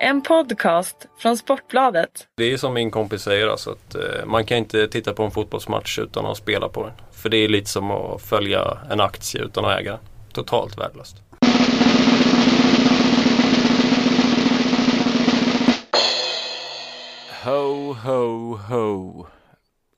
En 0.00 0.22
podcast 0.22 1.06
från 1.18 1.36
Sportbladet. 1.36 2.28
Det 2.36 2.52
är 2.52 2.56
som 2.56 2.74
min 2.74 2.90
kompis 2.90 3.22
säger, 3.22 3.48
alltså 3.48 3.70
att 3.70 3.94
eh, 3.94 4.26
man 4.26 4.44
kan 4.46 4.58
inte 4.58 4.88
titta 4.88 5.12
på 5.12 5.22
en 5.22 5.30
fotbollsmatch 5.30 5.98
utan 5.98 6.26
att 6.26 6.36
spela 6.36 6.68
på 6.68 6.82
den. 6.82 6.92
För 7.12 7.28
det 7.28 7.36
är 7.36 7.48
lite 7.48 7.70
som 7.70 7.90
att 7.90 8.22
följa 8.22 8.78
en 8.90 9.00
aktie 9.00 9.42
utan 9.42 9.64
att 9.64 9.80
äga. 9.80 9.98
Totalt 10.32 10.78
värdelöst. 10.78 11.16
Ho, 17.44 17.92
ho, 17.92 18.56
ho. 18.56 19.26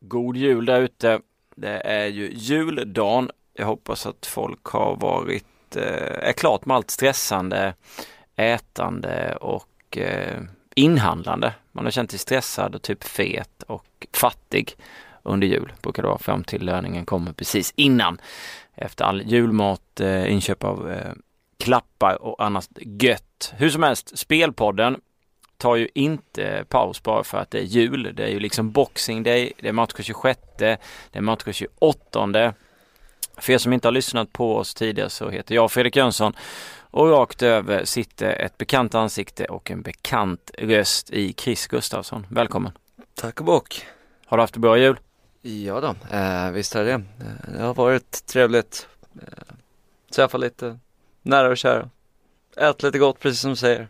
God 0.01 0.37
jul 0.37 0.65
där 0.65 0.81
ute. 0.81 1.21
Det 1.57 1.81
är 1.85 2.07
ju 2.07 2.31
juldagen. 2.33 3.31
Jag 3.55 3.67
hoppas 3.67 4.07
att 4.07 4.27
folk 4.27 4.65
har 4.65 4.97
varit, 4.97 5.77
eh, 5.77 6.29
är 6.29 6.33
klart 6.33 6.67
med 6.67 6.77
allt 6.77 6.91
stressande, 6.91 7.75
ätande 8.37 9.37
och 9.41 9.65
eh, 9.97 10.41
inhandlande. 10.75 11.55
Man 11.73 11.85
har 11.85 11.91
känt 11.91 12.11
sig 12.11 12.21
stressad 12.21 12.75
och 12.75 12.83
typ 12.83 13.05
fet 13.05 13.63
och 13.63 14.07
fattig 14.13 14.77
under 15.23 15.47
jul. 15.47 15.73
Brukar 15.83 16.03
det 16.03 16.09
vara 16.09 16.19
fram 16.19 16.45
till 16.45 16.63
löningen 16.63 17.05
kommer 17.05 17.33
precis 17.33 17.73
innan. 17.77 18.21
Efter 18.75 19.05
all 19.05 19.23
julmat, 19.23 20.01
eh, 20.01 20.33
inköp 20.33 20.65
av 20.65 20.91
eh, 20.91 21.13
klappar 21.59 22.23
och 22.23 22.45
annat 22.45 22.69
gött. 22.81 23.55
Hur 23.57 23.71
som 23.71 23.83
helst, 23.83 24.19
Spelpodden 24.19 25.01
tar 25.57 25.77
ju 25.77 25.89
inte 25.95 26.65
paus 26.69 27.03
bara 27.03 27.25
för 27.25 27.39
att 27.39 27.51
det 27.51 27.59
är 27.59 27.65
jul. 27.65 28.13
Det 28.17 28.25
är 28.25 28.29
ju 28.29 28.41
liksom 28.41 28.71
Boxing 28.71 29.23
Day, 29.23 29.53
det 29.61 29.69
är 29.69 29.73
match 29.73 29.93
26, 30.01 30.41
det 30.59 30.79
är 31.13 31.21
match 31.21 31.43
28. 31.53 32.55
För 33.37 33.53
er 33.53 33.59
som 33.59 33.73
inte 33.73 33.89
har 33.89 33.93
lyssnat 33.93 34.33
på 34.33 34.57
oss 34.57 34.75
tidigare 34.75 35.11
så 35.11 35.31
heter 35.31 35.55
jag 35.55 35.73
Fredrik 35.73 35.97
Jönsson 35.97 36.33
och 36.91 37.11
rakt 37.11 37.43
över 37.43 37.85
sitter 37.85 38.33
ett 38.33 38.59
bekant 38.59 38.95
ansikte 38.95 39.45
och 39.45 39.71
en 39.71 39.83
bekant 39.83 40.51
röst 40.59 41.11
i 41.11 41.33
Chris 41.33 41.67
Gustafsson. 41.67 42.27
Välkommen! 42.31 42.73
Tack 43.15 43.41
och 43.41 43.47
bock! 43.47 43.87
Har 44.27 44.37
du 44.37 44.43
haft 44.43 44.57
en 44.57 44.63
bra 44.63 44.79
jul? 44.79 44.97
Ja 45.43 45.81
då, 45.81 46.17
eh, 46.17 46.51
visst 46.51 46.77
är 46.77 46.85
det. 46.85 46.93
Eh, 46.93 47.53
det 47.55 47.63
har 47.63 47.75
varit 47.75 48.27
trevligt. 48.27 48.89
Eh, 49.23 49.55
träffa 50.15 50.39
lite 50.39 50.79
nära 51.23 51.49
och 51.49 51.57
kära. 51.57 51.91
Ät 52.57 52.83
lite 52.83 52.99
gott 52.99 53.21
precis 53.21 53.41
som 53.41 53.51
du 53.51 53.57
säger. 53.57 53.89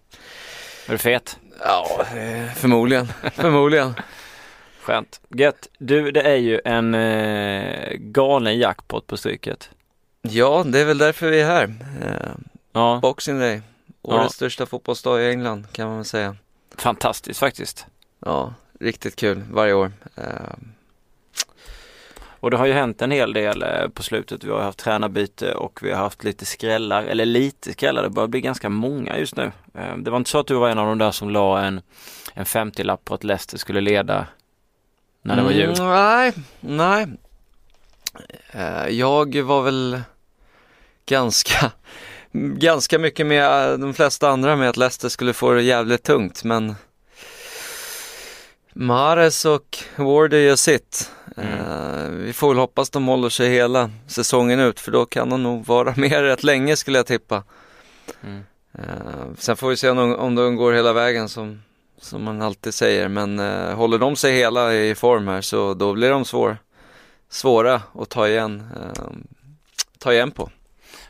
Är 0.87 0.93
du 0.93 0.99
fet? 0.99 1.39
Ja, 1.65 2.07
eh, 2.17 2.53
förmodligen. 2.53 3.07
förmodligen. 3.33 3.95
Skönt. 4.81 5.21
Gött. 5.29 5.69
Du, 5.79 6.11
det 6.11 6.23
är 6.23 6.37
ju 6.37 6.61
en 6.65 6.95
eh, 6.95 7.93
galen 7.95 8.59
jackpot 8.59 9.07
på 9.07 9.17
Stryket. 9.17 9.71
Ja, 10.23 10.65
det 10.67 10.81
är 10.81 10.85
väl 10.85 10.99
därför 10.99 11.31
vi 11.31 11.41
är 11.41 11.47
här. 11.47 11.75
Eh, 12.03 12.31
Ja, 12.79 12.99
Boxing 13.03 13.39
Day. 13.41 13.63
Årets 14.03 14.23
Ja. 14.25 14.29
största 14.29 14.67
fotbollsdag 14.67 15.23
i 15.23 15.31
England 15.31 15.67
kan 15.73 15.87
man 15.89 15.97
väl 15.97 16.05
säga. 16.05 16.37
fantastiskt 16.77 17.41
faktiskt. 17.41 17.87
Ja, 18.25 18.55
riktigt 18.81 19.17
kul 19.17 19.43
varje 19.53 19.73
år. 19.73 19.93
Eh, 20.17 20.25
Och 22.41 22.51
det 22.51 22.57
har 22.57 22.67
ju 22.67 22.73
hänt 22.73 23.03
en 23.03 23.11
hel 23.11 23.33
del 23.33 23.63
eh, 23.63 23.89
på 23.89 24.03
slutet. 24.03 24.45
Vi 24.45 24.51
har 24.51 24.61
haft 24.63 24.79
tränarbyte 24.79 25.55
och 25.55 25.81
vi 25.83 25.91
har 25.93 25.99
haft 25.99 26.25
lite 26.25 26.47
skrällar, 26.47 27.03
eller 27.03 27.27
lite 27.27 27.73
skrällar, 27.73 28.03
det 28.03 28.11
börjar 28.11 28.29
bli 28.29 28.41
ganska 28.41 28.69
många 28.69 29.19
just 29.19 29.37
nu. 29.37 29.53
Eh, 29.75 29.97
Det 29.97 30.11
var 30.11 30.19
inte 30.19 30.31
så 30.31 30.39
att 30.39 30.47
du 30.47 30.55
var 30.55 30.69
en 30.69 30.79
av 30.79 30.87
de 30.87 30.99
där 30.99 31.11
som 31.11 31.31
la 31.31 31.61
en, 31.61 31.81
en 32.35 32.45
50-lapp 32.45 33.05
på 33.05 33.15
att 33.15 33.25
Leicester 33.25 33.59
skulle 33.59 33.81
leda 33.81 34.27
när 35.23 35.37
det 35.37 35.43
var 35.43 35.51
jul. 35.51 35.81
Mm, 35.81 35.89
nej, 35.91 36.33
nej. 36.61 37.07
Eh, 38.51 38.89
jag 38.89 39.37
var 39.43 39.63
väl 39.63 40.01
ganska, 41.07 41.73
ganska 42.59 42.99
mycket 42.99 43.27
med 43.27 43.73
eh, 43.73 43.79
de 43.79 43.95
flesta 43.95 44.29
andra 44.29 44.57
med 44.57 44.69
att 44.69 44.77
Leicester 44.77 45.09
skulle 45.09 45.33
få 45.33 45.53
det 45.53 45.63
jävligt 45.63 46.03
tungt 46.03 46.45
men 46.45 46.75
Mares 48.73 49.45
och 49.45 49.79
Wardy 49.97 50.37
gör 50.37 50.57
sitt. 50.57 51.11
Eh, 51.37 52.09
vi 52.11 52.33
får 52.33 52.49
väl 52.49 52.59
hoppas 52.59 52.91
de 52.91 53.07
håller 53.07 53.29
sig 53.29 53.49
hela 53.49 53.91
säsongen 54.07 54.61
ut 54.61 54.81
för 54.81 54.93
då 54.93 55.07
kan 55.07 55.31
de 55.31 55.43
nog 55.43 55.67
vara 55.67 55.95
med 55.97 56.23
rätt 56.23 56.45
länge 56.45 56.77
skulle 56.77 56.99
jag 56.99 57.07
tippa. 57.07 57.43
Mm. 58.25 58.43
Eh, 58.73 59.35
sen 59.39 59.57
får 59.57 59.69
vi 59.69 59.77
se 59.77 59.91
om, 59.91 60.15
om 60.15 60.35
de 60.35 60.57
går 60.57 60.73
hela 60.73 60.93
vägen 60.93 61.29
som, 61.29 61.63
som 62.01 62.25
man 62.25 62.43
alltid 62.43 62.75
säger. 62.75 63.09
Men 63.09 63.39
eh, 63.39 63.75
håller 63.75 63.99
de 63.99 64.17
sig 64.17 64.33
hela 64.33 64.75
i 64.75 64.95
form 64.95 65.29
här 65.29 65.41
så 65.41 65.75
då 65.75 65.93
blir 65.93 66.11
de 66.11 66.25
svår, 66.25 66.57
svåra 67.31 67.83
att 67.95 68.09
ta 68.09 68.29
igen, 68.29 68.67
ta 69.99 70.13
igen 70.13 70.31
på. 70.31 70.51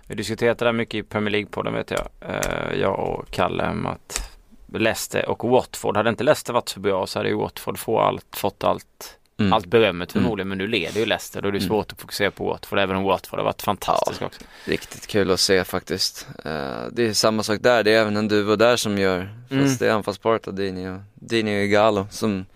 Vi 0.08 0.14
diskuterade 0.14 0.54
det 0.58 0.64
där 0.64 0.72
mycket 0.72 0.94
i 0.94 1.02
Premier 1.02 1.30
League-podden 1.34 1.72
vet 1.74 1.90
jag. 1.90 2.08
Eh, 2.20 2.80
Jag 2.80 2.98
och 2.98 3.30
Kalle 3.30 3.68
om 3.70 3.86
att 3.86 4.30
Leicester 4.72 5.28
och 5.28 5.48
Watford, 5.50 5.96
hade 5.96 6.10
inte 6.10 6.24
Leicester 6.24 6.52
varit 6.52 6.68
så 6.68 6.80
bra 6.80 7.06
så 7.06 7.18
hade 7.18 7.28
ju 7.28 7.34
Watford 7.36 7.78
få 7.78 8.00
allt, 8.00 8.36
fått 8.36 8.64
allt 8.64 9.14
Mm. 9.40 9.52
allt 9.52 9.66
berömmet 9.66 10.12
förmodligen 10.12 10.48
men 10.48 10.58
nu 10.58 10.66
leder 10.66 11.00
ju 11.00 11.06
Leicester 11.06 11.38
är 11.38 11.42
det 11.42 11.48
Mm. 11.48 11.60
svårt 11.68 11.92
att 11.92 12.00
fokusera 12.00 12.30
på 12.30 12.44
Watford 12.44 12.78
även 12.78 12.96
om 12.96 13.02
Watford 13.02 13.38
har 13.38 13.44
varit 13.44 13.62
fantastiskt 13.62 14.22
också. 14.22 14.40
Riktigt 14.64 15.06
kul 15.06 15.30
att 15.30 15.40
se 15.40 15.64
faktiskt. 15.64 16.28
Eh, 16.44 16.82
det 16.92 17.02
är 17.08 17.12
samma 17.12 17.42
sak 17.42 17.58
där, 17.62 17.84
det 17.84 17.90
är 17.94 18.00
även 18.00 18.16
en 18.16 18.28
duo 18.28 18.56
där 18.56 18.76
som 18.76 18.98
gör, 18.98 19.28
fast 19.42 19.52
Mm. 19.52 19.76
det 19.78 19.86
är 19.86 19.90
anfallsparet 19.92 20.56
Dini 20.56 20.88
och, 20.88 20.98
Dini 21.14 21.58
och 21.60 21.64
Igalo 21.64 22.06
som 22.10 22.46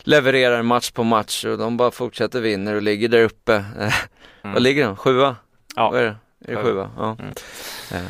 levererar 0.00 0.62
match 0.62 0.90
på 0.90 1.02
match 1.04 1.44
och 1.44 1.58
de 1.58 1.76
bara 1.76 1.90
fortsätter 1.90 2.40
vinner 2.40 2.74
och 2.74 2.82
ligger 2.82 3.08
där 3.08 3.22
uppe. 3.22 3.54
Eh, 3.54 3.94
Mm. 4.42 4.54
Vad 4.54 4.62
ligger 4.62 4.84
de? 4.86 4.96
Sjua? 4.96 5.36
Ja. 5.76 5.90
Vad 5.90 6.00
är 6.00 6.04
det? 6.04 6.16
Är 6.46 6.56
det 6.56 6.62
Sjua. 6.62 6.90
Ja. 6.96 7.16
Mm. 7.18 7.32
Eh, 7.92 8.00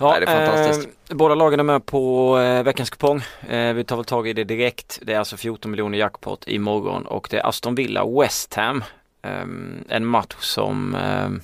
Ja, 0.00 0.10
Nej, 0.10 0.20
det 0.20 0.26
är 0.26 0.46
fantastiskt. 0.46 0.88
Eh, 1.10 1.16
båda 1.16 1.34
lagen 1.34 1.60
är 1.60 1.64
med 1.64 1.86
på 1.86 2.38
eh, 2.38 2.62
veckans 2.62 2.90
kupong. 2.90 3.22
Eh, 3.48 3.72
vi 3.72 3.84
tar 3.84 3.96
väl 3.96 4.04
tag 4.04 4.28
i 4.28 4.32
det 4.32 4.44
direkt. 4.44 4.98
Det 5.02 5.12
är 5.14 5.18
alltså 5.18 5.36
14 5.36 5.70
miljoner 5.70 5.98
jackpot 5.98 6.48
imorgon 6.48 7.06
och 7.06 7.28
det 7.30 7.36
är 7.38 7.46
Aston 7.46 7.74
Villa 7.74 8.06
West 8.20 8.54
Ham. 8.54 8.84
Ehm, 9.22 9.84
en 9.88 10.06
match 10.06 10.34
som 10.38 10.94
ehm, 10.94 11.40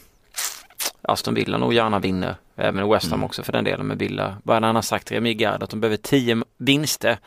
Aston 1.03 1.34
Villa 1.34 1.59
nog 1.59 1.75
gärna 1.75 1.99
vinner. 1.99 2.37
Även 2.56 2.89
West 2.89 3.06
Ham 3.11 3.15
Mm. 3.21 3.25
också 3.25 3.43
för 3.43 3.53
den 3.53 3.65
delen 3.65 3.87
med 3.87 3.99
Villa. 3.99 4.37
Han 4.47 4.62
har 4.75 4.83
sagt 4.83 5.12
Remi 5.12 5.34
Gard 5.34 5.62
att 5.62 5.71
de 5.71 5.81
behöver 5.81 5.97
10 5.97 6.43
vinster 6.56 7.19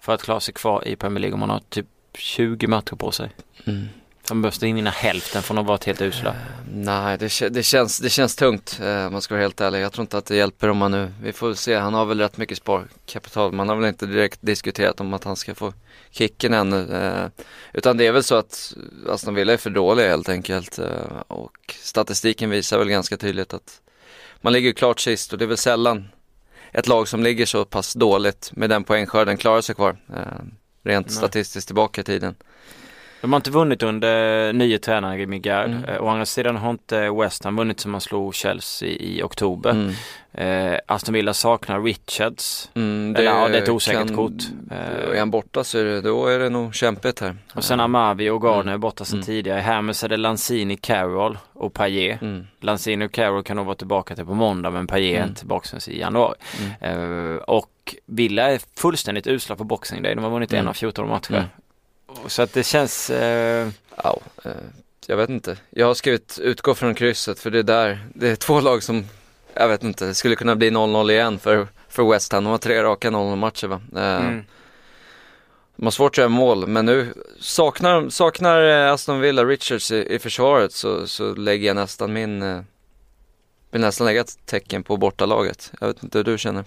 för 0.00 0.14
att 0.14 0.22
klara 0.22 0.40
sig 0.40 0.54
kvar 0.54 0.88
i 0.88 0.96
Premier 0.96 1.20
League 1.20 1.34
om 1.34 1.40
man 1.40 1.50
har 1.50 1.60
typ 1.68 1.86
20 2.14 2.66
matcher 2.66 2.96
på 2.96 3.10
sig. 3.10 3.30
mm. 3.66 3.88
De 4.28 4.42
behöver 4.42 4.66
vinna 4.66 4.90
hälften 4.90 5.42
från 5.42 5.58
att 5.58 5.66
varit 5.66 5.84
helt 5.84 6.00
usla. 6.00 6.34
Nej, 6.74 7.18
det, 7.18 7.48
det, 7.48 7.62
känns, 7.62 7.98
det 7.98 8.10
känns 8.10 8.36
tungt 8.36 8.80
eh, 8.82 9.06
om 9.06 9.12
man 9.12 9.22
ska 9.22 9.34
vara 9.34 9.42
helt 9.42 9.60
ärlig. 9.60 9.80
Jag 9.80 9.92
tror 9.92 10.02
inte 10.02 10.18
att 10.18 10.26
det 10.26 10.36
hjälper 10.36 10.68
om 10.68 10.76
man 10.76 10.90
nu, 10.90 11.12
vi 11.22 11.32
får 11.32 11.54
se, 11.54 11.74
han 11.74 11.94
har 11.94 12.04
väl 12.04 12.20
rätt 12.20 12.36
mycket 12.36 12.58
sparkapital. 12.58 13.52
Man 13.52 13.68
har 13.68 13.76
väl 13.76 13.88
inte 13.88 14.06
direkt 14.06 14.38
diskuterat 14.42 15.00
om 15.00 15.14
att 15.14 15.24
han 15.24 15.36
ska 15.36 15.54
få 15.54 15.72
kicken 16.10 16.54
ännu. 16.54 16.96
Eh, 16.96 17.44
utan 17.72 17.96
det 17.96 18.06
är 18.06 18.12
väl 18.12 18.22
så 18.22 18.34
att 18.34 18.74
Aston 19.08 19.34
Villa 19.34 19.52
är 19.52 19.56
för 19.56 19.70
dåliga 19.70 20.08
helt 20.08 20.28
enkelt. 20.28 20.78
Och 21.26 21.74
statistiken 21.80 22.50
visar 22.50 22.78
väl 22.78 22.88
ganska 22.88 23.16
tydligt 23.16 23.54
att 23.54 23.80
man 24.40 24.52
ligger 24.52 24.72
klart 24.72 25.00
sist 25.00 25.32
och 25.32 25.38
det 25.38 25.44
är 25.44 25.46
väl 25.46 25.56
sällan 25.56 26.08
ett 26.72 26.88
lag 26.88 27.08
som 27.08 27.22
ligger 27.22 27.46
så 27.46 27.64
pass 27.64 27.94
dåligt 27.94 28.50
med 28.52 28.70
den 28.70 28.84
poängskörden 28.84 29.36
klarar 29.36 29.60
sig 29.60 29.74
kvar. 29.74 29.96
Rent 30.84 31.06
Nej. 31.06 31.16
statistiskt 31.16 31.68
tillbaka 31.68 32.00
i 32.00 32.04
tiden. 32.04 32.34
De 33.22 33.32
har 33.32 33.36
inte 33.36 33.50
vunnit 33.50 33.82
under 33.82 34.52
nye 34.52 34.78
tränaren 34.78 35.18
Remi 35.18 35.38
Gard. 35.38 35.70
Mm. 35.70 35.84
Eh, 35.84 36.02
Å 36.02 36.08
andra 36.08 36.26
sidan 36.26 36.56
har 36.56 36.70
inte 36.70 37.10
West 37.10 37.44
Ham 37.44 37.56
vunnit 37.56 37.80
som 37.80 37.90
man 37.92 38.00
slog 38.00 38.34
Chelsea 38.34 38.88
i 38.88 39.22
oktober. 39.22 39.70
Mm. 39.70 39.92
Eh, 40.34 40.78
Aston 40.86 41.14
Villa 41.14 41.34
saknar 41.34 41.80
Richards. 41.82 42.70
Mm, 42.74 43.16
Eller 43.16 43.26
ja, 43.30 43.48
det 43.48 43.58
är 43.58 43.62
ett 43.62 43.68
osäkert 43.68 44.06
kan- 44.06 44.16
kort. 44.16 44.32
Eh, 44.70 45.14
Är 45.14 45.18
han 45.18 45.30
borta 45.30 45.64
så 45.64 45.78
är 45.78 45.84
det, 45.84 46.00
då 46.00 46.26
är 46.26 46.38
det 46.38 46.48
nog 46.48 46.74
kämpigt 46.74 47.20
här. 47.20 47.36
Och 47.54 47.64
sen 47.64 47.80
Amavi 47.80 48.30
och 48.30 48.42
Gardner 48.42 48.60
Mm. 48.62 48.74
är 48.74 48.78
borta 48.78 49.04
sedan 49.04 49.16
Mm. 49.18 49.26
tidigare. 49.26 49.60
Hermes 49.60 50.04
är 50.04 50.08
det 50.08 50.16
Lanzini, 50.16 50.76
Carroll 50.76 51.38
och 51.52 51.72
Payet. 51.74 52.22
Mm. 52.22 52.46
Lanzini 52.60 53.06
och 53.06 53.12
Carroll 53.12 53.42
kan 53.42 53.56
nog 53.56 53.66
vara 53.66 53.76
tillbaka 53.76 54.14
till 54.14 54.24
på 54.26 54.34
måndag 54.34 54.70
men 54.70 54.86
Payet 54.86 55.12
är 55.14 55.16
Mm. 55.16 55.28
inte 55.28 55.38
tillbaka 55.38 55.80
sen 55.80 55.94
i 55.94 55.98
januari. 56.00 56.34
Mm. 56.80 57.32
Eh, 57.34 57.36
och 57.36 57.94
Villa 58.06 58.50
är 58.52 58.60
fullständigt 58.80 59.26
usla 59.26 59.56
på 59.56 59.64
Boxing 59.64 60.02
Day. 60.02 60.14
De 60.14 60.24
har 60.24 60.30
vunnit 60.30 60.52
Mm. 60.52 60.60
en 60.64 60.68
av 60.68 60.72
14 60.72 61.08
matcher. 61.08 61.48
Så 62.26 62.42
att 62.42 62.52
det 62.52 62.62
känns 62.62 63.10
eh, 63.10 63.68
Ja, 63.96 64.20
eh, 64.44 64.50
jag 65.06 65.16
vet 65.16 65.30
inte. 65.30 65.56
Jag 65.70 65.86
har 65.86 65.94
skrivit 65.94 66.38
utgå 66.42 66.74
från 66.74 66.94
krysset 66.94 67.38
för 67.38 67.50
det 67.50 67.58
är 67.58 67.62
där, 67.62 68.06
det 68.14 68.28
är 68.28 68.36
två 68.36 68.60
lag 68.60 68.82
som, 68.82 69.04
jag 69.54 69.68
vet 69.68 69.82
inte, 69.82 70.06
det 70.06 70.14
skulle 70.14 70.36
kunna 70.36 70.56
bli 70.56 70.70
0-0 70.70 71.10
igen 71.10 71.38
för, 71.38 71.68
för 71.88 72.10
West 72.10 72.32
Ham. 72.32 72.44
De 72.44 72.50
har 72.50 72.58
tre 72.58 72.82
raka 72.82 73.10
0-0 73.10 73.36
matcher 73.36 73.66
va. 73.66 73.80
Eh, 73.96 74.26
mm. 74.26 74.44
De 75.76 75.86
har 75.86 75.90
svårt 75.90 76.12
att 76.12 76.18
göra 76.18 76.28
mål, 76.28 76.66
men 76.66 76.86
nu 76.86 77.14
saknar, 77.40 78.08
saknar 78.08 78.62
eh, 78.62 78.92
Aston 78.92 79.20
Villa 79.20 79.44
Richards 79.44 79.92
i, 79.92 80.14
i 80.14 80.18
försvaret 80.18 80.72
så, 80.72 81.06
så 81.06 81.34
lägger 81.34 81.66
jag 81.66 81.76
nästan 81.76 82.12
min, 82.12 82.42
eh, 82.42 82.60
vill 83.70 83.80
nästan 83.80 84.06
lägga 84.06 84.20
ett 84.20 84.46
tecken 84.46 84.82
på 84.82 84.96
bortalaget. 84.96 85.72
Jag 85.80 85.86
vet 85.86 86.02
inte 86.02 86.18
hur 86.18 86.24
du 86.24 86.38
känner. 86.38 86.64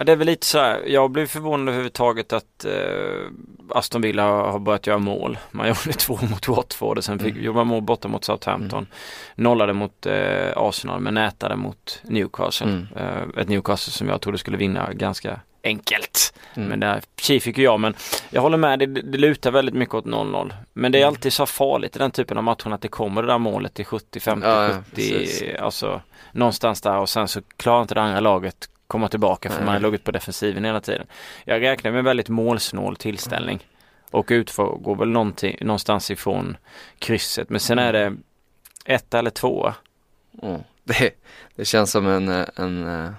Ja, 0.00 0.04
det 0.04 0.12
är 0.12 0.16
väl 0.16 0.26
lite 0.26 0.46
så 0.46 0.58
här, 0.58 0.82
jag 0.86 1.10
blev 1.10 1.26
förvånad 1.26 1.68
överhuvudtaget 1.68 2.32
att 2.32 2.64
eh, 2.64 3.30
Aston 3.70 4.00
Villa 4.02 4.22
har 4.24 4.58
börjat 4.58 4.86
göra 4.86 4.98
mål. 4.98 5.38
Man 5.50 5.68
gjorde 5.68 5.92
två 5.92 6.18
mot 6.30 6.48
Watford 6.48 6.98
och 6.98 7.04
sen 7.04 7.18
fick, 7.18 7.32
Mm. 7.32 7.44
gjorde 7.44 7.56
man 7.56 7.66
mål 7.66 7.82
borta 7.82 8.08
mot 8.08 8.24
Southampton. 8.24 8.86
Nollade 9.34 9.72
mot 9.72 10.06
eh, 10.06 10.52
Arsenal 10.56 11.00
men 11.00 11.14
nätade 11.14 11.56
mot 11.56 12.00
Newcastle. 12.04 12.66
Mm. 12.66 12.86
Eh, 12.96 13.40
ett 13.42 13.48
Newcastle 13.48 13.92
som 13.92 14.08
jag 14.08 14.20
trodde 14.20 14.38
skulle 14.38 14.56
vinna 14.56 14.92
ganska 14.92 15.40
enkelt. 15.64 16.34
Mm. 16.54 16.68
Men 16.68 16.80
där 16.80 17.02
fick 17.40 17.58
ju 17.58 17.64
jag 17.64 17.80
men 17.80 17.94
jag 18.30 18.42
håller 18.42 18.56
med, 18.58 18.78
det, 18.78 18.86
det 18.86 19.18
lutar 19.18 19.50
väldigt 19.50 19.74
mycket 19.74 19.94
åt 19.94 20.04
0-0. 20.04 20.52
Men 20.72 20.92
det 20.92 20.98
är 20.98 21.02
Mm. 21.02 21.08
alltid 21.08 21.32
så 21.32 21.46
farligt 21.46 21.96
i 21.96 21.98
den 21.98 22.10
typen 22.10 22.38
av 22.38 22.44
matcher 22.44 22.70
att 22.70 22.80
det 22.82 22.88
kommer 22.88 23.22
det 23.22 23.28
där 23.28 23.38
målet 23.38 23.80
i 23.80 23.84
70, 23.84 24.20
50, 24.20 24.46
Ja, 24.48 24.64
ja, 24.64 24.70
70, 24.70 24.90
precis. 24.94 25.42
alltså 25.60 26.00
någonstans 26.32 26.80
där 26.80 26.96
och 26.96 27.08
sen 27.08 27.28
så 27.28 27.40
klarar 27.56 27.82
inte 27.82 27.94
det 27.94 28.00
andra 28.02 28.20
laget 28.20 28.68
komma 28.90 29.08
tillbaka 29.08 29.50
för 29.50 29.64
man 29.64 29.74
har 29.74 29.80
legat 29.80 30.04
på 30.04 30.10
defensiven 30.10 30.64
hela 30.64 30.80
tiden. 30.80 31.06
Jag 31.44 31.62
räknar 31.62 31.90
med 31.90 31.98
en 31.98 32.04
väldigt 32.04 32.28
målsnål 32.28 32.96
tillställning 32.96 33.66
och 34.10 34.26
utgår 34.30 34.78
går 34.78 34.96
väl 34.96 35.08
någonstans 35.08 36.10
ifrån 36.10 36.56
krysset 36.98 37.50
men 37.50 37.60
sen 37.60 37.78
är 37.78 37.92
det 37.92 38.16
ett 38.84 39.14
eller 39.14 39.30
två. 39.30 39.72
Mm. 40.42 40.60
Det, 40.84 41.10
det 41.56 41.64
känns 41.64 41.90
som 41.90 42.06
en, 42.06 42.28
en 42.56 43.14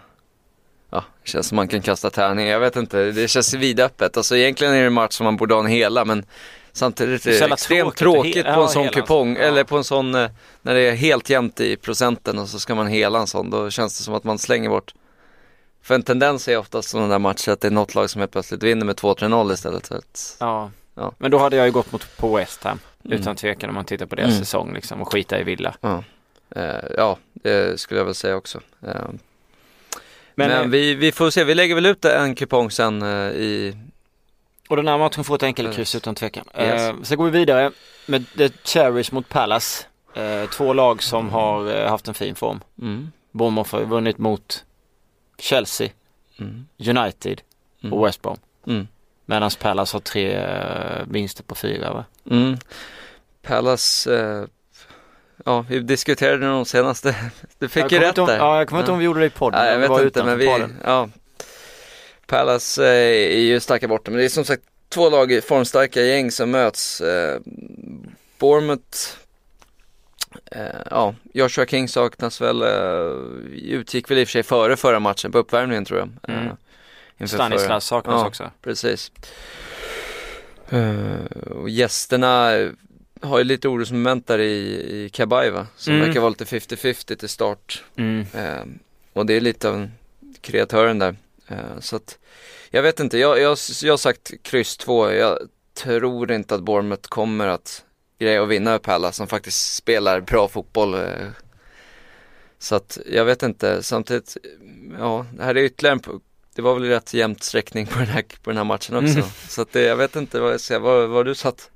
Ja, 0.94 1.04
det 1.24 1.30
känns 1.30 1.48
som 1.48 1.56
man 1.56 1.68
kan 1.68 1.82
kasta 1.82 2.10
tärning. 2.10 2.48
Jag 2.48 2.60
vet 2.60 2.76
inte, 2.76 3.12
det 3.12 3.28
känns 3.28 3.54
vidöppet. 3.54 4.18
Alltså 4.18 4.38
egentligen 4.38 4.74
är 4.74 4.80
det 4.80 4.88
en 4.88 4.94
match 4.94 5.14
som 5.14 5.24
man 5.24 5.38
borde 5.38 5.54
ha 5.54 5.62
en 5.62 5.68
hela 5.68 6.06
men 6.06 6.26
Samtidigt 6.74 7.26
är 7.26 7.32
det 7.32 7.38
jävla 7.38 7.54
extremt 7.54 7.96
tråkigt 7.96 8.44
på 8.46 8.52
en 8.52 8.60
ja, 8.60 8.68
sån 8.68 8.84
hela. 8.84 8.94
kupong 8.94 9.36
Ja. 9.36 9.42
eller 9.42 9.64
på 9.64 9.78
en 9.78 9.84
sån 9.84 10.16
eh, 10.16 10.30
när 10.62 10.74
det 10.74 10.80
är 10.80 10.96
helt 10.96 11.30
jämnt 11.30 11.60
i 11.60 11.76
procenten 11.76 12.40
och 12.40 12.50
så 12.50 12.60
ska 12.60 12.76
man 12.76 12.88
hela 12.88 13.20
en 13.20 13.28
sån. 13.28 13.50
Då 13.50 13.70
känns 13.70 13.98
det 13.98 14.04
som 14.04 14.14
att 14.14 14.24
man 14.24 14.40
slänger 14.40 14.70
bort. 14.70 14.94
För 15.83 15.95
en 15.95 16.04
tendens 16.04 16.48
är 16.48 16.57
oftast 16.57 16.89
sådana 16.89 17.07
där 17.07 17.19
matcher 17.19 17.51
att 17.51 17.62
det 17.62 17.68
är 17.68 17.72
något 17.72 17.95
lag 17.95 18.10
som 18.10 18.19
helt 18.22 18.31
plötsligt 18.31 18.63
vinner 18.63 18.86
med 18.86 18.95
2-3-0 18.95 19.54
istället. 19.54 19.86
Så 19.86 19.95
att, 19.95 20.38
Ja. 20.39 20.72
Ja. 20.95 21.12
Men 21.18 21.31
då 21.31 21.38
hade 21.38 21.56
jag 21.56 21.66
ju 21.66 21.72
gått 21.72 21.92
mot 21.92 22.18
på 22.18 22.36
West 22.36 22.63
Ham. 22.63 22.80
Mm. 23.06 23.19
Utan 23.19 23.36
tvekan 23.36 23.69
om 23.69 23.75
man 23.75 23.86
tittar 23.86 24.06
på 24.06 24.16
deras 24.16 24.30
Mm. 24.30 24.39
säsong 24.39 24.74
liksom 24.74 25.01
och 25.01 25.12
skita 25.12 25.39
i 25.39 25.44
Villa. 25.44 25.75
ja. 25.81 26.04
Eh, 26.56 26.86
ja, 26.98 27.18
det 27.33 27.80
skulle 27.80 28.00
jag 28.00 28.06
väl 28.06 28.16
säga 28.16 28.36
också. 28.36 28.57
Eh, 28.88 28.94
Men, 30.36 30.50
men 30.50 30.51
eh, 30.51 30.68
vi, 30.68 30.95
vi 30.95 31.12
får 31.12 31.30
se, 31.30 31.44
vi 31.44 31.56
lägger 31.56 31.75
väl 31.75 31.86
ut 31.86 32.06
en 32.06 32.36
kupong 32.36 32.72
sen 32.72 33.01
eh, 33.01 33.31
i 33.31 33.75
Och 34.69 34.75
den 34.75 34.88
här 34.88 34.98
matchen 34.98 35.24
får 35.24 35.36
ett 35.36 35.44
enkelkryss 35.44 35.77
Yes. 35.80 35.95
utan 35.95 36.16
tvekan. 36.16 36.45
Yes. 36.60 36.81
Eh, 36.81 36.95
sen 37.04 37.18
går 37.18 37.25
vi 37.25 37.31
vidare 37.39 37.72
med 38.06 38.25
The 38.38 38.50
Cherries 38.63 39.12
mot 39.12 39.30
Palace. 39.30 39.86
Eh, 40.13 40.50
två 40.50 40.74
lag 40.74 41.04
som 41.04 41.30
har 41.30 41.75
eh, 41.75 41.89
haft 41.89 42.07
en 42.07 42.13
fin 42.13 42.36
form. 42.36 42.60
mm, 42.81 43.12
Bournemouth 43.31 43.75
har 43.75 43.81
vunnit 43.86 44.18
mot 44.18 44.63
Chelsea, 45.42 45.90
mm, 46.40 46.68
United 46.78 47.42
mm, 47.84 47.94
och 47.94 48.06
West 48.08 48.22
Brom. 48.22 48.38
mm, 48.68 48.88
Medan 49.26 49.52
Palace 49.60 49.96
har 49.96 50.02
tre 50.02 50.34
eh, 50.34 51.06
vinster 51.08 51.44
på 51.44 51.56
fyra 51.56 51.94
va? 51.94 52.06
mm. 52.30 52.58
Palace, 53.42 54.16
eh, 54.20 54.44
ja 55.46 55.66
vi 55.70 55.80
diskuterade 55.80 56.46
de 56.48 56.66
senaste, 56.66 57.16
du 57.60 57.70
fick 57.70 57.84
jag 57.84 57.92
ju 57.92 57.98
kommer 57.98 58.08
rätt 58.08 58.10
inte 58.10 58.22
om, 58.22 58.28
där. 58.28 58.38
Ja, 58.38 58.58
jag 58.58 58.68
kommer 58.68 58.82
inte 58.82 58.90
ihåg 58.90 58.94
om 58.94 59.00
vi 59.00 59.06
gjorde 59.06 59.20
det 59.20 59.26
i 59.26 59.30
podden. 59.30 59.62
Nej, 59.62 59.72
jag 59.72 59.90
vet 59.90 60.02
inte 60.06 60.24
men 60.24 60.38
vi, 60.38 60.46
podden. 60.46 60.78
ja. 60.84 61.10
Palace 62.28 62.86
eh, 62.86 63.36
är 63.36 63.42
ju 63.42 63.60
starka 63.60 63.88
borta 63.88 64.12
men 64.12 64.18
det 64.18 64.26
är 64.26 64.30
som 64.30 64.46
sagt 64.46 64.64
två 64.90 65.10
lag 65.10 65.32
i 65.32 65.42
formstarka 65.42 66.02
gäng 66.02 66.32
som 66.32 66.52
möts. 66.52 67.02
Eh, 67.02 67.40
Bournemouth, 68.40 68.98
ja, 70.92 71.16
Joshua 71.33 71.66
King 71.66 71.88
saknas 71.88 72.42
väl, 72.42 72.62
eh, 72.62 73.18
utgick 73.62 74.12
väl 74.12 74.18
i 74.18 74.24
och 74.24 74.28
för 74.28 74.31
sig 74.31 74.44
före 74.44 74.78
förra 74.78 75.00
matchen 75.00 75.31
på 75.31 75.38
uppvärmningen 75.38 75.86
tror 75.86 76.00
jag. 76.00 76.10
Mm. 76.36 76.48
Eh, 76.48 76.54
förra. 77.18 77.28
Stanislas 77.28 77.86
saknas 77.86 78.22
Ja. 78.22 78.28
också. 78.28 78.51
Precis. 78.62 79.12
Eh, 80.69 81.38
och 81.51 81.69
gästerna 81.69 82.54
eh, 82.56 82.69
har 83.22 83.38
ju 83.38 83.44
lite 83.44 83.68
orosmoment 83.68 84.28
där 84.28 84.39
i, 84.39 84.54
i 85.06 85.10
Kabaiva 85.10 85.68
som 85.75 85.94
Mm. 85.94 86.07
verkar 86.07 86.19
vara 86.22 86.30
lite 86.30 86.45
50-50 86.45 87.16
till 87.16 87.30
start. 87.30 87.84
Mm. 87.95 88.25
Eh, 88.34 88.63
och 89.13 89.25
det 89.25 89.34
är 89.34 89.42
lite 89.42 89.69
av 89.69 89.75
en 89.75 89.92
kreatören 90.42 91.00
där. 91.00 91.16
Eh, 91.48 91.80
så 91.80 91.95
att 91.95 92.18
jag 92.69 92.81
vet 92.84 93.00
inte, 93.00 93.18
jag, 93.18 93.39
jag, 93.39 93.57
jag 93.84 93.94
har 93.94 93.98
sagt 93.98 94.31
kryss 94.44 94.77
2. 94.77 95.12
Jag 95.12 95.38
tror 95.74 96.31
inte 96.31 96.56
att 96.56 96.62
Bournemouth 96.62 97.10
kommer 97.10 97.48
att 97.48 97.84
greja 98.22 98.44
att 98.44 98.50
vinna 98.50 98.76
upp 98.76 98.82
Palace 98.82 99.18
som 99.18 99.28
faktiskt 99.28 99.76
spelar 99.76 100.22
bra 100.22 100.48
fotboll. 100.48 100.94
Eh. 100.94 101.28
Så 102.60 102.76
att 102.76 102.98
jag 103.06 103.26
vet 103.26 103.44
inte, 103.44 103.84
samtidigt, 103.84 104.38
ja 105.00 105.26
det 105.34 105.44
här 105.44 105.56
är 105.56 105.64
ytterligare 105.64 106.00
en, 106.06 106.22
det 106.56 106.62
var 106.62 106.74
väl 106.74 106.84
rätt 106.84 107.14
jämnt 107.14 107.44
sträckning 107.44 107.86
på 107.88 108.00
den 108.00 108.08
här, 108.08 108.24
på 108.44 108.50
den 108.50 108.58
här 108.58 108.64
matchen 108.64 108.96
också. 108.96 109.20
Mm. 109.20 109.30
Så 109.48 109.62
att 109.62 109.72
det, 109.72 109.82
jag 109.82 109.96
vet 109.96 110.16
inte 110.16 110.40
vad 110.40 110.54
jag 110.54 110.62
säger, 110.62 111.08
vad, 111.08 111.26
du 111.26 111.36
satt? 111.36 111.72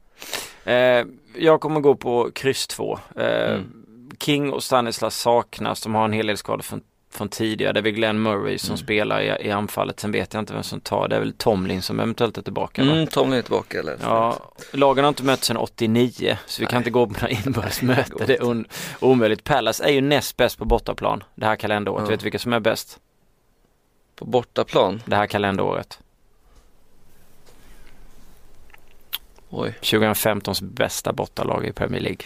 Eh, 0.64 1.06
jag 1.36 1.62
kommer 1.62 1.80
gå 1.80 1.96
på 1.96 2.32
kryss 2.32 2.68
2. 2.68 3.00
Eh, 3.16 3.54
Mm. 3.54 3.86
King 4.20 4.54
och 4.54 4.64
Stanislas 4.64 5.20
saknas. 5.20 5.82
De 5.82 5.96
har 5.96 6.06
en 6.06 6.14
hel 6.14 6.28
del 6.28 6.38
skador 6.38 6.62
från, 6.64 6.82
från 7.16 7.30
tidigare. 7.30 7.74
Det 7.74 7.80
är 7.80 7.82
väl 7.82 7.92
Glenn 7.92 8.22
Murray 8.22 8.58
som 8.58 8.68
Mm. 8.70 8.78
spelar 8.78 9.22
i, 9.22 9.48
i 9.48 9.52
anfallet. 9.52 10.00
Sen 10.00 10.12
vet 10.12 10.34
jag 10.34 10.42
inte 10.42 10.54
vem 10.54 10.64
som 10.64 10.80
tar. 10.80 11.08
Det 11.08 11.16
är 11.16 11.20
väl 11.20 11.34
Tomlin 11.34 11.82
som 11.82 12.00
eventuellt 12.00 12.38
är 12.38 12.42
tillbaka. 12.42 12.84
va? 12.84 12.92
Mm, 12.92 13.08
Tomlin 13.08 13.38
är 13.38 13.42
tillbaka 13.42 13.80
eller? 13.80 13.98
Ja, 14.02 14.52
lagen 14.72 15.04
har 15.04 15.10
inte 15.10 15.24
mötts 15.24 15.48
sedan 15.48 15.58
89 15.58 16.38
så 16.46 16.62
vi 16.62 16.66
kan 16.66 16.74
Nej. 16.76 16.80
inte 16.80 16.90
gå 16.90 17.08
på 17.08 17.14
några 17.14 17.30
inbördes 17.30 17.80
Det 17.80 17.86
möten. 17.86 18.18
Det 18.28 18.36
är 18.36 18.42
un- 18.42 18.66
omöjligt. 19.00 19.44
Palace 19.44 19.84
är 19.84 19.92
ju 19.92 20.02
näst 20.02 20.38
bäst 20.38 20.58
på 20.58 20.66
bortaplan 20.66 21.24
det 21.36 21.46
här 21.46 21.56
kalenderåret. 21.56 22.04
Ja. 22.06 22.10
Vet 22.10 22.20
du 22.20 22.24
vilka 22.24 22.40
som 22.40 22.54
är 22.54 22.60
bäst 22.60 23.00
På 24.16 24.26
bortaplan? 24.26 25.02
det 25.06 25.16
här 25.16 25.28
kalenderåret? 25.28 26.00
Oj. 29.50 29.74
2015s 29.82 30.64
bästa 30.64 31.14
bortalag 31.14 31.66
i 31.66 31.72
Premier 31.72 32.02
League. 32.02 32.26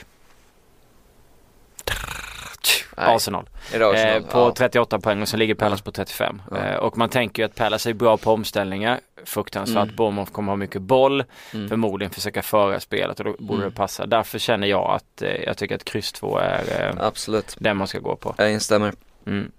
Arsenal. 2.95 3.49
Arsenal? 3.73 3.95
Eh, 3.95 4.21
på 4.31 4.39
Ja. 4.39 4.53
38 4.57 4.99
poäng 4.99 5.21
och 5.21 5.27
sen 5.27 5.39
ligger 5.39 5.55
Palace 5.55 5.83
på 5.83 5.91
35. 5.91 6.41
Ja. 6.51 6.57
Eh, 6.57 6.75
och 6.75 6.97
man 6.97 7.09
tänker 7.09 7.43
ju 7.43 7.45
att 7.49 7.55
Palace 7.55 7.89
är 7.89 7.93
bra 7.93 8.17
på 8.17 8.31
omställningar. 8.31 8.99
Fruktansvärt. 9.25 9.83
Mm. 9.83 9.95
Bournemouth 9.95 10.31
kommer 10.31 10.51
ha 10.51 10.57
mycket 10.57 10.81
boll. 10.81 11.23
Mm. 11.53 11.69
Förmodligen 11.69 12.11
försöka 12.11 12.41
föra 12.41 12.79
spelet 12.79 13.19
och 13.19 13.25
då 13.25 13.35
borde 13.39 13.59
Mm. 13.61 13.69
det 13.69 13.75
passa. 13.75 14.05
Därför 14.05 14.39
känner 14.39 14.67
jag 14.67 14.89
att 14.95 15.21
eh, 15.21 15.29
jag 15.43 15.57
tycker 15.57 15.75
att 15.75 15.83
kryss 15.83 16.11
2 16.11 16.37
är 16.37 16.89
eh, 16.97 17.05
Absolut, 17.07 17.55
den 17.59 17.77
man 17.77 17.87
ska 17.87 17.99
gå 17.99 18.15
på. 18.15 18.35
jag 18.37 18.51
instämmer. 18.51 18.93
Mm. 19.25 19.51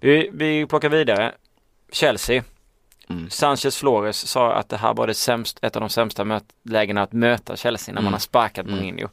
Vi, 0.00 0.30
vi 0.32 0.66
plockar 0.66 0.88
vidare. 0.88 1.32
Chelsea. 1.92 2.42
Mm. 3.10 3.30
Sanchez 3.30 3.76
Flores 3.76 4.16
sa 4.28 4.52
att 4.52 4.68
det 4.68 4.76
här 4.76 4.94
var 4.94 5.06
det 5.06 5.14
sämst, 5.14 5.58
ett 5.62 5.76
av 5.76 5.80
de 5.80 5.88
sämsta 5.90 6.40
lägena 6.64 7.02
att 7.02 7.12
möta 7.12 7.56
Chelsea 7.56 7.92
när 7.94 8.00
man 8.00 8.04
Mm. 8.04 8.12
har 8.12 8.18
sparkat 8.20 8.66
Mm. 8.66 8.78
Mourinho. 8.78 9.08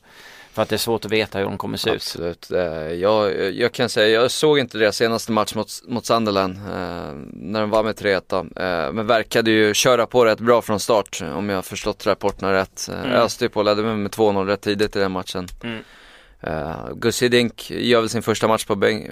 För 0.58 0.62
att 0.62 0.70
det 0.70 0.76
är 0.76 0.78
svårt 0.78 1.06
att 1.06 1.12
veta 1.12 1.38
hur 1.38 1.46
de 1.46 1.58
kommer 1.58 1.78
se 1.78 1.90
ut. 1.90 1.96
Absolut. 1.96 2.52
Eh, 2.52 2.94
Jag, 2.94 3.52
jag 3.54 3.72
kan 3.72 3.90
säga, 3.90 4.22
jag 4.22 4.32
såg 4.32 4.60
inte 4.60 4.78
deras 4.78 4.96
senaste 4.96 5.32
match 5.32 5.56
mot, 5.56 5.68
mot 5.88 6.06
Sunderland 6.06 6.56
eh, 6.56 7.14
när 7.34 7.62
de 7.62 7.70
var 7.70 7.84
med 7.84 7.96
3-1 7.96 8.22
då. 8.28 8.38
Eh, 8.38 8.92
men 8.92 9.08
verkade 9.08 9.52
ju 9.52 9.74
köra 9.74 10.06
på 10.06 10.26
rätt 10.26 10.40
bra 10.40 10.62
från 10.62 10.80
start 10.80 11.22
om 11.36 11.50
jag 11.50 11.58
har 11.58 11.62
förstått 11.62 12.08
rapporterna 12.08 12.54
rätt. 12.54 12.90
Mm. 12.94 13.12
Öste 13.12 13.46
ju 13.46 13.50
på, 13.50 13.64
ledde 13.64 13.84
med, 13.84 14.00
med 14.00 14.12
2-0 14.12 14.46
rätt 14.46 14.62
tidigt 14.62 14.96
i 14.96 15.00
den 15.00 15.12
matchen. 15.12 15.48
Mm. 15.64 15.80
Uh, 16.48 16.94
Gussi 16.96 17.30
Dink 17.30 17.72
gör 17.72 18.00
väl 18.00 18.10
sin 18.10 18.24
första 18.24 18.48
match 18.48 18.66
på 18.66 18.76
bänk. 18.76 19.08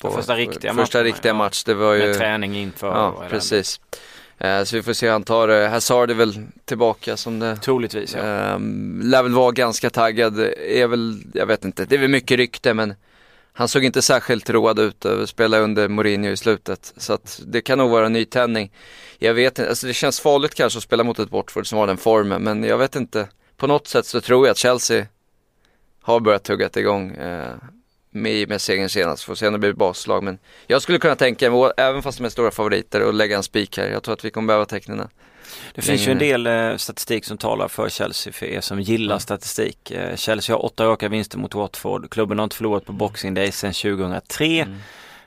på, 0.00 0.10
Första 0.10 0.36
riktiga 0.36 0.74
Första 0.74 0.98
matchen, 0.98 1.04
riktiga 1.04 1.30
ja. 1.30 1.36
match, 1.36 1.64
det 1.64 1.74
var 1.74 1.94
ju 1.94 2.06
Med 2.06 2.16
träning 2.16 2.56
inför. 2.56 2.86
Ja, 2.86 3.24
precis. 3.30 3.80
Eh, 3.92 3.98
så 4.38 4.76
vi 4.76 4.82
får 4.82 4.92
se 4.92 5.06
hur 5.06 5.12
han 5.12 5.22
tar 5.22 5.48
det. 5.48 5.68
Hazard 5.68 6.10
är 6.10 6.14
väl 6.14 6.46
tillbaka 6.64 7.16
som 7.16 7.38
det 7.38 7.56
Troligtvis 7.56 8.14
ja. 8.14 8.54
Um, 8.54 9.00
lär 9.04 9.22
väl 9.22 9.32
vara 9.32 9.52
ganska 9.52 9.90
taggad, 9.90 10.40
är 10.58 10.86
väl, 10.86 11.22
jag 11.34 11.46
vet 11.46 11.64
inte, 11.64 11.84
det 11.84 11.94
är 11.94 11.98
väl 11.98 12.10
mycket 12.10 12.36
rykte 12.36 12.74
men 12.74 12.94
han 13.52 13.68
såg 13.68 13.84
inte 13.84 14.02
särskilt 14.02 14.50
road 14.50 14.78
ut 14.78 15.04
att 15.04 15.28
spela 15.28 15.58
under 15.58 15.88
Mourinho 15.88 16.30
i 16.30 16.36
slutet. 16.36 16.92
Så 16.96 17.12
att 17.12 17.40
det 17.46 17.60
kan 17.60 17.78
nog 17.78 17.90
vara 17.90 18.06
en 18.06 18.12
nytändning. 18.12 18.72
Jag 19.18 19.34
vet 19.34 19.58
inte, 19.58 19.68
alltså 19.68 19.86
det 19.86 19.94
känns 19.94 20.20
farligt 20.20 20.54
kanske 20.54 20.76
att 20.76 20.82
spela 20.82 21.04
mot 21.04 21.18
ett 21.18 21.32
Watford 21.32 21.66
som 21.66 21.78
har 21.78 21.86
den 21.86 21.96
formen 21.96 22.42
men 22.42 22.64
jag 22.64 22.78
vet 22.78 22.96
inte. 22.96 23.28
På 23.56 23.66
något 23.66 23.86
sätt 23.86 24.06
så 24.06 24.20
tror 24.20 24.46
jag 24.46 24.52
att 24.52 24.58
Chelsea 24.58 25.06
har 26.02 26.20
börjat 26.20 26.44
tugga 26.44 26.70
igång 26.76 27.10
eh, 27.10 27.54
med, 28.10 28.48
med 28.48 28.60
segern 28.60 28.88
senast. 28.88 29.24
Får 29.24 29.34
se 29.34 29.46
om 29.46 29.52
det 29.52 29.58
blir 29.58 29.72
baslag 29.72 30.22
men 30.22 30.38
jag 30.66 30.82
skulle 30.82 30.98
kunna 30.98 31.16
tänka 31.16 31.50
mig, 31.50 31.70
även 31.76 32.02
fast 32.02 32.18
de 32.18 32.24
är 32.24 32.28
stora 32.28 32.50
favoriter, 32.50 33.00
att 33.08 33.14
lägga 33.14 33.36
en 33.36 33.42
spik 33.42 33.78
här. 33.78 33.86
Jag 33.90 34.02
tror 34.02 34.12
att 34.14 34.24
vi 34.24 34.30
kommer 34.30 34.46
behöva 34.46 34.64
tecknen. 34.64 35.08
Det 35.74 35.82
finns 35.82 36.08
ju 36.08 36.12
en 36.12 36.18
del 36.18 36.46
eh, 36.46 36.76
statistik 36.76 37.24
som 37.24 37.38
talar 37.38 37.68
för 37.68 37.88
Chelsea 37.88 38.32
för 38.32 38.46
er 38.46 38.60
som 38.60 38.80
gillar 38.80 39.14
Mm. 39.14 39.20
statistik. 39.20 39.90
Eh, 39.90 40.16
Chelsea 40.16 40.56
har 40.56 40.64
åtta 40.64 40.84
raka 40.86 41.08
vinster 41.08 41.38
mot 41.38 41.54
Watford. 41.54 42.10
Klubben 42.10 42.38
har 42.38 42.44
inte 42.44 42.56
förlorat 42.56 42.84
på 42.84 42.92
Boxing 42.92 43.34
Day 43.34 43.52
sedan 43.52 43.72
2003. 43.72 44.44
Mm. 44.60 44.78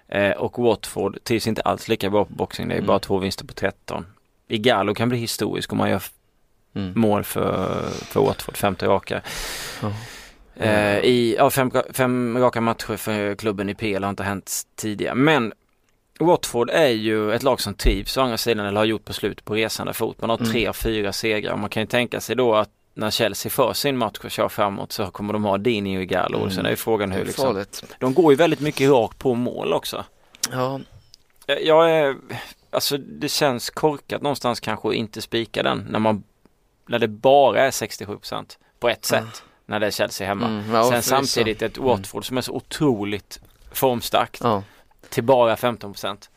Eh, 0.07 0.38
och 0.38 0.63
Watford 0.63 1.23
trivs 1.23 1.47
inte 1.47 1.61
alls 1.61 1.88
lika 1.88 2.09
bra 2.09 2.25
på 2.25 2.33
Boxing 2.33 2.67
Day, 2.67 2.77
Mm. 2.77 2.88
bara 2.88 3.00
två 3.00 3.17
vinster 3.17 3.45
på 3.45 3.53
13. 3.53 4.05
Igalo 4.47 4.93
kan 4.93 5.09
bli 5.09 5.17
historisk 5.17 5.71
om 5.71 5.77
man 5.77 5.89
gör 5.89 6.03
Mm. 6.75 6.93
mål 6.95 7.23
för, 7.23 7.89
för 7.91 8.21
Watford, 8.21 8.57
femte 8.57 8.85
raka. 8.88 9.21
Eh, 10.55 10.98
I 11.00 11.36
ja, 11.38 11.50
fem, 11.50 11.72
fem 11.93 12.38
raka 12.38 12.62
matcher 12.62 12.98
för 12.98 13.36
klubben 13.36 13.70
i 13.70 13.75
PL 13.75 14.03
har 14.03 14.10
inte 14.10 14.24
hänt 14.24 14.62
tidigare. 14.75 15.15
Men 15.15 15.53
Watford 16.20 16.70
är 16.70 16.88
ju 16.88 17.34
ett 17.34 17.43
lag 17.43 17.62
som 17.62 17.74
trivs 17.74 18.17
å 18.17 18.22
andra 18.22 18.38
sidan 18.38 18.65
eller 18.65 18.77
har 18.79 18.86
gjort 18.86 19.05
på 19.05 19.13
slut 19.13 19.46
på 19.46 19.55
resande 19.55 19.93
fot. 19.93 20.22
Man 20.22 20.29
har 20.29 20.38
Mm. 20.38 20.51
tre 20.51 20.67
av 20.67 20.74
fyra 20.74 21.13
segrar 21.13 21.55
man 21.55 21.70
kan 21.70 21.84
ju 21.84 21.88
tänka 21.88 22.22
sig 22.22 22.36
då 22.36 22.55
att 22.55 22.70
när 22.93 23.12
Chelsea 23.12 23.50
för 23.50 23.74
sin 23.74 23.98
match 23.98 24.20
och 24.24 24.31
kör 24.31 24.50
framåt 24.50 24.91
så 24.91 25.05
kommer 25.12 25.34
de 25.34 25.43
ha 25.43 25.58
Dini 25.58 25.98
och 25.98 26.01
Igalo. 26.01 26.38
Mm. 26.38 26.51
Sen 26.51 26.65
är 26.65 26.70
ju 26.70 26.75
frågan 26.75 27.12
hur 27.12 27.25
liksom, 27.25 27.46
farligt. 27.53 27.84
de 28.00 28.13
går 28.13 28.31
ju 28.34 28.36
väldigt 28.38 28.60
mycket 28.60 28.89
rakt 28.89 29.17
på 29.17 29.34
mål 29.36 29.74
också. 29.74 30.05
Ja, 30.51 30.79
Jag- 31.46 31.63
Jag 31.63 31.91
är, 31.91 32.15
alltså 32.70 32.98
det 32.98 33.29
känns 33.29 33.70
korkat 33.70 34.22
någonstans 34.22 34.60
kanske 34.60 34.88
att 34.88 34.93
inte 34.93 35.22
spika 35.22 35.63
den 35.63 35.88
när 35.89 36.00
man 36.00 36.24
när 36.88 37.00
det 37.00 37.08
bara 37.08 37.60
är 37.60 37.72
67% 37.72 38.58
på 38.79 38.89
ett 38.89 39.05
sätt 39.05 39.43
när 39.71 39.79
det 39.79 39.87
är 39.87 39.91
Chelsea 39.91 40.27
hemma. 40.27 40.47
Mm, 40.47 40.73
ja, 40.75 40.89
Sen 40.91 41.01
samtidigt 41.03 41.61
ett 41.61 41.77
Watford 41.77 42.25
som 42.25 42.37
är 42.37 42.41
så 42.41 42.51
otroligt 42.53 43.39
formstarkt 43.71 44.39
Ja. 44.43 44.63
till 45.09 45.23
bara 45.23 45.55
15%. 45.55 46.29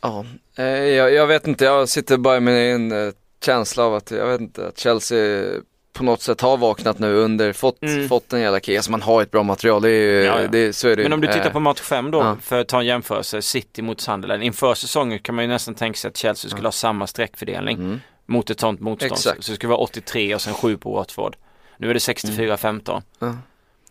Ja, 0.00 0.24
eh, 0.56 0.64
jag, 0.66 1.12
jag 1.12 1.26
vet 1.26 1.46
inte, 1.46 1.64
jag 1.64 1.88
sitter 1.88 2.16
bara 2.16 2.40
med 2.40 2.74
en 2.74 2.92
eh, 3.06 3.12
känsla 3.44 3.84
av 3.84 3.94
att, 3.94 4.10
jag 4.10 4.26
vet 4.26 4.40
inte, 4.40 4.66
att 4.68 4.78
Chelsea 4.78 5.44
på 5.92 6.04
något 6.04 6.22
sätt 6.22 6.40
har 6.40 6.56
vaknat 6.56 6.98
nu 6.98 7.14
under, 7.14 7.52
fått, 7.52 7.82
Mm. 7.82 8.08
fått 8.08 8.32
en 8.32 8.40
jävla 8.40 8.60
kris. 8.60 8.76
Alltså 8.78 8.90
man 8.90 9.02
har 9.02 9.22
ett 9.22 9.30
bra 9.30 9.42
material, 9.42 9.82
det 9.82 9.90
är 9.90 9.92
ju, 10.20 10.24
Ja, 10.24 10.40
ja. 10.42 10.48
Det, 10.48 10.72
så 10.72 10.88
är 10.88 10.96
det. 10.96 11.02
Men 11.02 11.12
om 11.12 11.20
du 11.20 11.26
tittar 11.26 11.46
Eh, 11.46 11.52
på 11.52 11.60
match 11.60 11.80
5 11.80 12.10
då, 12.10 12.18
ja. 12.18 12.36
för 12.42 12.60
att 12.60 12.68
ta 12.68 12.80
en 12.80 12.86
jämförelse, 12.86 13.42
City 13.42 13.82
mot 13.82 14.00
Sunderland. 14.00 14.42
Inför 14.42 14.74
säsongen 14.74 15.18
kan 15.18 15.34
man 15.34 15.44
ju 15.44 15.48
nästan 15.48 15.74
tänka 15.74 15.96
sig 15.96 16.08
att 16.08 16.16
Chelsea 16.16 16.50
skulle 16.50 16.66
ha 16.66 16.72
samma 16.72 17.06
streckfördelning 17.06 17.76
Mm. 17.76 18.00
mot 18.26 18.50
ett 18.50 18.60
sånt 18.60 18.80
motstånd. 18.80 19.12
Exakt. 19.12 19.44
Så 19.44 19.52
det 19.52 19.56
skulle 19.56 19.70
vara 19.70 19.78
83 19.80 20.34
och 20.34 20.40
sen 20.42 20.54
7 20.54 20.76
på 20.76 20.92
Watford. 20.94 21.36
Nu 21.76 21.90
är 21.90 21.94
det 21.94 22.00
64-15. 22.00 23.02
Ja. 23.18 23.36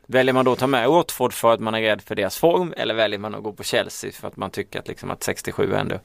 Väljer 0.05 0.33
man 0.33 0.45
då 0.45 0.51
att 0.51 0.59
ta 0.59 0.67
med 0.67 0.89
Watford 0.89 1.33
för 1.33 1.53
att 1.53 1.59
man 1.59 1.75
är 1.75 1.81
rädd 1.81 2.01
för 2.01 2.15
deras 2.15 2.37
form 2.37 2.73
eller 2.77 2.93
väljer 2.93 3.19
man 3.19 3.35
att 3.35 3.43
gå 3.43 3.53
på 3.53 3.63
Chelsea 3.63 4.11
för 4.11 4.27
att 4.27 4.37
man 4.37 4.51
tycker 4.51 4.79
att, 4.79 4.87
liksom 4.87 5.11
att 5.11 5.23
67 5.23 5.73
är 5.73 5.77
ändå 5.77 5.99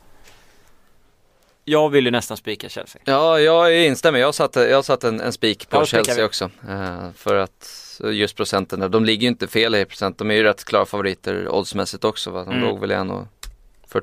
jag 1.65 1.89
vill 1.89 2.05
ju 2.05 2.11
nästan 2.11 2.37
spika 2.37 2.69
Chelsea. 2.69 3.03
Ja, 3.05 3.41
jag 3.41 3.85
instämmer. 3.87 4.19
Jag 4.19 4.35
satte, 4.35 4.61
jag 4.61 4.85
satte 4.85 5.09
en, 5.09 5.21
en 5.21 5.33
spik 5.33 5.69
på 5.69 5.77
Ja, 5.77 5.85
Chelsea 5.87 6.25
också. 6.25 6.51
Eh, 6.69 7.11
för 7.17 7.35
att 7.35 8.01
just 8.05 8.37
procenten 8.37 8.81
där, 8.81 8.89
de 8.89 9.05
ligger 9.05 9.23
ju 9.23 9.29
inte 9.29 9.49
fel 9.49 9.75
i 9.75 9.85
procent. 9.85 10.19
De 10.19 10.31
är 10.31 10.35
ju 10.35 10.43
rätt 10.43 10.65
klara 10.65 10.87
favoriter 10.87 11.49
oddsmässigt 11.49 12.05
också 12.05 12.31
va. 12.31 12.45
De 12.45 12.51
Mm. 12.55 12.69
låg 12.69 12.81
väl 12.81 12.91
i 12.93 12.95
1,40 12.95 13.27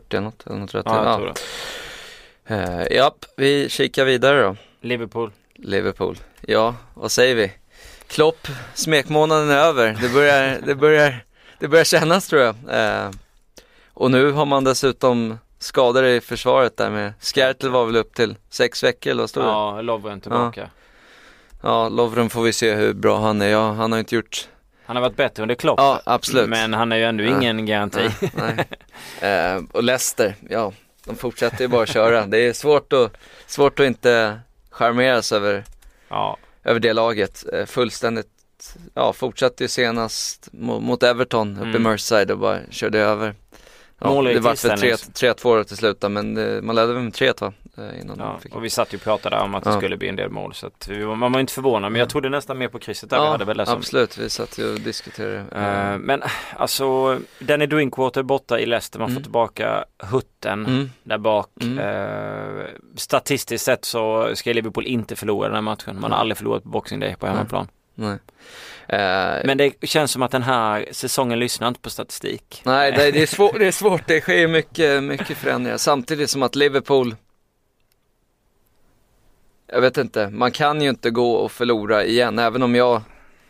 eller 0.09 0.21
något, 0.21 0.47
eller 0.47 0.57
något 0.59 0.75
rätt. 0.75 0.85
Ja, 0.85 0.95
jag 0.95 1.05
Ja, 1.13 1.17
tror 1.17 1.33
det. 2.47 2.55
Eh, 2.87 2.97
japp, 2.97 3.25
vi 3.37 3.69
kikar 3.69 4.05
vidare 4.05 4.41
då. 4.41 4.55
Liverpool. 4.81 5.31
Liverpool. 5.55 6.17
Ja, 6.41 6.75
vad 6.93 7.11
säger 7.11 7.35
vi? 7.35 7.51
Klopp, 8.07 8.47
smekmånaden 8.73 9.49
är 9.49 9.57
över. 9.57 9.97
Det 10.01 10.09
börjar, 10.09 10.57
det 10.65 10.75
börjar, 10.75 11.23
det 11.59 11.67
börjar 11.67 11.83
kännas 11.85 12.27
tror 12.27 12.41
jag. 12.41 12.55
Eh, 12.69 13.09
och 13.93 14.11
nu 14.11 14.31
har 14.31 14.45
man 14.45 14.63
dessutom 14.63 15.37
skador 15.59 16.05
i 16.05 16.21
försvaret 16.21 16.77
där 16.77 16.89
med, 16.89 17.13
Skertel 17.19 17.69
var 17.69 17.85
väl 17.85 17.95
upp 17.95 18.13
till 18.15 18.35
sex 18.49 18.83
veckor 18.83 19.11
eller 19.11 19.23
vad 19.23 19.29
stod 19.29 19.43
det? 19.43 19.47
Ja, 19.49 19.81
Lovren 19.81 20.21
tillbaka. 20.21 20.69
Ja, 21.61 21.89
Lovren 21.89 22.29
får 22.29 22.43
vi 22.43 22.53
se 22.53 22.73
hur 22.75 22.93
bra 22.93 23.19
han 23.19 23.41
är. 23.41 23.47
Ja, 23.47 23.71
han 23.71 23.91
har 23.91 23.99
inte 23.99 24.15
gjort... 24.15 24.47
Han 24.85 24.95
har 24.95 25.01
varit 25.03 25.15
bättre 25.15 25.41
under 25.43 25.55
Klopp. 25.55 25.79
Ja, 25.79 26.01
absolut. 26.05 26.49
Men 26.49 26.73
han 26.73 26.91
är 26.91 26.95
ju 26.95 27.03
ändå 27.03 27.23
Ja. 27.23 27.29
ingen 27.37 27.65
garanti. 27.65 28.09
Nej, 28.19 28.31
nej. 29.21 29.31
Eh, 29.55 29.61
och 29.71 29.83
Leicester, 29.83 30.35
ja, 30.49 30.73
de 31.05 31.15
fortsätter 31.15 31.61
ju 31.61 31.67
bara 31.67 31.83
att 31.83 31.89
köra. 31.89 32.25
Det 32.25 32.37
är 32.37 32.53
svårt 32.53 32.93
att, 32.93 33.11
svårt 33.47 33.79
att 33.79 33.85
inte 33.85 34.39
charmeras 34.69 35.31
över, 35.31 35.63
Ja, 36.09 36.37
över 36.65 36.79
det 36.79 36.93
laget. 36.93 37.45
Eh, 37.53 37.65
fullständigt, 37.65 38.27
ja, 38.93 39.13
fortsatte 39.13 39.63
ju 39.63 39.67
senast 39.67 40.49
mot, 40.51 41.03
Everton 41.03 41.57
uppe 41.57 41.65
i 41.67 41.69
Mm. 41.69 41.83
Merseyside 41.83 42.31
och 42.31 42.37
bara 42.39 42.59
körde 42.69 42.99
över. 42.99 43.35
Ja, 43.99 44.21
det 44.21 44.39
var 44.39 44.55
för 44.55 44.69
tillställnings- 44.69 45.11
3-2 45.13 45.63
till 45.63 45.77
slut 45.77 46.01
men 46.09 46.37
eh, 46.37 46.61
man 46.61 46.75
ledde 46.75 46.93
väl 46.93 47.03
med 47.03 47.13
3 47.13 47.33
va? 47.39 47.53
Eh, 47.77 47.99
innan 48.01 48.19
ja. 48.19 48.39
fick... 48.39 48.55
och 48.55 48.63
vi 48.65 48.69
satt 48.69 48.93
ju 48.93 48.97
och 48.97 49.03
pratade 49.03 49.39
om 49.39 49.55
att 49.55 49.63
det 49.63 49.69
Ja. 49.69 49.77
skulle 49.77 49.97
bli 49.97 50.07
en 50.09 50.15
del 50.15 50.29
mål. 50.29 50.53
Så 50.53 50.67
att 50.67 50.87
var- 50.87 51.15
man 51.15 51.31
var 51.31 51.39
inte 51.39 51.53
förvånad. 51.53 51.91
Men 51.91 51.99
jag 51.99 52.09
trodde 52.09 52.29
nästan 52.29 52.57
mer 52.57 52.67
på 52.67 52.79
krysset 52.79 53.09
där 53.09 53.21
vi 53.21 53.27
hade 53.27 53.45
väl 53.45 53.57
det 53.57 53.65
som 53.65 53.77
absolut. 53.77 54.17
Vi 54.17 54.29
satt 54.29 54.57
ju 54.57 54.73
och 54.73 54.79
diskuterade. 54.79 55.39
Eh, 55.91 55.97
men 55.97 56.23
alltså, 56.57 57.19
Danny 57.39 57.65
Drinkwater 57.65 58.23
borta 58.23 58.59
i 58.59 58.65
Leicester, 58.65 58.99
man 58.99 59.07
får 59.07 59.11
Mm. 59.11 59.23
tillbaka 59.23 59.85
Hutten 59.99 60.65
mm. 60.65 60.89
där 61.03 61.17
bak. 61.17 61.49
Mm. 61.61 61.79
Eh, 61.79 62.65
statistiskt 62.95 63.65
sett 63.65 63.85
så 63.85 64.31
ska 64.35 64.53
Liverpool 64.53 64.85
inte 64.85 65.15
förlora 65.15 65.47
den 65.47 65.55
här 65.55 65.61
matchen. 65.61 65.99
Man 66.01 66.11
har 66.11 66.19
aldrig 66.19 66.37
förlorat 66.37 66.63
på 66.63 66.69
Boxing 66.69 66.99
Day 66.99 67.15
på 67.15 67.27
hemmaplan. 67.27 67.67
Nej. 67.95 68.17
Eh, 68.87 69.45
Men 69.45 69.57
det 69.57 69.73
känns 69.87 70.11
som 70.11 70.21
att 70.21 70.31
den 70.31 70.43
här 70.43 70.85
säsongen 70.91 71.39
lyssnar 71.39 71.67
inte 71.67 71.79
på 71.79 71.89
statistik. 71.89 72.61
Nej, 72.65 72.91
det, 72.91 73.11
det, 73.11 73.21
är 73.21 73.25
svårt, 73.27 73.55
det 73.59 73.67
är 73.67 73.71
svårt. 73.71 74.01
Det 74.07 74.21
sker 74.21 74.47
mycket, 74.47 75.03
mycket 75.03 75.37
förändringar. 75.37 75.77
Samtidigt 75.77 76.29
som 76.29 76.43
att 76.43 76.55
Liverpool, 76.55 77.15
jag 79.67 79.81
vet 79.81 79.97
inte, 79.97 80.29
man 80.29 80.51
kan 80.51 80.81
ju 80.81 80.89
inte 80.89 81.09
gå 81.09 81.33
och 81.33 81.51
förlora 81.51 82.05
igen. 82.05 82.39
Även 82.39 82.63
om 82.63 82.75
jag, 82.75 83.01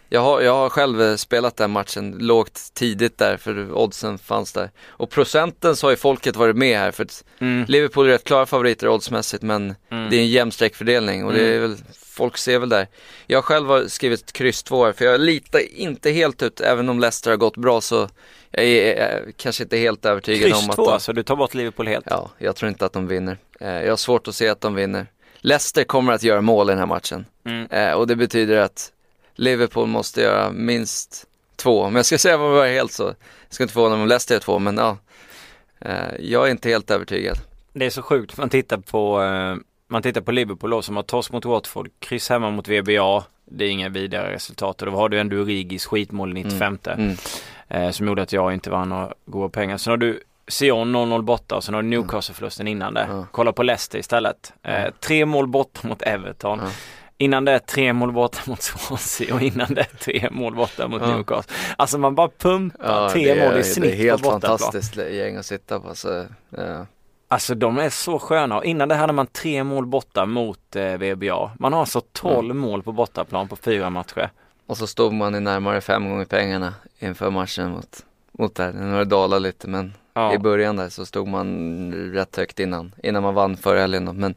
jag 0.09 0.21
har, 0.21 0.41
jag 0.41 0.53
har 0.53 0.69
själv 0.69 1.01
eh, 1.01 1.15
spelat 1.15 1.57
den 1.57 1.71
matchen 1.71 2.15
lågt 2.19 2.61
tidigt 2.73 3.17
där 3.17 3.37
för 3.37 3.71
oddsen 3.73 4.17
fanns 4.17 4.53
där. 4.53 4.71
Och 4.87 5.09
procenten 5.09 5.75
så 5.75 5.87
har 5.87 5.91
ju 5.91 5.97
folket 5.97 6.35
varit 6.35 6.55
med 6.55 6.77
här 6.79 6.91
för 6.91 7.07
Mm. 7.39 7.65
Liverpool 7.67 8.05
är 8.07 8.09
rätt 8.11 8.23
klara 8.23 8.45
favoriter 8.45 8.87
oddsmässigt 8.87 9.43
men 9.43 9.75
Mm. 9.89 10.09
det 10.09 10.15
är 10.15 10.19
en 10.21 10.27
jämn 10.29 10.51
streckfördelning 10.51 11.25
och 11.25 11.33
det 11.33 11.55
är 11.55 11.59
väl, 11.59 11.75
folk 12.05 12.37
ser 12.37 12.59
väl 12.59 12.69
där. 12.69 12.87
Jag 13.27 13.43
själv 13.43 13.67
har 13.67 13.83
skrivit 13.87 14.33
kryss 14.33 14.63
2 14.63 14.85
här 14.85 14.91
för 14.93 15.05
jag 15.05 15.21
litar 15.21 15.59
inte 15.75 16.11
helt 16.11 16.43
ut, 16.43 16.61
även 16.61 16.89
om 16.89 16.99
Leicester 16.99 17.31
har 17.31 17.37
gått 17.37 17.57
bra 17.57 17.81
så 17.81 18.09
jag 18.51 18.65
är 18.65 19.13
eh, 19.25 19.31
kanske 19.37 19.63
inte 19.63 19.77
helt 19.77 20.05
övertygad 20.05 20.49
Kryss 20.51 20.63
om 20.63 20.69
att 20.69 20.75
två, 20.75 20.85
de, 20.85 20.93
alltså 20.93 21.13
du 21.13 21.23
tar 21.23 21.35
bort 21.35 21.53
Liverpool 21.53 21.87
helt. 21.87 22.05
Ja, 22.09 22.29
jag 22.37 22.55
tror 22.55 22.69
inte 22.69 22.85
att 22.85 22.93
de 22.93 23.07
vinner. 23.07 23.37
Eh, 23.59 23.69
jag 23.69 23.89
har 23.91 23.97
svårt 23.97 24.27
att 24.27 24.35
se 24.35 24.47
att 24.49 24.61
de 24.61 24.75
vinner. 24.75 25.07
Leicester 25.45 25.83
kommer 25.83 26.13
att 26.13 26.23
göra 26.23 26.41
mål 26.41 26.69
i 26.69 26.71
den 26.71 26.79
här 26.79 26.85
matchen 26.85 27.25
Mm. 27.45 27.67
eh, 27.71 27.91
och 27.93 28.07
det 28.07 28.15
betyder 28.15 28.57
att 28.57 28.91
Liverpool 29.35 29.87
måste 29.87 30.21
göra 30.21 30.51
minst 30.51 31.25
två. 31.55 31.81
Om 31.81 31.95
jag 31.95 32.05
ska 32.05 32.17
säga 32.25 32.37
vad 32.37 32.51
det 32.51 32.55
var 32.55 32.67
helt 32.67 32.91
så, 32.91 33.03
jag 33.03 33.15
ska 33.53 33.63
inte 33.63 33.73
förvåna 33.73 33.95
mig 33.95 34.01
om 34.03 34.07
Leicester 34.09 34.35
gör 34.35 34.39
två 34.41 34.59
men 34.59 34.77
ja. 34.77 34.97
Eh, 35.79 36.15
jag 36.19 36.47
är 36.47 36.51
inte 36.51 36.69
helt 36.69 36.91
övertygad. 36.91 37.37
Det 37.73 37.85
är 37.85 37.89
så 37.89 38.01
sjukt, 38.01 38.37
man 38.37 38.49
tittar 38.49 38.77
på 38.77 39.21
eh, 39.23 39.55
man 39.87 40.01
tittar 40.01 40.21
på 40.21 40.31
Liverpool 40.31 40.69
då, 40.69 40.81
som 40.81 40.95
har 40.95 41.03
torsk 41.03 41.31
mot 41.31 41.45
Watford, 41.45 41.89
kryss 41.99 42.29
hemma 42.29 42.49
mot 42.49 42.67
VBA. 42.67 43.23
Det 43.45 43.65
är 43.65 43.69
inga 43.69 43.89
vidare 43.89 44.33
resultat 44.33 44.81
och 44.81 44.91
då 44.91 44.97
har 44.97 45.09
du 45.09 45.19
ändå 45.19 45.35
Urigis 45.35 45.85
skitmål 45.85 46.37
i 46.37 46.43
95 46.43 46.77
Mm. 46.85 47.15
eh, 47.67 47.91
som 47.91 48.07
gjorde 48.07 48.21
att 48.21 48.33
jag 48.33 48.53
inte 48.53 48.69
vann 48.69 48.89
några 48.89 49.13
goda 49.25 49.49
pengar. 49.49 49.77
Sen 49.77 49.91
har 49.91 49.97
du 49.97 50.23
Sion 50.47 50.95
0-0 50.95 51.21
borta 51.21 51.55
och 51.55 51.63
sen 51.63 51.73
har 51.73 51.81
du 51.81 51.87
Newcastle-förlusten 51.87 52.67
innan 52.67 52.93
det. 52.93 53.07
Ja. 53.09 53.25
Kolla 53.31 53.51
på 53.51 53.63
Leicester 53.63 53.99
istället. 53.99 54.53
Eh, 54.63 54.93
tre 54.99 55.25
mål 55.25 55.47
borta 55.47 55.87
mot 55.87 56.01
Everton. 56.01 56.59
Ja. 56.63 56.69
Innan 57.17 57.45
det 57.45 57.59
tre 57.59 57.93
mål 57.93 58.11
borta 58.11 58.39
mot 58.45 58.61
Swansea 58.61 59.35
och 59.35 59.41
innan 59.41 59.73
det 59.73 59.83
tre 59.83 60.29
mål 60.31 60.55
borta 60.55 60.87
mot 60.87 61.01
Ja. 61.01 61.07
Newcastle. 61.15 61.55
Alltså 61.77 61.97
man 61.97 62.15
bara 62.15 62.29
pumpar 62.37 63.09
tre 63.09 63.29
är, 63.29 63.49
mål 63.49 63.59
i 63.59 63.63
snitt 63.63 63.83
Det 63.83 63.91
är 63.91 63.95
helt 63.97 64.23
på 64.23 64.29
fantastiskt 64.31 64.97
gäng 64.97 65.35
att 65.35 65.45
sitta 65.45 65.79
på. 65.79 65.95
Så. 65.95 66.25
Alltså 67.27 67.55
de 67.55 67.77
är 67.77 67.89
så 67.89 68.19
sköna 68.19 68.57
och 68.57 68.65
innan 68.65 68.89
det 68.89 68.95
hade 68.95 69.13
man 69.13 69.27
tre 69.27 69.63
mål 69.63 69.85
borta 69.85 70.25
mot 70.25 70.75
eh, 70.75 70.97
VBA. 70.97 71.51
Man 71.59 71.73
har 71.73 71.79
alltså 71.79 72.01
12 72.11 72.55
mål 72.55 72.83
på 72.83 72.91
bortaplan 72.91 73.47
på 73.47 73.55
fyra 73.55 73.89
matcher. 73.89 74.29
Och 74.67 74.77
så 74.77 74.87
stod 74.87 75.13
man 75.13 75.35
i 75.35 75.39
närmare 75.39 75.81
fem 75.81 76.09
gånger 76.09 76.25
pengarna 76.25 76.73
inför 76.99 77.29
matchen 77.29 77.71
mot, 77.71 78.05
mot 78.31 78.55
där. 78.55 78.73
Nu 78.73 78.91
har 78.91 78.99
det 78.99 79.05
dalat 79.05 79.41
lite 79.41 79.67
men 79.67 79.93
Ja. 80.15 80.33
i 80.33 80.37
början 80.37 80.75
där 80.75 80.89
så 80.89 81.05
stod 81.05 81.27
man 81.27 82.11
rätt 82.13 82.35
högt 82.35 82.59
innan, 82.59 82.95
innan 83.03 83.23
man 83.23 83.33
vann 83.33 83.57
förra 83.57 83.79
helgen. 83.79 84.17
Men 84.17 84.35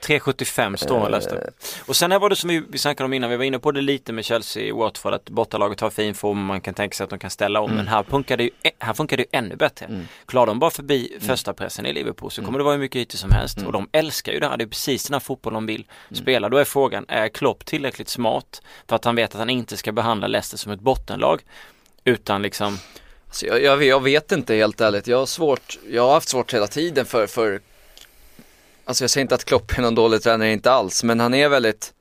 3,75 0.00 0.76
står 0.76 0.98
man 0.98 1.06
Eh. 1.06 1.10
Leicester. 1.10 1.50
Och 1.86 1.96
sen 1.96 2.12
här 2.12 2.18
var 2.18 2.28
det 2.30 2.36
som 2.36 2.48
vi, 2.48 2.62
vi 2.68 2.78
snackade 2.78 3.04
om 3.04 3.12
innan, 3.12 3.30
vi 3.30 3.36
var 3.36 3.44
inne 3.44 3.58
på 3.58 3.72
det 3.72 3.80
lite 3.80 4.12
med 4.12 4.24
Chelsea 4.24 4.74
och 4.74 4.78
Watford 4.78 5.14
att 5.14 5.30
bortalaget 5.30 5.80
har 5.80 5.90
fin 5.90 6.14
form 6.14 6.44
man 6.44 6.60
kan 6.60 6.74
tänka 6.74 6.94
sig 6.94 7.04
att 7.04 7.10
de 7.10 7.18
kan 7.18 7.30
ställa 7.30 7.60
om. 7.60 7.70
Men 7.70 7.88
här 7.88 8.02
funkar 8.02 8.36
det 8.36 8.44
ju, 8.44 8.50
här 8.78 8.94
funkar 8.94 9.16
det 9.16 9.22
ju 9.22 9.28
ännu 9.32 9.56
bättre. 9.56 9.86
Mm. 9.86 10.06
Klarar 10.26 10.46
de 10.46 10.58
bara 10.58 10.70
förbi 10.70 11.16
första 11.20 11.52
pressen 11.52 11.86
i 11.86 11.92
Liverpool 11.92 12.30
så 12.30 12.42
kommer 12.44 12.58
det 12.58 12.64
vara 12.64 12.74
hur 12.74 12.80
mycket 12.80 12.96
ytor 12.96 13.18
som 13.18 13.30
helst. 13.30 13.56
Mm. 13.56 13.66
Och 13.66 13.72
de 13.72 13.88
älskar 13.92 14.32
ju 14.32 14.40
det 14.40 14.48
här, 14.48 14.56
det 14.56 14.64
är 14.64 14.68
precis 14.68 15.04
den 15.06 15.14
här 15.14 15.20
fotbollen 15.20 15.54
de 15.54 15.66
vill 15.66 15.84
spela. 16.12 16.48
Då 16.48 16.56
är 16.56 16.64
frågan, 16.64 17.04
är 17.08 17.28
Klopp 17.28 17.64
tillräckligt 17.64 18.08
smart 18.08 18.62
för 18.88 18.96
att 18.96 19.04
han 19.04 19.16
vet 19.16 19.32
att 19.34 19.38
han 19.38 19.50
inte 19.50 19.76
ska 19.76 19.92
behandla 19.92 20.26
Leicester 20.26 20.58
som 20.58 20.72
ett 20.72 20.80
bottenlag? 20.80 21.42
Utan 22.04 22.42
liksom, 22.42 22.78
alltså, 23.30 23.46
jag, 23.46 23.62
jag, 23.62 23.82
jag 23.84 24.02
vet 24.02 24.32
inte 24.32 24.54
helt 24.54 24.80
ärligt. 24.80 25.06
Jag 25.06 25.18
har 25.18 25.26
svårt, 25.26 25.78
jag 25.90 26.02
har 26.02 26.12
haft 26.12 26.28
svårt 26.28 26.54
hela 26.54 26.66
tiden 26.66 27.06
för, 27.06 27.26
för 27.26 27.60
Alltså 28.84 29.04
jag 29.04 29.10
säger 29.10 29.22
inte 29.22 29.34
att 29.34 29.44
Klopp 29.44 29.78
är 29.78 29.82
någon 29.82 29.94
dålig 29.94 30.22
tränare, 30.22 30.52
inte 30.52 30.70
alls. 30.72 31.04
Men 31.04 31.20
han 31.20 31.34
är 31.34 31.48
väldigt 31.48 31.92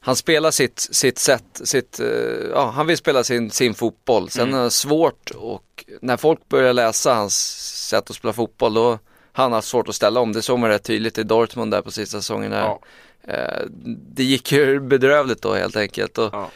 han 0.00 0.16
spelar 0.16 0.50
sitt, 0.50 0.78
sitt 0.90 1.18
sätt, 1.18 1.60
sitt, 1.64 2.00
eh, 2.00 2.06
ja 2.52 2.70
han 2.70 2.86
vill 2.86 2.96
spela 2.96 3.24
sin, 3.24 3.50
sin 3.50 3.74
fotboll. 3.74 4.28
Sen 4.30 4.48
Mm. 4.48 4.60
är 4.60 4.64
det 4.64 4.70
svårt 4.70 5.30
och 5.30 5.84
när 6.00 6.16
folk 6.16 6.48
börjar 6.48 6.72
läsa 6.72 7.14
hans 7.14 7.38
sätt 7.88 8.10
att 8.10 8.16
spela 8.16 8.32
fotboll 8.32 8.74
då 8.74 8.98
han 9.32 9.52
har 9.52 9.60
svårt 9.60 9.88
att 9.88 9.94
ställa 9.94 10.20
om. 10.20 10.32
Det 10.32 10.42
såg 10.42 10.58
man 10.58 10.70
rätt 10.70 10.82
tydligt 10.84 11.18
i 11.18 11.22
Dortmund 11.22 11.70
där 11.70 11.82
på 11.82 11.90
sista 11.90 12.18
säsongen. 12.20 12.50
Där. 12.50 12.60
ja, 12.60 12.80
Eh, 13.28 13.62
det 14.14 14.24
gick 14.24 14.52
ju 14.52 14.80
bedrövligt 14.80 15.42
då 15.42 15.54
helt 15.54 15.76
enkelt. 15.76 16.18
Och, 16.18 16.34
ja. 16.34 16.50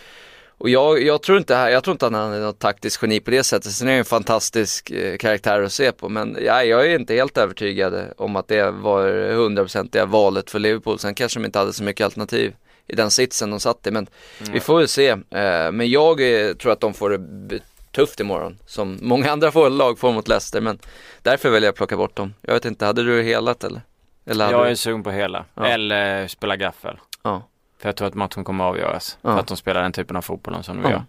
Och 0.60 0.70
jag, 0.70 1.02
jag 1.02 1.22
tror 1.22 1.38
inte 1.38 1.52
jag 1.52 1.84
tror 1.84 1.92
inte 1.92 2.06
att 2.06 2.12
han 2.12 2.32
är 2.32 2.40
något 2.40 2.58
taktiskt 2.58 3.02
geni 3.02 3.20
på 3.20 3.30
det 3.30 3.44
sättet. 3.44 3.72
Sen 3.72 3.88
är 3.88 3.92
han 3.92 3.98
en 3.98 4.04
fantastisk 4.04 4.90
eh, 4.90 5.16
karaktär 5.16 5.62
att 5.62 5.72
se 5.72 5.92
på. 5.92 6.08
Men 6.08 6.36
ja, 6.40 6.64
jag 6.64 6.86
är 6.86 6.98
inte 6.98 7.14
helt 7.14 7.38
övertygad 7.38 7.94
om 8.16 8.36
att 8.36 8.48
det 8.48 8.70
var 8.70 9.32
hundraprocentiga 9.32 10.06
valet 10.06 10.50
för 10.50 10.58
Liverpool. 10.58 10.98
Sen 10.98 11.14
kanske 11.14 11.40
de 11.40 11.44
inte 11.46 11.58
hade 11.58 11.72
så 11.72 11.82
mycket 11.82 12.04
alternativ 12.04 12.54
i 12.86 12.94
den 12.94 13.10
sitsen 13.10 13.50
de 13.50 13.60
satt 13.60 13.86
i. 13.86 13.90
Men 13.90 14.06
vi 14.52 14.60
får 14.60 14.78
väl 14.78 14.88
se. 14.88 15.08
Eh, 15.08 15.72
men 15.72 15.90
jag 15.90 16.20
eh, 16.20 16.52
tror 16.52 16.72
att 16.72 16.80
de 16.80 16.94
får 16.94 17.10
det 17.10 17.60
tufft 17.92 18.20
imorgon. 18.20 18.58
Som 18.66 18.98
många 19.02 19.30
andra 19.30 19.52
får, 19.52 19.70
lag 19.80 19.98
får 19.98 20.12
mot 20.12 20.28
Leicester. 20.28 20.60
Men 20.60 20.78
därför 21.22 21.50
väljer 21.50 21.66
jag 21.66 21.72
att 21.72 21.76
plocka 21.76 21.96
bort 21.96 22.16
dem. 22.16 22.34
Jag 22.40 22.54
vet 22.54 22.64
inte, 22.64 22.84
hade 22.84 23.02
du 23.02 23.22
helat 23.22 23.64
eller? 23.64 23.82
eller 24.26 24.50
Jag 24.50 24.66
du... 24.66 24.70
är 24.70 24.74
sugen 24.74 25.02
på 25.02 25.10
hela. 25.10 25.44
Ja. 25.54 25.66
Eller 25.66 26.28
spela 26.28 26.56
gaffel. 26.56 26.96
Ja, 27.22 27.48
För 27.80 27.88
jag 27.88 27.96
tror 27.96 28.08
att 28.08 28.14
matchen 28.14 28.44
kommer 28.44 28.64
att 28.64 28.70
avgöras. 28.70 29.18
Ja. 29.22 29.32
För 29.32 29.40
att 29.40 29.46
de 29.46 29.56
spelar 29.56 29.82
den 29.82 29.92
typen 29.92 30.16
av 30.16 30.22
fotboll 30.22 30.64
som 30.64 30.76
de 30.76 30.84
Ja, 30.84 30.90
gör. 30.90 31.02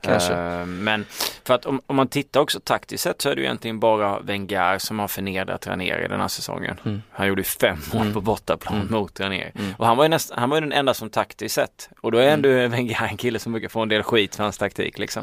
kanske. 0.00 0.32
Eh, 0.34 0.66
men 0.66 1.06
för 1.44 1.54
att 1.54 1.66
om, 1.66 1.80
om 1.86 1.96
man 1.96 2.08
tittar 2.08 2.40
också 2.40 2.60
taktiskt 2.60 3.04
sett 3.04 3.22
så 3.22 3.28
är 3.30 3.34
det 3.34 3.40
ju 3.40 3.46
egentligen 3.46 3.80
bara 3.80 4.20
Wenger 4.20 4.78
som 4.78 4.98
har 4.98 5.08
förnedrat 5.08 5.66
Ranieri 5.66 6.08
den 6.08 6.20
här 6.20 6.28
säsongen. 6.28 6.76
Mm. 6.84 7.02
Han 7.10 7.26
gjorde 7.28 7.40
ju 7.40 7.44
fem 7.44 7.78
mål 7.92 8.02
Mm. 8.02 8.14
på 8.14 8.20
bortaplan 8.20 8.74
Mm. 8.74 8.92
mot 8.92 9.20
Ranieri. 9.20 9.50
Mm. 9.58 9.74
Och 9.78 9.86
han 9.86 9.96
var 9.96 10.04
ju 10.04 10.08
näst, 10.08 10.32
han 10.36 10.50
var 10.50 10.56
ju 10.56 10.60
den 10.60 10.72
enda 10.72 10.94
som 10.94 11.10
taktiskt 11.10 11.54
sett. 11.54 11.88
Och 12.00 12.12
då 12.12 12.18
är 12.18 12.28
ändå 12.28 12.48
Wenger 12.48 13.02
en 13.10 13.16
kille 13.16 13.38
som 13.38 13.52
brukar 13.52 13.68
få 13.68 13.80
en 13.80 13.88
del 13.88 14.02
skit 14.02 14.36
för 14.36 14.42
hans 14.42 14.58
taktik 14.58 14.98
liksom. 14.98 15.22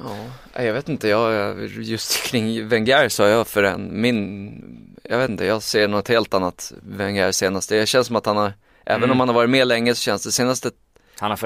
Ja, 0.54 0.64
jag 0.64 0.74
vet 0.74 0.90
inte, 0.90 1.08
jag, 1.08 1.58
just 1.70 2.24
kring 2.24 2.68
Wenger 2.68 3.10
så 3.10 3.24
har 3.24 3.30
jag 3.30 3.48
för 3.48 3.64
en, 3.64 4.02
min, 4.02 4.88
jag 5.04 5.18
vet 5.18 5.30
inte, 5.30 5.46
jag 5.46 5.62
ser 5.64 5.88
något 5.88 6.08
helt 6.08 6.34
annat 6.34 6.72
Wenger 6.84 7.32
senaste. 7.32 7.76
Det 7.76 7.86
känns 7.86 8.08
som 8.08 8.16
att 8.16 8.26
han 8.26 8.38
har, 8.38 8.54
även 8.86 9.04
Mm. 9.04 9.12
om 9.12 9.20
han 9.20 9.30
har 9.30 9.36
varit 9.36 9.50
med 9.50 9.68
länge 9.68 9.96
så 9.96 10.02
känns 10.02 10.24
det 10.24 10.32
senaste. 10.32 10.70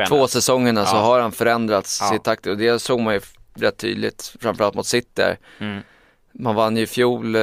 Två 0.07 0.27
säsongerna 0.27 0.85
så 0.85 0.95
Ja. 0.95 0.99
har 1.01 1.19
han 1.19 1.31
förändrats 1.31 1.97
Ja. 2.01 2.07
sitt 2.09 2.23
taktik 2.23 2.51
och 2.51 2.57
det 2.57 2.79
såg 2.79 2.99
man 2.99 3.13
ju 3.13 3.21
rätt 3.53 3.77
tydligt, 3.77 4.35
framförallt 4.39 4.75
mot 4.75 4.85
City 4.87 5.09
där. 5.13 5.37
Mm. 5.59 5.81
Man 6.33 6.55
vann 6.55 6.77
ju 6.77 6.83
i 6.83 6.87
fjol 6.87 7.35
eh, 7.35 7.41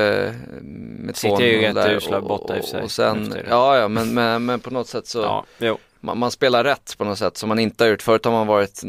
med 0.61 1.17
City 1.17 1.35
är 1.35 1.47
ju 1.47 1.69
2-0 1.69 1.75
rätt 1.75 1.97
usla 1.97 2.21
borta 2.21 2.57
i 2.57 2.61
och 2.61 2.65
för 2.65 2.71
sig, 2.71 2.83
och 2.83 2.91
sen, 2.91 3.35
ja 3.49 3.77
ja 3.79 3.89
men, 3.89 4.15
men, 4.15 4.45
men 4.45 4.61
på 4.61 4.71
något 4.71 4.89
sätt 4.89 5.07
så, 5.07 5.45
Ja, 5.59 5.77
man, 6.01 6.19
man 6.19 6.31
spelar 6.31 6.65
rätt 6.65 6.95
på 6.99 7.05
något 7.05 7.19
sätt 7.19 7.37
som 7.37 7.49
man 7.49 7.59
inte 7.59 7.85
har 7.85 7.91
gjort. 7.91 8.03
Förut 8.03 8.25
har 8.25 8.33
man 8.33 8.47
varit 8.47 8.81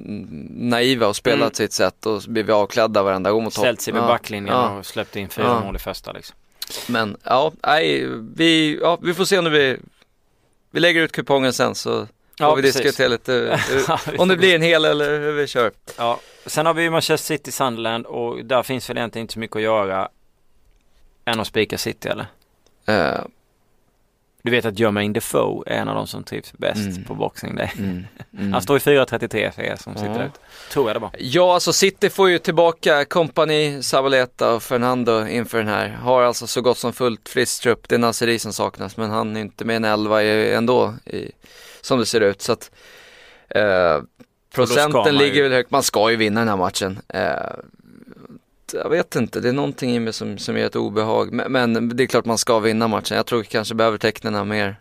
naiva 0.50 1.08
och 1.08 1.16
spelat 1.16 1.40
Mm. 1.42 1.54
sitt 1.54 1.74
sätt 1.74 2.06
och 2.06 2.24
så 2.24 2.30
blir 2.30 2.44
vi 2.44 2.52
avklädda 2.52 3.04
varenda 3.04 3.32
gång 3.32 3.44
mot 3.44 3.54
topp. 3.54 3.64
Ställt 3.64 3.82
sig 3.82 3.94
vid 3.94 4.02
Ja, 4.04 4.08
backlinjen 4.08 4.56
ja. 4.56 4.78
och 4.78 4.86
släppt 4.86 5.16
in 5.16 5.30
fyra 5.30 5.46
Ja. 5.46 5.60
mål 5.66 5.76
i 5.76 5.80
första 5.80 6.12
liksom. 6.12 6.36
Men 6.88 7.18
ja, 7.24 7.52
nej, 7.68 8.06
vi, 8.36 8.80
ja, 8.82 8.98
vi 9.02 9.14
får 9.14 9.26
se 9.26 9.42
när 9.42 9.50
vi, 9.50 9.78
vi 10.72 10.80
lägger 10.80 11.02
ut 11.02 11.12
kupongen 11.12 11.54
sen 11.54 11.76
så 11.76 12.08
får 12.46 12.48
Ja, 12.48 12.56
vi 12.56 12.62
precis. 12.62 12.82
diskutera 12.82 13.08
lite 13.08 13.32
hur, 13.70 14.12
vi 14.12 14.18
om 14.18 14.28
det 14.28 14.38
blir 14.38 14.56
en 14.56 14.62
hel 14.62 14.86
eller 14.86 15.20
hur 15.20 15.32
vi 15.32 15.48
kör. 15.48 15.72
Ja, 15.98 16.20
sen 16.46 16.66
har 16.66 16.74
vi 16.74 16.90
Manchester 16.90 17.36
City 17.38 17.52
Sunderland 17.52 18.06
och 18.06 18.46
där 18.46 18.64
finns 18.64 18.90
väl 18.90 18.98
egentligen 18.98 19.24
inte 19.24 19.34
så 19.34 19.40
mycket 19.40 19.56
att 19.56 19.62
göra 19.62 20.10
än 21.26 21.40
att 21.40 21.48
spika 21.48 21.78
City 21.78 22.10
eller? 22.10 22.26
Eh, 22.88 23.22
Du 24.42 24.52
vet 24.52 24.66
att 24.66 24.80
Jermaine 24.80 25.14
Defoe 25.14 25.64
är 25.68 25.78
en 25.82 25.88
av 25.90 25.96
de 25.96 26.08
som 26.08 26.24
trivs 26.24 26.54
bäst 26.54 26.88
Mm. 26.90 27.04
på 27.04 27.14
Boxing 27.16 27.56
Day. 27.56 27.72
mm, 27.78 28.06
mm. 28.38 28.54
Han 28.54 28.62
står 28.62 28.78
i 28.78 28.80
4.33 28.80 29.52
för 29.52 29.62
er 29.62 29.76
som 29.76 29.94
sitter 29.96 30.20
Ja. 30.20 30.26
ute. 30.26 30.40
Tror 30.72 30.90
jag 30.90 30.96
det 30.96 31.00
var. 31.00 31.12
Ja, 31.20 31.54
alltså 31.54 31.74
City 31.74 32.10
får 32.10 32.30
ju 32.30 32.40
tillbaka 32.40 33.06
Company, 33.06 33.82
Sabaleta 33.84 34.54
och 34.54 34.64
Fernando 34.64 35.28
inför 35.28 35.58
den 35.58 35.68
här. 35.68 35.90
Har 35.90 36.22
alltså 36.22 36.48
så 36.48 36.62
gott 36.62 36.78
som 36.78 36.94
fullt 36.94 37.30
friskt 37.30 37.64
trupp. 37.64 37.88
Det 37.90 37.96
är 37.96 38.00
Naseri 38.00 38.40
som 38.40 38.54
saknas, 38.54 38.98
men 38.98 39.10
han 39.10 39.36
är 39.38 39.42
inte 39.42 39.66
med 39.66 39.76
en 39.76 39.86
elva 39.86 40.24
ändå, 40.24 40.94
i, 41.06 41.32
som 41.82 42.00
det 42.00 42.06
ser 42.06 42.22
ut. 42.22 42.42
Så 42.42 42.52
att 42.52 42.72
eh, 43.50 44.02
procenten 44.54 45.06
ju- 45.14 45.20
ligger 45.20 45.44
väl 45.44 45.52
högt. 45.52 45.72
Man 45.72 45.84
ska 45.84 46.12
ju 46.12 46.16
vinna 46.18 46.40
den 46.42 46.50
här 46.50 46.58
matchen. 46.58 47.00
Eh, 47.08 47.52
jag 48.74 48.90
vet 48.90 49.16
inte, 49.16 49.40
det 49.40 49.50
är 49.50 49.54
någonting 49.54 49.96
i 49.96 50.00
mig 50.00 50.14
som, 50.14 50.38
som 50.38 50.58
ger 50.58 50.66
ett 50.66 50.76
obehag. 50.76 51.34
Men, 51.34 51.52
men 51.52 51.98
det 51.98 52.04
är 52.04 52.08
klart 52.08 52.26
man 52.26 52.38
ska 52.38 52.60
vinna 52.60 52.88
matchen. 52.88 53.18
Jag 53.18 53.26
tror 53.26 53.44
kanske 53.44 53.76
behöver 53.76 53.98
tecknen 53.98 54.48
mer, 54.48 54.76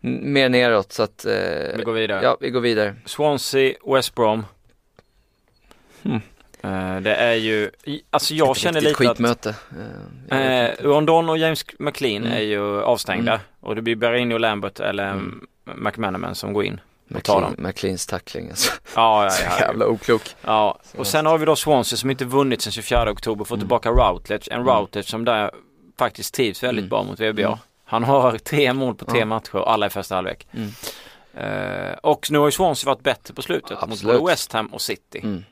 mer 0.00 0.48
neråt. 0.48 0.92
Så 0.92 1.02
att, 1.02 1.24
eh, 1.24 1.32
Vi 1.76 1.82
går 1.84 1.92
vidare. 1.92 2.20
ja, 2.24 2.36
vi 2.40 2.50
går 2.50 2.60
vidare. 2.60 2.94
Swansea, 3.04 3.74
West 3.86 4.14
Brom. 4.14 4.46
Hmm. 6.02 6.20
Eh, 6.62 7.00
det 7.00 7.14
är 7.14 7.34
ju, 7.34 7.70
alltså 8.10 8.34
jag 8.34 8.50
Ett 8.50 8.56
känner 8.56 8.80
lite 8.80 8.90
att 8.90 8.96
skitmöte. 8.96 9.48
Eh, 9.50 9.76
jag 10.28 10.36
vet 10.38 10.80
Eh, 10.80 10.84
Rondon 10.84 11.28
och 11.28 11.38
James 11.38 11.64
McLean 11.78 12.22
Mm. 12.24 12.32
är 12.36 12.40
ju 12.42 12.82
avstängda 12.82 13.32
Mm. 13.32 13.44
och 13.60 13.74
det 13.76 13.82
blir 13.82 13.96
Berrini 13.96 14.34
och 14.34 14.40
Lambert 14.40 14.80
eller 14.80 15.10
Mm. 15.10 15.46
McManaman 15.74 16.34
som 16.34 16.52
går 16.52 16.64
in. 16.64 16.80
och 17.14 17.24
tar 17.24 17.40
dem. 17.40 17.54
McLeans 17.58 18.06
tackling 18.06 18.48
alltså. 18.50 18.72
Ja, 18.94 19.24
ja, 19.24 19.30
Så 19.30 19.42
ja. 19.44 19.60
jävla 19.60 19.86
oklok. 19.86 20.22
ja. 20.44 20.78
Och 20.96 21.06
sen 21.06 21.26
har 21.26 21.38
vi 21.38 21.46
då 21.46 21.56
Swansea 21.56 21.96
som 21.96 22.10
inte 22.10 22.24
vunnit 22.24 22.62
sedan 22.62 22.72
24 22.72 23.10
oktober, 23.10 23.44
får 23.44 23.54
Mm. 23.56 23.60
tillbaka 23.60 23.90
Routledge. 23.90 24.48
En 24.50 24.60
Mm. 24.60 24.74
Routledge 24.74 25.08
som 25.10 25.24
där 25.24 25.50
faktiskt 25.98 26.34
trivs 26.34 26.62
väldigt 26.62 26.82
Mm. 26.82 26.88
bra 26.88 27.02
mot 27.02 27.20
VBA. 27.20 27.46
Mm. 27.46 27.58
Han 27.84 28.04
har 28.04 28.38
tre 28.44 28.72
mål 28.72 28.94
på 28.94 29.04
tre 29.04 29.18
Ja. 29.18 29.24
matcher, 29.26 29.58
alla 29.68 29.86
i 29.86 29.90
första 29.90 30.14
halvlek. 30.14 30.46
Mm. 30.52 30.70
Eh, 31.34 31.92
och 32.02 32.26
nu 32.30 32.38
har 32.38 32.46
ju 32.46 32.52
Swansea 32.52 32.90
varit 32.90 33.02
bättre 33.02 33.34
på 33.34 33.42
slutet 33.42 33.70
mot 33.70 33.82
Absolut. 33.82 34.18
både 34.20 34.30
West 34.32 34.52
Ham 34.52 34.66
och 34.66 34.80
City. 34.82 35.20
Mm. 35.22 35.44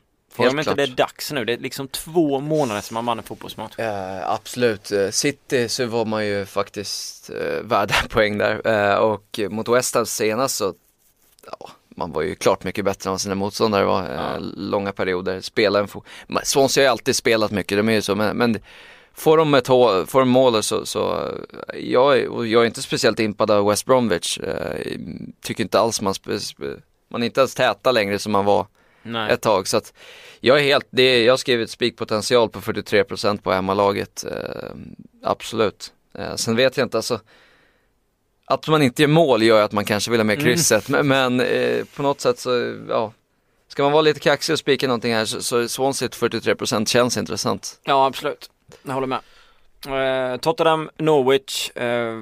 Helt 0.43 0.51
de 0.51 0.59
inte 0.59 0.63
klart. 0.63 0.77
det 0.77 0.83
är 0.83 0.87
dags 0.87 1.31
nu? 1.31 1.45
Det 1.45 1.53
är 1.53 1.57
liksom 1.57 1.87
två 1.87 2.39
månader 2.39 2.81
som 2.81 2.93
man 2.93 3.05
vann 3.05 3.17
en 3.17 3.23
fotbollsmatch. 3.23 3.79
Eh, 3.79 4.29
absolut, 4.31 4.91
Eh, 4.91 5.09
City 5.09 5.69
så 5.69 5.85
var 5.85 6.05
man 6.05 6.25
ju 6.25 6.45
faktiskt 6.45 7.29
eh, 7.29 7.61
värda 7.63 7.95
poäng 8.09 8.37
där 8.37 8.67
eh, 8.91 8.95
och 8.97 9.39
mot 9.49 9.67
West 9.69 9.95
Ham 9.95 10.05
senast 10.05 10.55
så, 10.55 10.73
ja, 11.59 11.69
man 11.95 12.11
var 12.11 12.21
ju 12.21 12.35
klart 12.35 12.63
mycket 12.63 12.85
bättre 12.85 13.07
än 13.07 13.11
vad 13.11 13.21
sina 13.21 13.35
motståndare 13.35 13.85
var, 13.85 14.03
eh, 14.03 14.15
Ja. 14.15 14.37
långa 14.55 14.91
perioder, 14.91 15.41
spela 15.41 15.79
en 15.79 15.87
fo- 15.87 16.03
Men 16.27 16.45
Swansea 16.45 16.81
har 16.81 16.85
ju 16.85 16.91
alltid 16.91 17.15
spelat 17.15 17.51
mycket, 17.51 17.77
de 17.77 17.89
är 17.89 17.93
ju 17.93 18.01
så, 18.01 18.15
men, 18.15 18.37
men 18.37 18.59
får 19.13 19.37
de 19.37 19.53
ett 19.53 19.67
hå- 19.67 20.05
får 20.05 20.19
de 20.19 20.29
mål 20.29 20.63
så, 20.63 20.85
så 20.85 21.13
eh, 21.73 21.79
jag, 21.79 22.17
är- 22.19 22.45
jag 22.45 22.61
är 22.61 22.65
inte 22.65 22.81
speciellt 22.81 23.19
impad 23.19 23.51
av 23.51 23.65
West 23.65 23.85
Bromwich, 23.85 24.39
tycker 25.41 25.63
inte 25.63 25.79
alls 25.79 26.01
man, 26.01 26.13
man 27.09 27.21
är 27.21 27.25
inte 27.25 27.39
ens 27.41 27.55
täta 27.55 27.91
längre 27.91 28.19
som 28.19 28.31
man 28.31 28.45
var 28.45 28.67
Nej. 29.05 29.31
ett 29.31 29.41
tag. 29.41 29.67
Så 29.67 29.77
att 29.77 29.93
jag 30.39 30.59
är 30.59 30.63
helt, 30.63 30.87
det 30.89 31.01
är, 31.03 31.25
jag 31.25 31.33
har 31.33 31.37
skrivit 31.37 31.69
spikpotential 31.69 32.49
på 32.49 32.59
43% 32.61 33.41
på 33.41 33.51
hemmalaget. 33.51 34.25
Eh, 34.31 34.69
absolut. 35.23 35.93
Eh, 36.17 36.35
sen 36.35 36.55
vet 36.55 36.77
jag 36.77 36.85
inte, 36.85 36.97
alltså 36.97 37.19
att 38.45 38.67
man 38.67 38.81
inte 38.81 39.01
gör 39.01 39.07
mål 39.09 39.43
gör 39.43 39.61
att 39.61 39.71
man 39.71 39.85
kanske 39.85 40.11
vill 40.11 40.19
ha 40.19 40.23
med 40.25 40.33
Mm. 40.39 40.45
krysset. 40.45 40.89
Men, 40.89 41.07
men 41.07 41.39
eh, 41.39 41.85
på 41.95 42.03
något 42.03 42.21
sätt 42.21 42.39
så, 42.39 42.75
ja. 42.89 43.13
Ska 43.67 43.83
man 43.83 43.91
vara 43.91 44.01
lite 44.01 44.19
kaxig 44.19 44.53
och 44.53 44.59
spika 44.59 44.87
någonting 44.87 45.13
här 45.13 45.25
så, 45.25 45.41
så 45.41 45.67
Swansea 45.67 46.09
till 46.09 46.19
43% 46.29 46.85
känns 46.85 47.17
intressant. 47.17 47.79
Ja, 47.83 48.05
absolut. 48.05 48.49
Jag 48.83 48.93
håller 48.93 49.07
med. 49.07 49.19
Eh, 50.33 50.37
Tottenham, 50.37 50.89
Norwich. 50.97 51.69
eh, 51.77 52.21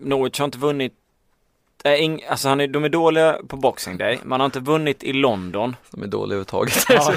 Norwich 0.00 0.38
har 0.38 0.44
inte 0.44 0.58
vunnit 0.58 0.92
äh, 1.84 2.02
ing, 2.02 2.22
alltså 2.28 2.48
han 2.48 2.60
är, 2.60 2.66
de 2.66 2.84
är 2.84 2.88
dåliga 2.88 3.38
på 3.48 3.56
Boxing 3.56 3.96
Day. 3.96 4.18
Man 4.24 4.40
har 4.40 4.44
inte 4.44 4.60
vunnit 4.60 5.04
i 5.04 5.12
London. 5.12 5.76
De 5.90 6.02
är 6.02 6.06
dåliga 6.06 6.24
överhuvudtaget. 6.24 6.86
Ja, 6.88 7.12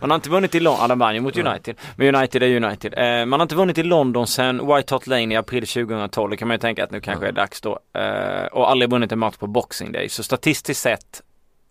man 0.00 0.10
har 0.10 0.14
inte 0.14 0.30
vunnit 0.30 0.54
i 0.54 0.60
London, 0.60 0.88
de 0.88 0.98
vann 0.98 1.14
ju 1.14 1.20
mot 1.20 1.36
United. 1.36 1.76
Men 1.96 2.14
United 2.14 2.42
är 2.42 2.64
United. 2.64 2.94
Eh, 2.96 3.26
man 3.26 3.40
har 3.40 3.44
inte 3.44 3.54
vunnit 3.54 3.78
i 3.78 3.82
London 3.82 4.26
sedan 4.26 4.66
White 4.66 4.94
Hart 4.94 5.06
Lane 5.06 5.34
i 5.34 5.36
april 5.36 5.66
2012. 5.66 6.30
Det 6.30 6.36
kan 6.36 6.48
man 6.48 6.54
ju 6.54 6.58
tänka 6.58 6.84
att 6.84 6.90
nu 6.90 7.00
kanske 7.00 7.28
är 7.28 7.32
dags 7.32 7.60
då. 7.60 7.78
Eh, 7.94 8.46
och 8.46 8.70
aldrig 8.70 8.90
vunnit 8.90 9.12
en 9.12 9.18
match 9.18 9.36
på 9.36 9.46
Boxing 9.46 9.92
Day. 9.92 10.08
Så 10.08 10.22
statistiskt 10.22 10.82
sett 10.82 11.22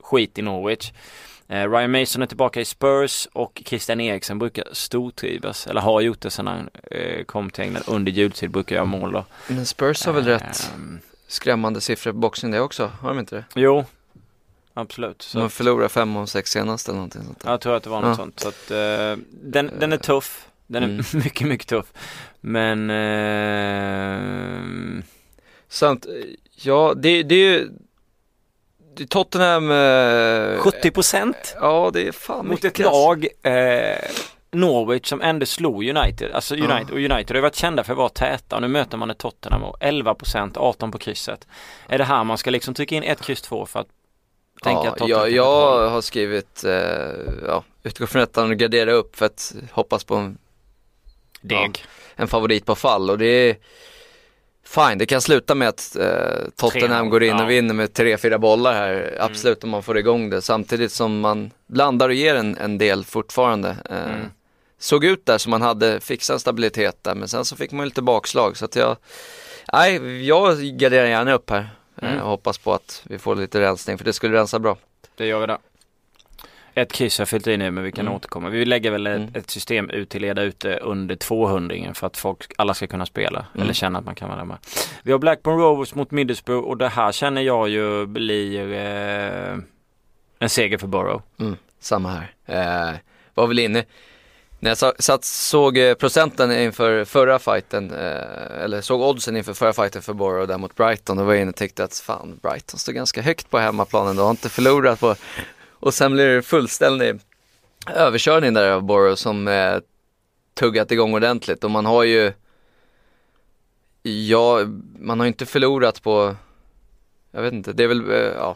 skit 0.04 0.38
i 0.38 0.42
Norwich. 0.42 0.92
Eh, 1.48 1.72
Ryan 1.72 1.92
Mason 1.92 2.22
är 2.22 2.26
tillbaka 2.26 2.62
i 2.62 2.66
Spurs 2.66 3.28
och 3.34 3.62
Christian 3.66 4.02
Eriksen 4.02 4.40
brukar 4.40 4.64
stortrivas, 4.72 5.68
eller 5.68 5.82
har 5.82 6.02
gjort 6.02 6.22
det 6.22 6.30
sedan 6.30 6.48
han 6.48 6.70
eh, 6.92 7.24
kom 7.24 7.50
till 7.50 7.64
England 7.64 7.84
under 7.88 8.12
jultid, 8.12 8.52
brukar 8.52 8.76
göra 8.76 8.86
mål 8.86 9.12
då. 9.12 9.26
Men 9.48 9.66
Spurs 9.66 10.06
har 10.06 10.14
väl 10.14 10.26
rätt 10.26 10.72
Ehm, 10.76 11.00
skrämmande 11.28 11.82
siffror 11.82 12.12
på 12.12 12.18
boxning 12.18 12.52
det 12.52 12.60
också, 12.60 12.92
har 13.02 13.10
de 13.10 13.20
inte 13.20 13.36
det? 13.36 13.44
Jo, 13.56 13.86
absolut. 14.74 15.22
Så 15.22 15.40
De 15.40 15.50
förlorar 15.50 15.88
fem 15.88 16.18
av 16.18 16.26
sex 16.26 16.52
senast 16.52 16.88
eller 16.88 16.96
någonting 16.96 17.24
sånt 17.24 17.40
där. 17.40 17.52
jag 17.52 17.62
tror 17.62 17.76
att 17.76 17.84
det 17.84 17.90
var 17.90 18.02
något 18.02 18.10
Ja. 18.10 18.16
sånt. 18.16 18.40
Så 18.40 18.48
att, 18.48 18.72
eh, 18.72 19.16
den, 19.32 19.72
den 19.80 19.94
är 19.94 19.98
tuff. 19.98 20.48
Den 20.68 20.84
är 20.84 20.88
Mm. 20.88 21.04
mycket, 21.24 21.48
mycket 21.48 21.68
tuff. 21.68 21.86
Men 22.42 22.90
eh, 22.90 25.04
Sant, 25.70 26.06
ja 26.56 26.94
det, 26.98 27.24
det 27.24 27.36
är 27.36 27.60
ju 27.60 27.70
Tottenham 29.10 29.72
eh, 29.72 30.60
70 30.60 30.92
procent 30.92 31.56
Ja 31.62 31.90
det 31.94 32.08
är 32.08 32.12
fan 32.12 32.48
mot 32.48 32.64
ett 32.64 32.80
lag 32.80 33.28
eh, 33.44 33.98
Norwich 34.52 35.08
som 35.08 35.22
ändå 35.22 35.46
slog 35.46 35.84
United. 35.84 36.32
Alltså 36.32 36.56
Ja. 36.56 36.64
United, 36.66 36.90
och 36.92 36.98
United 36.98 37.30
har 37.30 37.36
ju 37.36 37.42
varit 37.42 37.56
kända 37.56 37.84
för 37.84 37.94
att 37.94 37.98
vara 37.98 38.10
täta 38.10 38.56
och 38.56 38.62
nu 38.62 38.68
möter 38.68 38.98
man 38.98 39.10
ett 39.10 39.18
Tottenham 39.18 39.64
och 39.64 39.78
11 39.80 40.16
procent, 40.16 40.58
18 40.58 40.92
på 40.92 40.98
krysset. 40.98 41.48
Är 41.88 41.98
det 41.98 42.04
här 42.04 42.24
man 42.24 42.38
ska 42.38 42.52
liksom 42.52 42.74
trycka 42.74 42.96
in 42.96 43.04
ett 43.04 43.22
kryss 43.22 43.42
två 43.42 43.66
för 43.66 43.80
att 43.80 43.88
tänker 44.64 44.86
ja, 44.86 44.92
att 44.92 44.98
Tottenham 44.98 45.22
jag, 45.22 45.30
ta 45.30 45.36
jag 45.36 45.90
har 45.90 46.02
skrivit, 46.02 46.64
eh, 46.64 46.72
ja, 47.48 47.64
utgå 47.84 48.08
från 48.08 48.22
ettan 48.22 48.52
och 48.52 48.58
gardera 48.58 48.92
upp 48.92 49.16
för 49.16 49.26
att 49.26 49.56
hoppas 49.72 50.04
på 50.04 50.16
en, 50.16 50.38
deg. 51.42 51.86
en 52.16 52.28
favorit 52.28 52.66
på 52.66 52.76
fall 52.76 53.10
och 53.10 53.18
det 53.18 53.26
är 53.26 53.56
Fine, 54.66 54.98
det 54.98 55.06
kan 55.06 55.22
sluta 55.22 55.56
med 55.56 55.68
att 55.68 55.96
eh, 55.96 56.08
Tottenham 56.56 57.08
3-0, 57.08 57.10
går 57.10 57.24
in 57.24 57.30
ja. 57.38 57.44
och 57.44 57.50
vinner 57.50 57.74
med 57.74 57.94
tre, 57.94 58.18
fyra 58.18 58.40
bollar 58.40 58.74
här, 58.74 59.18
absolut 59.20 59.64
om 59.64 59.70
man 59.70 59.84
får 59.84 59.98
igång 59.98 60.30
det, 60.30 60.42
samtidigt 60.42 60.92
som 60.92 61.20
man 61.20 61.52
blandar 61.68 62.10
och 62.10 62.16
ger 62.16 62.36
en, 62.36 62.58
en 62.58 62.78
del 62.78 63.04
fortfarande. 63.06 63.70
Eh, 63.90 64.04
Mm. 64.14 64.26
Såg 64.80 65.06
ut 65.06 65.26
där 65.26 65.38
som 65.38 65.50
man 65.50 65.62
hade 65.62 66.00
fixat 66.00 66.42
stabilitet 66.42 66.98
där, 67.04 67.16
men 67.16 67.28
sen 67.28 67.46
så 67.46 67.56
fick 67.56 67.72
man 67.72 67.86
lite 67.86 68.02
bakslag 68.02 68.58
så 68.58 68.66
att 68.66 68.76
jag, 68.76 68.98
nej, 69.74 70.28
jag 70.28 70.58
garderar 70.60 71.06
gärna 71.06 71.34
upp 71.34 71.50
här 71.50 71.70
eh, 72.02 72.10
Mm. 72.12 72.22
och 72.22 72.30
hoppas 72.30 72.58
på 72.58 72.74
att 72.74 73.02
vi 73.06 73.18
får 73.20 73.36
lite 73.36 73.62
rensning, 73.62 73.98
för 73.98 74.06
det 74.06 74.14
skulle 74.14 74.38
rensa 74.38 74.60
bra. 74.60 74.78
Det 75.16 75.26
gör 75.26 75.40
vi 75.40 75.48
där. 75.48 75.58
Ett 76.76 76.92
kryss 76.94 77.20
har 77.20 77.26
fyllt 77.26 77.48
i 77.48 77.58
nu 77.58 77.72
men 77.72 77.84
vi 77.84 77.92
kan 77.92 78.06
Mm. 78.06 78.14
återkomma. 78.18 78.50
Vi 78.50 78.66
lägger 78.66 78.92
väl 78.92 79.08
ett, 79.08 79.16
Mm. 79.16 79.30
ett 79.36 79.50
system 79.50 79.90
ut 79.90 80.10
till 80.10 80.22
leda 80.22 80.42
ute 80.42 80.78
under 80.78 81.16
200 81.16 81.94
för 81.94 82.08
att 82.08 82.18
folk, 82.18 82.52
alla 82.58 82.74
ska 82.74 82.88
kunna 82.88 83.06
spela 83.06 83.46
Mm. 83.54 83.64
eller 83.64 83.74
känna 83.74 84.00
att 84.00 84.06
man 84.06 84.16
kan 84.16 84.30
vara 84.30 84.46
med. 84.46 84.58
Vi 85.04 85.12
har 85.12 85.20
Blackburn 85.20 85.58
Rovers 85.58 85.96
mot 85.96 86.12
Middlesbrough 86.12 86.68
och 86.68 86.78
det 86.78 86.88
här 86.90 87.12
känner 87.12 87.42
jag 87.42 87.70
ju 87.70 88.06
blir 88.06 88.74
eh, 88.74 89.58
en 90.40 90.50
seger 90.50 90.78
för 90.78 90.88
Borough. 90.88 91.22
Mm, 91.40 91.56
samma 91.80 92.10
här. 92.10 92.34
Eh, 92.92 92.96
var 93.34 93.48
väl 93.48 93.60
inne, 93.60 93.84
när 94.60 94.70
jag 94.72 94.78
sa- 94.78 94.94
satt, 95.00 95.24
såg 95.26 95.78
eh, 95.78 95.94
procenten 95.94 96.52
inför 96.52 97.06
förra 97.06 97.40
fighten, 97.40 97.92
eh, 97.92 98.64
eller 98.64 98.82
såg 98.82 99.02
oddsen 99.02 99.38
inför 99.38 99.54
förra 99.54 99.74
fighten 99.74 100.02
för 100.02 100.14
Borough 100.14 100.48
där 100.48 100.58
mot 100.58 100.76
Brighton, 100.76 101.18
då 101.18 101.24
var 101.24 101.34
jag 101.34 101.42
inne 101.42 101.50
och 101.50 101.56
tyckte 101.56 101.84
att 101.84 101.96
fan, 101.96 102.40
Brighton 102.42 102.80
står 102.80 102.94
ganska 102.94 103.22
högt 103.22 103.50
på 103.50 103.58
hemmaplanen, 103.60 104.16
då 104.16 104.24
har 104.24 104.32
inte 104.32 104.50
förlorat 104.50 105.00
på, 105.00 105.16
och 105.84 105.94
sen 105.94 106.14
blir 106.14 106.28
det 106.28 106.42
fullständig 106.42 107.20
överkörning 107.96 108.54
där 108.54 108.72
av 108.72 108.84
Borough 108.84 109.16
som 109.16 109.48
eh, 109.48 109.78
tuggat 110.54 110.92
igång 110.92 111.14
ordentligt 111.14 111.64
och 111.64 111.72
man 111.72 111.86
har 111.86 112.04
ju, 112.04 112.34
ja, 114.04 114.60
man 115.00 115.20
har 115.20 115.26
ju 115.26 115.28
inte 115.28 115.46
förlorat 115.46 116.04
på, 116.04 116.36
jag 117.32 117.42
vet 117.42 117.54
inte, 117.54 117.74
det 117.74 117.84
är 117.84 117.88
väl, 117.88 118.12
eh, 118.12 118.18
ja, 118.18 118.56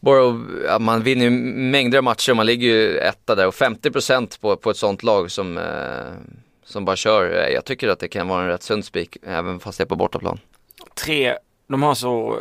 Borough, 0.00 0.40
ja, 0.64 0.78
man 0.78 1.02
vinner 1.02 1.24
ju 1.24 1.30
mängder 1.30 1.98
av 1.98 2.04
matcher 2.04 2.34
man 2.34 2.46
ligger 2.46 2.68
ju 2.68 2.98
etta 2.98 3.34
där 3.34 3.46
och 3.46 3.54
50% 3.54 4.40
på, 4.40 4.56
på 4.56 4.70
ett 4.70 4.76
sånt 4.76 5.02
lag 5.02 5.30
som, 5.30 5.58
eh, 5.58 6.34
som 6.64 6.84
bara 6.84 6.96
kör. 6.96 7.44
Eh, 7.44 7.54
jag 7.54 7.64
tycker 7.64 7.88
att 7.88 7.98
det 7.98 8.08
kan 8.08 8.28
vara 8.28 8.42
en 8.42 8.48
rätt 8.48 8.62
sund 8.62 8.84
spik 8.84 9.16
även 9.22 9.60
fast 9.60 9.78
det 9.78 9.84
är 9.84 9.86
på 9.86 9.96
bortaplan. 9.96 10.38
Tre, 10.94 11.36
de 11.68 11.82
har 11.82 11.94
så, 11.94 12.38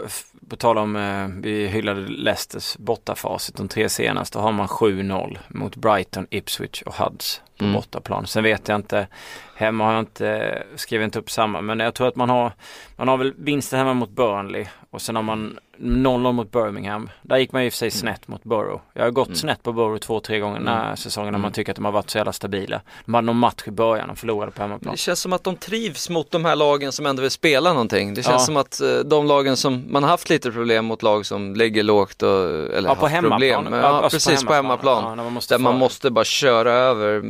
på 0.50 0.56
tal 0.56 0.78
om, 0.78 0.96
eh, 0.96 1.28
vi 1.28 1.68
hyllade 1.68 2.02
Leicesters 2.02 2.78
bortafacit, 2.78 3.56
de 3.56 3.68
tre 3.68 3.90
senaste 3.90 4.40
har 4.40 4.52
man 4.52 4.68
7-0 4.68 5.40
mot 5.48 5.76
Brighton, 5.76 6.28
Ipswich 6.30 6.82
och 6.82 6.94
Hudds 6.94 7.42
på 7.60 7.66
Mm. 7.66 7.76
bortaplan. 7.76 8.28
Sen 8.28 8.44
vet 8.44 8.68
jag 8.68 8.76
inte, 8.76 9.08
hemma 9.56 9.86
har 9.86 9.94
jag 9.94 10.02
inte, 10.02 10.64
skrivit 10.76 11.06
inte 11.06 11.20
upp 11.20 11.32
samma, 11.32 11.62
men 11.62 11.80
jag 11.80 11.94
tror 11.94 12.08
att 12.08 12.16
man 12.16 12.30
har, 12.30 12.52
man 12.96 13.08
har 13.08 13.18
väl 13.18 13.34
vinsten 13.38 13.80
hemma 13.80 13.94
mot 13.94 14.10
Burnley 14.10 14.66
och 14.90 15.02
sen 15.02 15.16
har 15.16 15.24
man 15.24 15.60
0-0 15.82 16.32
mot 16.32 16.52
Birmingham. 16.52 17.10
Där 17.22 17.38
gick 17.38 17.52
man 17.52 17.62
ju 17.62 17.66
i 17.66 17.70
och 17.70 17.74
för 17.74 17.78
sig 17.78 17.92
snett 17.92 18.28
mot 18.28 18.44
Borough. 18.44 18.82
Jag 18.94 19.04
har 19.04 19.12
gått 19.12 19.28
Mm. 19.28 19.36
snett 19.36 19.64
på 19.64 19.74
Borough 19.74 19.98
två, 20.00 20.20
tre 20.20 20.40
gånger 20.40 20.60
den 20.60 20.68
här 20.68 20.84
Mm. 20.86 20.98
säsongen 20.98 21.32
när 21.32 21.40
man 21.40 21.46
Mm. 21.46 21.52
tycker 21.54 21.72
att 21.72 21.76
de 21.76 21.86
har 21.86 21.92
varit 21.92 22.10
så 22.10 22.18
jävla 22.18 22.34
stabila. 22.34 22.82
De 23.06 23.14
hade 23.14 23.26
någon 23.26 23.38
match 23.38 23.64
i 23.66 23.72
början 23.72 24.10
och 24.10 24.18
förlorade 24.18 24.52
på 24.52 24.62
hemmaplan. 24.62 24.92
Det 24.92 24.98
känns 24.98 25.20
som 25.20 25.34
att 25.34 25.44
de 25.44 25.56
trivs 25.56 26.10
mot 26.10 26.32
de 26.32 26.46
här 26.46 26.56
lagen 26.56 26.92
som 26.92 27.06
ändå 27.06 27.22
vill 27.22 27.32
spela 27.32 27.74
någonting. 27.74 28.14
Det 28.14 28.24
känns 28.24 28.34
Ja. 28.42 28.46
som 28.46 28.58
att 28.58 28.82
eh, 28.82 28.88
de 29.06 29.26
lagen 29.28 29.58
som, 29.58 29.86
man 29.90 30.04
har 30.04 30.10
haft 30.10 30.30
lite 30.30 30.52
problem 30.52 30.86
mot 30.86 31.04
lag 31.04 31.26
som 31.26 31.56
ligger 31.56 31.84
lågt 31.84 32.24
och, 32.24 32.30
eller 32.50 32.90
Ja, 32.90 32.96
på 32.96 33.02
haft 33.02 33.14
hemmaplan. 33.16 33.64
problem. 33.64 33.74
Ja, 33.74 33.88
Ja, 33.88 33.88
alltså 34.02 34.16
precis 34.30 34.46
på 34.46 34.54
hemmaplan. 34.54 35.04
Ja, 35.04 35.16
när 35.16 35.24
man 35.24 35.34
måste 35.34 35.54
Där 35.54 35.60
man 35.60 35.74
föra. 35.74 35.80
måste 35.80 36.10
bara 36.12 36.26
köra 36.26 36.72
över, 36.72 37.24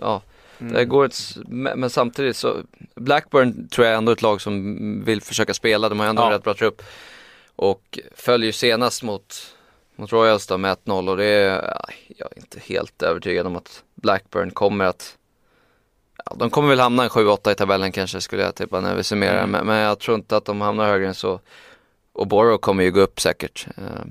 ja. 0.00 0.22
Mm. 0.58 0.72
Det 0.72 0.84
går 0.84 1.04
ett, 1.04 1.18
men 1.48 1.90
samtidigt 1.90 2.36
så, 2.36 2.56
Blackburn 2.94 3.68
tror 3.68 3.86
jag 3.86 3.96
ändå 3.96 4.12
är 4.12 4.16
ett 4.16 4.22
lag 4.22 4.40
som 4.40 5.04
vill 5.04 5.22
försöka 5.22 5.54
spela, 5.54 5.88
de 5.88 6.00
har 6.00 6.06
ändå 6.06 6.22
en 6.22 6.28
Ja. 6.30 6.34
rätt 6.36 6.42
bra 6.44 6.54
trupp. 6.54 6.82
Och 7.56 7.98
följer 8.14 8.52
senast 8.52 9.02
mot, 9.02 9.56
mot 9.96 10.12
Royals 10.12 10.46
då 10.46 10.58
med 10.58 10.76
1-0 10.84 11.08
och 11.10 11.16
det 11.16 11.24
är, 11.24 11.82
jag 12.16 12.28
är 12.32 12.36
inte 12.38 12.60
helt 12.60 13.02
övertygad 13.02 13.46
om 13.46 13.56
att 13.56 13.84
Blackburn 13.94 14.50
kommer 14.50 14.84
att 14.84 15.16
Ja, 16.26 16.36
de 16.38 16.50
kommer 16.50 16.68
väl 16.68 16.80
hamna 16.80 17.02
en 17.02 17.08
7-8 17.08 17.52
i 17.52 17.54
tabellen 17.54 17.92
kanske 17.92 18.20
skulle 18.20 18.42
jag 18.42 18.54
tippa 18.54 18.80
när 18.80 18.94
vi 18.94 19.02
summerar, 19.04 19.38
Mm. 19.38 19.50
men, 19.50 19.66
men 19.66 19.76
jag 19.76 19.98
tror 19.98 20.14
inte 20.14 20.36
att 20.36 20.44
de 20.44 20.60
hamnar 20.60 20.86
högre 20.88 21.06
än 21.08 21.14
så. 21.14 21.40
Och 22.12 22.26
Borough 22.26 22.60
kommer 22.60 22.82
ju 22.84 22.90
gå 22.90 23.00
upp 23.00 23.20
säkert. 23.20 23.66
Eh, 23.76 24.04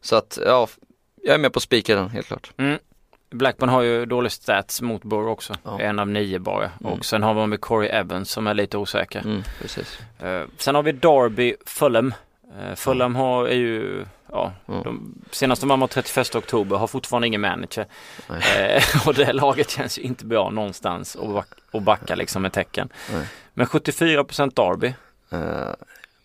Så 0.00 0.16
att, 0.16 0.38
ja, 0.46 0.68
jag 1.22 1.34
är 1.34 1.38
med 1.38 1.52
på 1.52 1.60
spikaren 1.60 2.08
helt 2.08 2.26
klart. 2.26 2.52
Mm. 2.56 2.78
Blackburn 3.32 3.68
har 3.68 3.82
ju 3.82 4.06
dålig 4.06 4.32
stats 4.32 4.82
mot 4.82 5.02
Borough 5.02 5.30
också. 5.30 5.54
Ja. 5.64 5.80
En 5.80 5.98
av 5.98 6.08
nio 6.08 6.38
bara. 6.38 6.70
Mm. 6.80 6.92
Och 6.92 7.04
sen 7.04 7.22
har 7.22 7.34
man 7.34 7.48
med 7.50 7.60
Corey 7.60 7.88
Evans 7.88 8.30
som 8.30 8.46
är 8.46 8.54
lite 8.54 8.78
osäker. 8.78 9.20
Mm, 9.20 9.42
precis. 9.60 9.98
Eh, 10.20 10.42
sen 10.58 10.74
har 10.74 10.82
vi 10.82 10.92
Derby 10.92 11.54
Fulham. 11.66 12.14
Uh, 12.68 12.74
Fulham 12.74 13.14
har, 13.16 13.46
är 13.46 13.54
ju, 13.56 14.04
ja, 14.32 14.52
Mm. 14.68 14.82
de, 14.82 15.14
senast 15.30 15.62
de 15.62 15.68
var 15.68 15.76
mot 15.76 15.90
31 15.90 16.34
oktober 16.34 16.76
har 16.76 16.86
fortfarande 16.86 17.26
ingen 17.26 17.40
manager. 17.40 17.86
Eh, 18.28 18.82
och 19.06 19.14
det 19.14 19.32
laget 19.32 19.70
känns 19.70 19.98
ju 19.98 20.02
inte 20.02 20.24
bra 20.26 20.50
någonstans 20.50 21.14
och 21.14 21.28
back, 21.32 21.48
och 21.70 21.82
backa 21.82 22.14
liksom 22.14 22.42
med 22.42 22.52
tecken. 22.52 22.88
Nej. 23.12 23.26
Men 23.54 23.66
74% 23.66 24.50
Derby. 24.54 24.94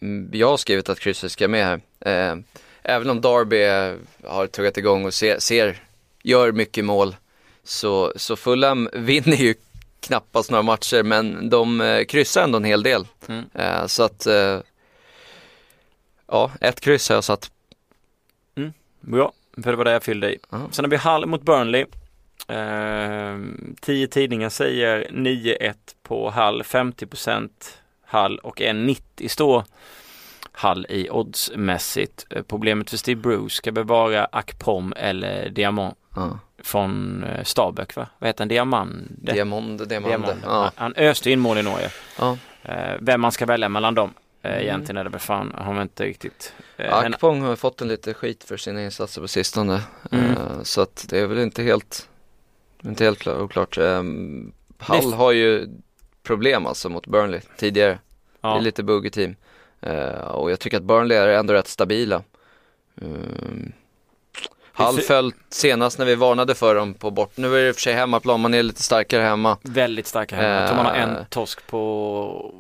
Mm, 0.02 0.30
jag 0.34 0.50
har 0.50 0.58
skrivit 0.58 0.90
att 0.90 1.00
krysset 1.00 1.32
ska 1.32 1.48
med 1.48 1.66
här. 1.66 2.44
Även 2.84 3.10
om 3.10 3.22
Derby 3.22 3.64
har 4.28 4.48
tuggat 4.48 4.78
igång 4.78 5.06
och 5.06 5.14
ser, 5.14 5.40
ser 5.40 5.78
gör 6.28 6.52
mycket 6.52 6.86
mål 6.86 7.16
så, 7.64 8.14
så 8.16 8.36
Fulham 8.36 8.90
vinner 8.94 9.38
ju 9.38 9.54
knappast 10.00 10.52
några 10.52 10.64
matcher 10.64 11.04
men 11.04 11.50
de 11.50 11.82
eh, 11.82 12.06
kryssar 12.06 12.44
ändå 12.44 12.58
en 12.58 12.64
hel 12.64 12.84
del. 12.84 13.08
Mm. 13.28 13.46
Eh, 13.54 13.86
så 13.86 14.04
att 14.04 14.26
eh, 14.26 14.60
ja, 16.28 16.52
ett 16.62 16.82
kryss 16.82 17.10
har 17.10 17.16
jag 17.16 17.24
satt. 17.24 17.52
Bra, 19.02 19.32
för 19.64 19.72
det 19.72 19.78
var 19.78 19.86
det 19.86 19.92
jag 19.92 20.04
fyllde 20.04 20.34
i. 20.34 20.38
Ja. 20.50 20.62
Sen 20.72 20.86
har 20.86 20.90
vi 20.90 20.98
Hall 20.98 21.26
mot 21.26 21.42
Burnley. 21.42 21.86
Eh, 22.48 23.38
tio 23.82 24.08
tidningar 24.08 24.50
säger 24.50 25.08
9-1 25.12 25.74
på 26.04 26.30
Hall, 26.30 26.62
50% 26.64 27.50
Hall 28.06 28.40
och 28.40 28.62
1,90 28.62 29.28
står 29.28 29.64
Hall 30.52 30.86
i 30.90 31.10
oddsmässigt. 31.10 32.26
Eh, 32.30 32.44
problemet 32.44 32.90
för 32.90 32.98
Steve 32.98 33.22
Bruce 33.22 33.56
ska 33.56 33.72
väl 33.72 33.84
vara 33.84 34.26
Akpom 34.26 34.94
eller 34.98 35.50
Diamant 35.50 35.98
Ja. 36.18 36.40
från 36.64 37.24
eh, 37.24 37.44
Stabæk 37.44 37.96
va? 37.96 38.08
Vad 38.20 38.28
heter 38.30 38.42
han? 38.42 38.48
Diamande? 38.48 39.34
Diamond, 39.34 39.88
Diamond. 39.88 40.12
Diamande. 40.12 40.36
Ja. 40.44 40.72
Han 40.76 40.94
öste 40.96 41.32
in 41.32 41.40
mål 41.40 41.58
i 41.58 41.64
Norge. 41.64 41.92
Ja. 42.20 42.38
Eh, 42.64 42.96
vem 43.00 43.22
man 43.22 43.32
ska 43.32 43.46
välja 43.46 43.70
mellan 43.70 43.96
dem. 43.96 44.14
Eh, 44.42 44.52
Mm. 44.52 44.62
Egentligen 44.64 44.98
är 44.98 45.04
det 45.04 45.10
väl 45.10 45.20
fan, 45.20 45.54
har 45.58 45.74
man 45.74 45.82
inte 45.82 46.04
riktigt. 46.06 46.54
Akpong 46.78 47.42
har 47.42 47.56
fått 47.56 47.82
en 47.82 47.88
lite 47.88 48.14
skit 48.14 48.44
för 48.44 48.58
sina 48.58 48.84
insatser 48.84 49.22
på 49.22 49.28
sistone. 49.28 49.82
Mm. 50.12 50.36
Så 50.64 50.82
att 50.82 51.06
det 51.10 51.20
är 51.20 51.28
väl 51.28 51.40
inte 51.40 51.64
helt, 51.64 52.10
inte 52.84 53.04
helt 53.04 53.20
klar, 53.20 53.42
oklart. 53.42 53.78
Hall 53.78 55.12
Det 55.12 55.16
har 55.16 55.32
ju 55.32 55.68
problem 56.24 56.66
alltså 56.66 56.90
mot 56.90 57.08
Burnley 57.08 57.42
tidigare. 57.58 57.92
Det 57.92 58.00
ja. 58.42 58.58
är 58.58 58.62
lite 58.62 58.84
buggy 58.84 59.10
team. 59.10 59.36
Och 60.28 60.52
jag 60.52 60.60
tycker 60.60 60.78
att 60.78 60.84
Burnley 60.84 61.18
är 61.18 61.28
ändå 61.28 61.54
rätt 61.54 61.68
stabila. 61.68 62.24
Hall 64.78 65.00
föll 65.00 65.34
senast 65.50 65.98
när 66.00 66.06
vi 66.06 66.16
varnade 66.16 66.56
för 66.56 66.76
dem 66.76 66.94
på 66.94 67.12
bort. 67.12 67.32
Nu 67.38 67.48
är 67.58 67.62
det 67.62 67.68
i 67.68 67.72
och 67.72 67.76
för 67.76 67.82
sig 67.82 67.94
hemmaplan, 67.94 68.40
man 68.40 68.54
är 68.54 68.64
lite 68.64 68.84
starkare 68.84 69.22
hemma. 69.22 69.58
Väldigt 69.62 70.08
starka 70.08 70.36
hemma. 70.36 70.48
Jag 70.60 70.68
tror 70.68 70.78
man 70.78 70.86
har 70.86 70.94
en 70.96 71.16
Eh. 71.16 71.24
torsk 71.30 71.68
på, 71.68 72.56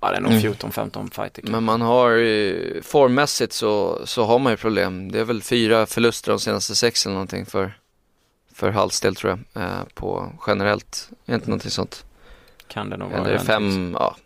ja 0.00 0.10
det 0.10 0.16
är 0.16 0.20
nog 0.20 0.32
Mm. 0.32 0.42
14-15 0.42 1.10
fighter. 1.14 1.42
Men 1.42 1.64
man 1.64 1.80
har 1.80 2.10
ju, 2.10 2.82
formmässigt 2.82 3.52
så, 3.52 4.00
så 4.04 4.24
har 4.24 4.38
man 4.38 4.52
ju 4.52 4.56
problem. 4.56 5.12
Det 5.12 5.20
är 5.20 5.24
väl 5.24 5.42
fyra 5.42 5.86
förluster 5.86 6.32
de 6.32 6.38
senaste 6.40 6.74
sex 6.74 7.06
eller 7.06 7.14
någonting 7.14 7.46
för, 7.46 7.72
för 8.54 8.70
Halls 8.70 9.00
del 9.00 9.14
tror 9.16 9.38
jag. 9.54 9.62
Eh, 9.64 9.70
på 9.94 10.32
generellt, 10.46 11.08
är 11.26 11.34
inte 11.34 11.46
någonting 11.48 11.70
sånt. 11.70 12.04
Kan 12.68 12.90
det 12.90 12.96
nog 12.96 13.10
vara. 13.10 13.20
Eller 13.28 13.38
fem, 13.38 13.96
ja. 13.98 14.16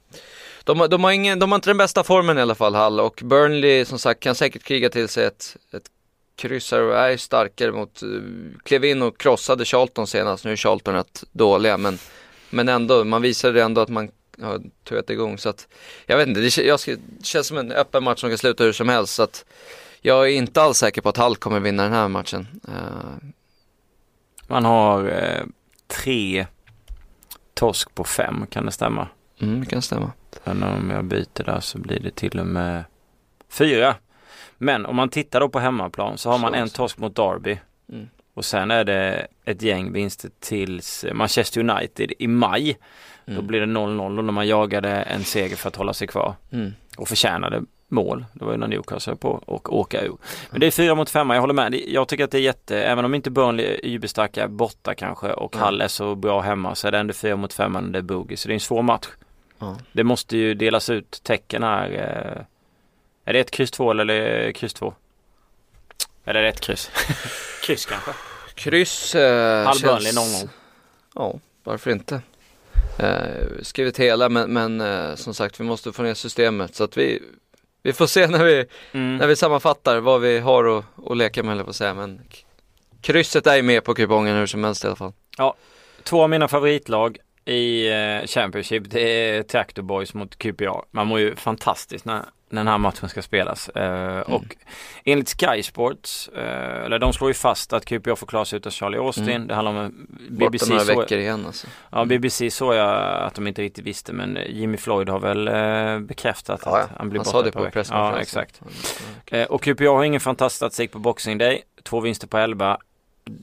De, 0.64 0.80
har- 0.80 0.88
de, 0.88 1.04
har 1.04 1.10
ingen, 1.10 1.38
de 1.38 1.52
har 1.52 1.56
inte 1.56 1.70
den 1.70 1.76
bästa 1.76 2.04
formen 2.04 2.38
i 2.38 2.40
alla 2.40 2.54
fall 2.54 2.74
Hall 2.74 3.00
och 3.00 3.20
Burnley 3.24 3.84
som 3.84 3.98
sagt 3.98 4.20
kan 4.20 4.34
säkert 4.34 4.62
kriga 4.62 4.90
till 4.90 5.08
sig 5.08 5.24
ett, 5.24 5.56
ett 5.72 5.82
kryss 6.37 6.72
här 6.72 6.83
och 6.83 6.96
är 6.96 7.16
starkare 7.16 7.72
mot, 7.72 8.03
klev 8.64 8.85
in 8.85 9.03
och 9.03 9.18
krossade 9.18 9.64
Charlton 9.64 10.07
senast, 10.07 10.44
nu 10.44 10.53
är 10.53 10.57
Charlton 10.57 10.94
rätt 10.94 11.25
dåliga 11.33 11.77
men, 11.77 11.99
men 12.51 12.68
ändå, 12.68 13.05
man 13.05 13.22
visade 13.22 13.62
ändå 13.62 13.81
att 13.81 13.88
man 13.88 14.11
har 14.42 14.62
tuggat 14.85 15.11
igång 15.11 15.38
så 15.38 15.49
att 15.49 15.68
jag 16.07 16.16
vet 16.16 16.29
inte, 16.29 16.40
det, 16.40 16.57
jag 16.59 16.81
ska, 16.81 16.90
det 16.92 17.27
känns 17.27 17.46
som 17.46 17.59
en 17.59 17.72
öppen 17.72 18.05
match 18.05 18.20
som 18.20 18.31
kan 18.31 18.38
sluta 18.38 18.64
hur 18.64 18.72
som 18.72 18.88
helst 18.88 19.14
så 19.14 19.22
att 19.22 19.44
jag 20.01 20.25
är 20.25 20.33
inte 20.33 20.62
alls 20.62 20.79
säker 20.79 21.03
på 21.03 21.09
att 21.09 21.16
Hall 21.16 21.37
kommer 21.37 21.61
vinna 21.61 21.83
den 21.83 21.92
här 21.92 22.09
matchen. 22.09 22.46
Eh, 22.68 23.29
Man 24.46 24.64
har 24.64 25.09
eh, 25.09 25.44
tre 25.87 26.46
torsk 27.55 27.94
på 27.94 28.05
fem, 28.05 28.46
kan 28.46 28.66
det 28.66 28.72
stämma? 28.72 29.09
mm, 29.40 29.61
det 29.61 29.66
kan 29.66 29.83
stämma. 29.83 30.12
Men 30.44 30.62
om 30.62 30.90
jag 30.90 31.05
byter 31.05 31.44
där 31.44 31.61
så 31.61 31.79
blir 31.79 32.01
det 32.01 32.11
till 32.11 32.40
och 32.40 32.46
med 32.46 32.85
fyra. 33.49 33.94
Men 34.59 34.87
om 34.87 34.97
man 34.97 35.09
tittar 35.09 35.40
då 35.40 35.49
på 35.49 35.59
hemmaplan 35.59 36.19
så 36.19 36.31
har 36.31 36.38
man 36.38 36.55
en 36.55 36.69
torsk 36.69 36.99
mot 36.99 37.16
Derby. 37.16 37.59
Mm. 37.92 38.09
Och 38.35 38.45
sen 38.45 38.71
är 38.71 38.85
det 38.85 39.27
ett 39.45 39.62
gäng 39.62 39.92
vinster 39.92 40.31
tills 40.40 41.05
Manchester 41.12 41.61
United 41.71 42.12
i 42.19 42.27
maj. 42.27 42.79
Då 43.25 43.33
Mm. 43.33 43.47
blir 43.47 43.61
det 43.61 43.66
0-0 43.66 44.19
och 44.19 44.25
när 44.25 44.33
man 44.33 44.47
jagade 44.49 44.90
en 44.90 45.25
seger 45.25 45.57
för 45.57 45.69
att 45.69 45.77
hålla 45.77 45.92
sig 45.92 46.07
kvar. 46.09 46.35
Mm. 46.53 46.73
Och 46.97 47.09
förtjänade 47.09 47.62
mål. 47.88 48.25
Det 48.33 48.45
var 48.45 48.53
ju 48.53 48.59
när 48.59 48.66
Newcastle 48.69 49.16
på 49.16 49.37
att 49.47 49.69
åka 49.69 50.01
ur. 50.03 50.16
Men 50.51 50.61
det 50.61 50.66
är 50.66 50.71
fyra 50.71 50.95
mot 50.95 51.11
femma, 51.11 51.35
jag 51.35 51.40
håller 51.40 51.55
med. 51.55 51.75
Jag 51.75 52.09
tycker 52.09 52.25
att 52.25 52.31
det 52.31 52.38
är 52.38 52.42
jätte, 52.42 52.83
även 52.83 53.05
om 53.05 53.14
inte 53.14 53.31
Burnley 53.31 53.66
är 53.66 53.87
überstarka 53.87 54.49
borta 54.49 54.95
kanske 54.95 55.33
och 55.33 55.55
Mm. 55.57 55.66
Hull 55.66 55.81
är 55.81 55.88
så 55.88 56.14
bra 56.14 56.40
hemma 56.40 56.75
så 56.75 56.88
är 56.88 56.92
det 56.92 56.99
ändå 56.99 57.14
fyra 57.14 57.37
mot 57.37 57.53
femma 57.53 57.81
när 57.81 57.90
det 57.90 57.99
är 57.99 58.03
bogey. 58.03 58.37
Så 58.37 58.49
det 58.49 58.53
är 58.53 58.55
en 58.55 58.61
svår 58.61 58.83
match. 58.83 59.07
Ja. 59.59 59.77
Det 59.92 60.05
måste 60.05 60.37
ju 60.37 60.55
delas 60.55 60.90
ut 60.90 61.21
tecken 61.23 61.62
här. 61.62 62.47
Är 63.28 63.32
det 63.32 63.40
ett 63.40 63.50
kryss 63.50 63.70
två 63.70 63.90
eller 63.90 64.52
kryss 64.52 64.74
två? 64.74 64.94
Eller 66.24 66.40
är 66.40 66.44
det 66.44 66.48
ett 66.48 66.60
kryss? 66.60 66.90
kryss 67.62 67.86
kanske? 67.86 68.10
Kryss 68.54 69.14
eh, 69.14 69.72
Burnley 69.82 70.12
känns... 70.12 70.44
0-0. 70.44 70.48
Ja, 71.14 71.34
varför 71.64 71.90
inte? 71.90 72.20
Eh, 72.98 73.62
skrivit 73.62 73.98
hela 73.98 74.28
men, 74.28 74.52
men 74.52 74.80
eh, 74.80 75.14
som 75.14 75.34
sagt 75.34 75.60
vi 75.60 75.64
måste 75.64 75.92
få 75.92 76.02
ner 76.02 76.14
systemet 76.14 76.74
så 76.74 76.84
att 76.84 76.96
vi 76.96 77.22
Vi 77.82 77.92
får 77.92 78.06
se 78.06 78.26
när 78.26 78.44
vi, 78.44 78.66
Mm. 78.92 79.16
när 79.16 79.26
vi 79.26 79.36
sammanfattar 79.36 80.00
vad 80.00 80.20
vi 80.20 80.38
har 80.38 80.78
att, 80.78 80.84
att 81.06 81.16
leka 81.16 81.42
med 81.42 81.52
eller 81.52 81.64
på 81.64 81.72
säga 81.72 81.94
men 81.94 82.20
Krysset 83.00 83.46
är 83.46 83.56
ju 83.56 83.62
med 83.62 83.84
på 83.84 83.94
kupongen 83.94 84.36
hur 84.36 84.46
som 84.46 84.64
helst 84.64 84.84
i 84.84 84.86
alla 84.86 84.96
fall. 84.96 85.12
Två 86.02 86.22
av 86.22 86.30
mina 86.30 86.48
favoritlag 86.48 87.18
i 87.44 87.88
eh, 87.88 88.26
Championship 88.26 88.82
det 88.90 89.00
är 89.00 89.42
Tractor 89.42 89.82
Boys 89.82 90.14
mot 90.14 90.38
QPR. 90.38 90.84
Man 90.90 91.06
mår 91.06 91.20
ju 91.20 91.36
fantastiskt 91.36 92.04
när, 92.04 92.24
när 92.48 92.61
den 92.61 92.68
här 92.68 92.78
matchen 92.78 93.09
ska 93.09 93.22
spelas. 93.22 93.68
Eh, 93.68 94.20
Och 94.20 94.56
enligt 95.04 95.28
Sky 95.40 95.62
Sports, 95.62 96.28
eh, 96.28 96.85
eller 96.85 96.98
de 96.98 97.12
slår 97.12 97.30
ju 97.30 97.35
fast 97.35 97.72
att 97.72 97.85
QPR 97.85 98.14
får 98.14 98.26
klara 98.26 98.44
sig 98.44 98.56
utan 98.56 98.72
Charlie 98.72 98.98
Austin. 98.98 99.28
Mm. 99.28 99.46
Det 99.46 99.54
handlar 99.54 99.72
om 99.72 99.78
en 99.78 100.06
Borta 100.30 100.50
BBC 100.50 100.70
några 100.72 100.85
så, 100.85 101.00
veckor 101.00 101.18
igen 101.18 101.46
alltså. 101.46 101.66
Ja, 101.90 102.04
BBC 102.04 102.50
såg 102.50 102.74
jag 102.74 103.22
att 103.22 103.35
de 103.35 103.46
inte 103.46 103.62
riktigt 103.62 103.85
visste 103.85 104.12
men 104.12 104.38
Jimmy 104.48 104.76
Floyd 104.76 105.09
har 105.09 105.18
väl 105.20 105.48
eh, 105.48 105.98
bekräftat 106.06 106.62
Ja, 106.64 106.78
ja. 106.78 106.85
att 106.85 106.90
han 106.96 107.09
blir 107.09 107.20
Han 107.20 107.24
borta 107.24 107.30
sa 107.38 107.42
det 107.42 107.52
på 107.52 107.70
presskonferensen. 107.70 108.14
Ja, 108.14 108.20
exakt. 108.20 108.61
Eh, 109.26 109.44
och 109.44 109.62
QPR 109.62 109.87
har 109.87 110.04
ingen 110.04 110.20
fantastisk 110.20 110.56
statistik 110.56 110.92
på 110.92 110.98
Boxing 110.98 111.38
Day. 111.38 111.62
Två 111.82 112.00
vinster 112.00 112.26
på 112.26 112.38
11. 112.38 112.78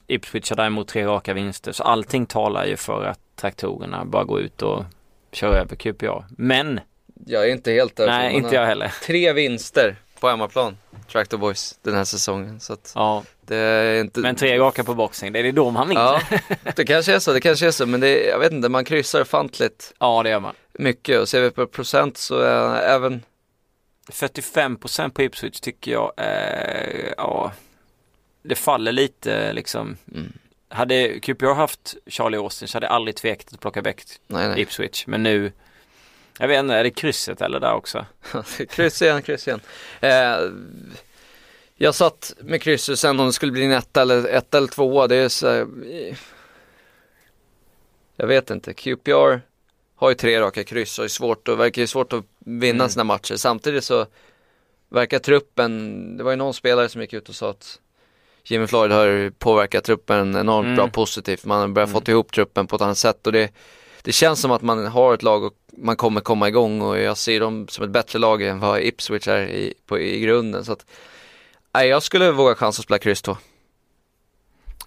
Ipswich 0.07 0.49
har 0.49 0.55
däremot 0.57 0.87
tre 0.87 1.05
raka 1.05 1.33
vinster. 1.33 1.71
Så 1.71 1.83
allting 1.83 2.25
talar 2.25 2.65
ju 2.65 2.77
för 2.77 3.05
att 3.05 3.19
traktorerna 3.35 4.05
bara 4.05 4.23
går 4.23 4.39
ut 4.39 4.61
och 4.61 4.85
kör 5.31 5.53
över 5.55 5.75
QPR. 5.75 6.25
Men, 6.29 6.79
Jag 7.25 7.45
är 7.47 7.51
inte 7.51 7.71
helt 7.71 7.95
där. 7.95 8.07
nej 8.07 8.33
inte 8.35 8.55
jag 8.55 8.65
heller. 8.65 8.93
Tre 9.01 9.33
vinster 9.33 9.95
på 10.19 10.29
hemmaplan, 10.29 10.77
Tractor 11.11 11.37
Boys, 11.37 11.79
den 11.81 11.93
här 11.93 12.03
säsongen. 12.03 12.59
Så 12.59 12.77
Ja, 12.95 13.23
det 13.41 13.55
är 13.55 14.01
inte... 14.01 14.19
men 14.19 14.35
tre 14.35 14.59
raka 14.59 14.83
på 14.83 14.93
Boxing 14.93 15.33
Day, 15.33 15.43
det 15.43 15.49
är 15.49 15.53
då 15.53 15.71
man 15.71 15.87
vinner. 15.87 16.01
Ja, 16.01 16.21
Ja, 16.63 16.71
det 16.75 16.85
kanske 16.85 17.15
är 17.15 17.19
så, 17.19 17.33
det 17.33 17.41
kanske 17.41 17.67
är 17.67 17.71
så, 17.71 17.85
men 17.85 17.99
det 17.99 18.23
jag 18.23 18.39
vet 18.39 18.51
inte, 18.51 18.69
man 18.69 18.85
kryssar 18.85 19.21
ofantligt 19.21 19.93
det 20.23 20.29
gör 20.29 20.39
man. 20.39 20.55
mycket 20.73 21.19
och 21.19 21.29
ser 21.29 21.41
vi 21.41 21.51
på 21.51 21.67
procent 21.67 22.17
så 22.17 22.39
är 22.39 22.81
även 22.81 23.23
45% 24.11 25.09
på 25.09 25.21
Ipswich 25.23 25.59
tycker 25.59 25.91
jag, 25.91 26.13
eh, 26.17 27.13
ja, 27.17 27.51
det 28.43 28.55
faller 28.55 28.91
lite 28.91 29.53
liksom. 29.53 29.97
Mm. 30.11 30.33
Hade 30.69 31.19
QPR 31.19 31.53
haft 31.53 31.95
Charlie 32.07 32.37
Austin 32.37 32.67
så 32.67 32.75
hade 32.75 32.85
jag 32.85 32.93
aldrig 32.93 33.15
tvekat 33.15 33.53
att 33.53 33.59
plocka 33.59 33.81
väck. 33.81 34.03
Ipswich. 34.57 35.07
Men 35.07 35.23
nu, 35.23 35.51
jag 36.39 36.47
vet 36.47 36.59
inte, 36.59 36.73
är 36.75 36.83
det 36.83 36.89
krysset 36.91 37.41
eller 37.41 37.59
där 37.59 37.73
också? 37.73 38.05
kryss 38.69 39.01
igen, 39.01 39.21
kryss 39.21 39.47
igen. 39.47 39.61
Eh, 40.01 40.37
jag 41.75 41.95
satt 41.95 42.33
med 42.39 42.61
krysset 42.61 42.99
sen 42.99 43.19
om 43.19 43.25
det 43.25 43.33
skulle 43.33 43.51
bli 43.51 43.65
en 43.65 43.71
etta 43.71 44.01
eller, 44.01 44.27
ett 44.27 44.53
eller 44.53 44.67
tvåa. 44.67 45.07
Det 45.07 45.15
är 45.15 45.29
så 45.29 45.47
eh, 45.49 45.65
Jag 48.15 48.27
vet 48.27 48.49
inte. 48.49 48.73
QPR 48.73 49.39
har 49.95 50.09
ju 50.09 50.15
tre 50.15 50.39
raka 50.41 50.63
kryss 50.63 50.99
och 50.99 51.05
är 51.05 51.09
svårt 51.09 51.47
och 51.47 51.59
verkar 51.59 51.81
ju 51.81 51.87
svårt 51.87 52.13
att 52.13 52.23
vinna 52.39 52.83
Mm. 52.83 52.89
sina 52.89 53.03
matcher. 53.03 53.35
Samtidigt 53.35 53.83
så 53.83 54.05
verkar 54.89 55.19
truppen, 55.19 56.17
det 56.17 56.23
var 56.23 56.31
ju 56.31 56.37
någon 56.37 56.53
spelare 56.53 56.89
som 56.89 57.01
gick 57.01 57.13
ut 57.13 57.29
och 57.29 57.35
sa 57.35 57.49
att 57.49 57.79
Jimmy 58.43 58.67
Floyd 58.67 58.91
har 58.91 59.29
påverkat 59.29 59.83
truppen 59.83 60.35
enormt 60.35 60.65
Mm. 60.65 60.75
bra 60.75 60.87
positivt. 60.87 61.45
Man 61.45 61.59
har 61.61 61.67
börjat 61.67 61.89
Mm. 61.89 61.99
fått 62.01 62.07
ihop 62.07 62.31
truppen 62.33 62.67
på 62.67 62.75
ett 62.75 62.81
annat 62.81 62.97
sätt 62.97 63.27
och 63.27 63.33
det, 63.33 63.49
det 64.05 64.11
känns 64.11 64.41
som 64.41 64.51
att 64.51 64.61
man 64.61 64.85
har 64.87 65.13
ett 65.13 65.23
lag 65.23 65.43
och 65.43 65.53
man 65.77 65.95
kommer 65.95 66.21
komma 66.21 66.47
igång 66.47 66.81
och 66.81 66.99
jag 66.99 67.17
ser 67.17 67.39
dem 67.39 67.67
som 67.67 67.83
ett 67.83 67.89
bättre 67.91 68.19
lag 68.19 68.41
än 68.41 68.59
vad 68.59 68.81
Ipswich 68.81 69.27
är 69.27 69.41
i, 69.47 69.73
på, 69.85 69.99
i 69.99 70.19
grunden. 70.19 70.65
Så 70.65 70.71
att, 70.71 70.85
nej, 71.73 71.87
jag 71.87 72.03
skulle 72.03 72.31
våga 72.31 72.55
chans 72.55 72.79
att 72.79 72.85
spela 72.85 72.99
kryss 72.99 73.21
då. 73.21 73.37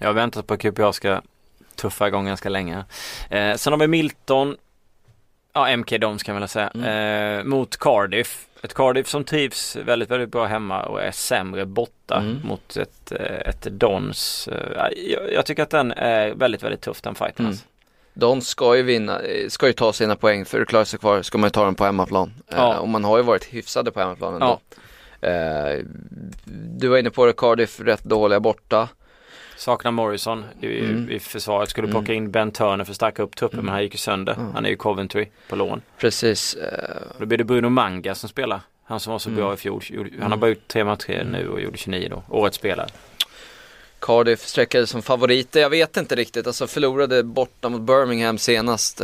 Jag 0.01 0.09
har 0.09 0.15
väntat 0.15 0.47
på 0.47 0.55
att 0.55 0.61
QPR 0.61 0.93
ska 0.93 1.21
tuffa 1.75 2.09
igång 2.09 2.27
ganska 2.27 2.49
länge. 2.49 2.85
Eh, 3.31 3.55
sen 3.57 3.73
har 3.73 3.81
vi 3.81 3.87
Milton, 3.87 4.57
ja 5.53 5.77
MK 5.77 5.99
Doms 6.01 6.23
kan 6.23 6.35
man 6.35 6.41
väl 6.43 6.49
säga, 6.49 6.71
eh, 7.39 7.45
mot 7.45 7.77
Cardiff. 7.77 8.47
Ett 8.63 8.75
Cardiff 8.75 9.09
som 9.09 9.25
trivs 9.25 9.77
väldigt, 9.77 10.11
väldigt 10.11 10.29
bra 10.29 10.47
hemma 10.47 10.83
och 10.83 11.03
är 11.03 11.11
sämre 11.11 11.67
borta 11.67 12.17
Mm. 12.21 12.41
mot 12.45 12.77
ett, 12.77 13.13
eh, 13.13 13.49
ett 13.49 13.63
Dons. 13.71 14.49
Eh, 14.49 14.89
jag, 14.97 15.33
jag 15.33 15.47
tycker 15.47 15.63
att 15.63 15.71
den 15.71 15.93
är 15.93 16.31
väldigt, 16.35 16.63
väldigt 16.63 16.81
tuff 16.81 17.01
den 17.03 17.15
fighten. 17.15 17.45
Mm. 17.47 17.51
Alltså. 17.51 17.67
De 18.19 18.41
ska 18.41 18.77
ju 18.77 18.83
vinna, 18.83 19.21
eh, 19.21 19.49
ska 19.49 19.67
ju 19.67 19.73
ta 19.73 19.93
sina 19.93 20.17
poäng 20.17 20.45
för 20.45 20.61
att 20.61 20.69
klara 20.69 20.85
sig 20.85 20.99
kvar 20.99 21.23
ska 21.23 21.39
man 21.39 21.47
ju 21.49 21.51
ta 21.51 21.65
dem 21.65 21.75
på 21.75 21.85
hemmaplan. 21.85 22.33
Ja. 22.49 22.73
Eh, 22.75 22.79
och 22.79 22.89
man 22.89 23.05
har 23.05 23.17
ju 23.17 23.23
varit 23.23 23.45
hyfsade 23.45 23.91
på 23.91 24.01
hemmaplan 24.01 24.35
ändå. 24.35 24.61
Ja. 25.21 25.29
Eh, 25.29 25.85
du 26.79 26.89
var 26.89 26.99
inne 26.99 27.11
på 27.11 27.27
det, 27.27 27.33
Cardiff 27.33 27.81
rätt 27.81 28.05
dåliga 28.05 28.41
borta. 28.41 28.89
Saknar 29.57 29.91
Morrison 29.91 30.45
i, 30.61 30.79
Mm. 30.81 31.11
i 31.11 31.19
försvaret. 31.19 31.69
Skulle 31.71 31.89
Mm. 31.89 31.95
plocka 32.01 32.13
in 32.15 32.31
Ben 32.31 32.51
Turner 32.53 32.85
för 32.85 32.93
att 32.93 32.97
stärka 32.97 33.23
upp 33.23 33.37
truppen 33.37 33.65
men 33.65 33.69
han 33.75 33.83
gick 33.83 33.93
ju 33.95 33.99
sönder. 33.99 34.33
Mm. 34.35 34.53
Han 34.55 34.65
är 34.65 34.71
ju 34.71 34.77
Coventry 34.77 35.27
på 35.49 35.57
lån. 35.57 35.81
Precis. 35.99 36.55
Eh, 36.55 36.97
Då 37.19 37.27
blir 37.27 37.39
det 37.39 37.45
Bruno 37.45 37.69
Manga 37.69 38.15
som 38.15 38.29
spelar. 38.29 38.61
Han 38.85 39.01
som 39.01 39.11
var 39.13 39.19
så 39.19 39.29
Mm. 39.29 39.41
bra 39.41 39.55
i 39.55 39.57
fjol. 39.57 39.83
Han 40.21 40.31
har 40.31 40.39
bara 40.39 40.49
gjort 40.49 40.69
tre 40.69 40.85
matcher 40.85 41.25
nu 41.33 41.49
och 41.49 41.61
gjorde 41.61 41.79
29 41.79 42.09
då. 42.09 42.23
Årets 42.29 42.57
spelare. 42.57 42.87
Cardiff 44.01 44.41
sträckade 44.47 44.87
som 44.87 45.03
favoriter. 45.03 45.61
Jag 45.61 45.71
vet 45.71 45.97
inte 45.97 46.15
riktigt, 46.15 46.47
alltså 46.47 46.67
förlorade 46.67 47.23
borta 47.23 47.69
mot 47.69 47.81
Birmingham 47.81 48.39
senast. 48.39 49.01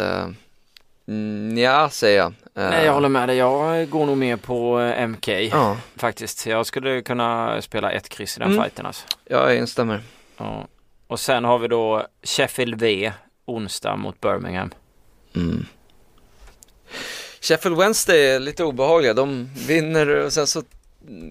Mm, 1.07 1.59
ja, 1.59 1.89
säger 1.91 2.19
jag. 2.19 2.27
Eh, 2.55 2.71
Nej 2.71 2.85
jag 2.87 2.93
håller 2.93 3.09
med 3.09 3.29
dig. 3.29 3.37
Jag 3.37 3.89
går 3.91 4.07
nog 4.07 4.17
mer 4.19 4.37
på 4.37 4.81
eh, 4.81 5.03
MK 5.09 5.29
Ja, 5.29 5.77
faktiskt. 5.97 6.47
Jag 6.47 6.67
skulle 6.67 7.03
kunna 7.03 7.63
spela 7.63 7.91
ett 7.93 8.09
kryss 8.09 8.37
i 8.37 8.41
den 8.41 8.53
Mm. 8.53 8.63
fighten 8.65 8.87
alltså. 8.87 9.07
jag 9.25 9.57
instämmer. 9.57 10.01
Ja. 10.37 10.67
Och 11.07 11.21
sen 11.21 11.45
har 11.45 11.59
vi 11.59 11.69
då 11.69 12.07
Sheffield 12.23 12.75
V 12.81 13.13
onsdag 13.45 13.97
mot 13.97 14.21
Birmingham. 14.21 14.71
Mm. 15.37 15.67
Sheffield 17.41 17.77
Wednesday 17.79 18.27
är 18.27 18.41
lite 18.41 18.65
obehagliga. 18.65 19.15
De 19.15 19.51
vinner 19.67 20.07
och 20.09 20.33
sen 20.33 20.47
så 20.47 20.63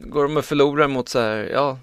går 0.04 0.24
de 0.24 0.38
och 0.38 0.46
förlorar 0.46 0.88
mot 0.88 1.10
så 1.10 1.20
här, 1.20 1.50
ja, 1.54 1.78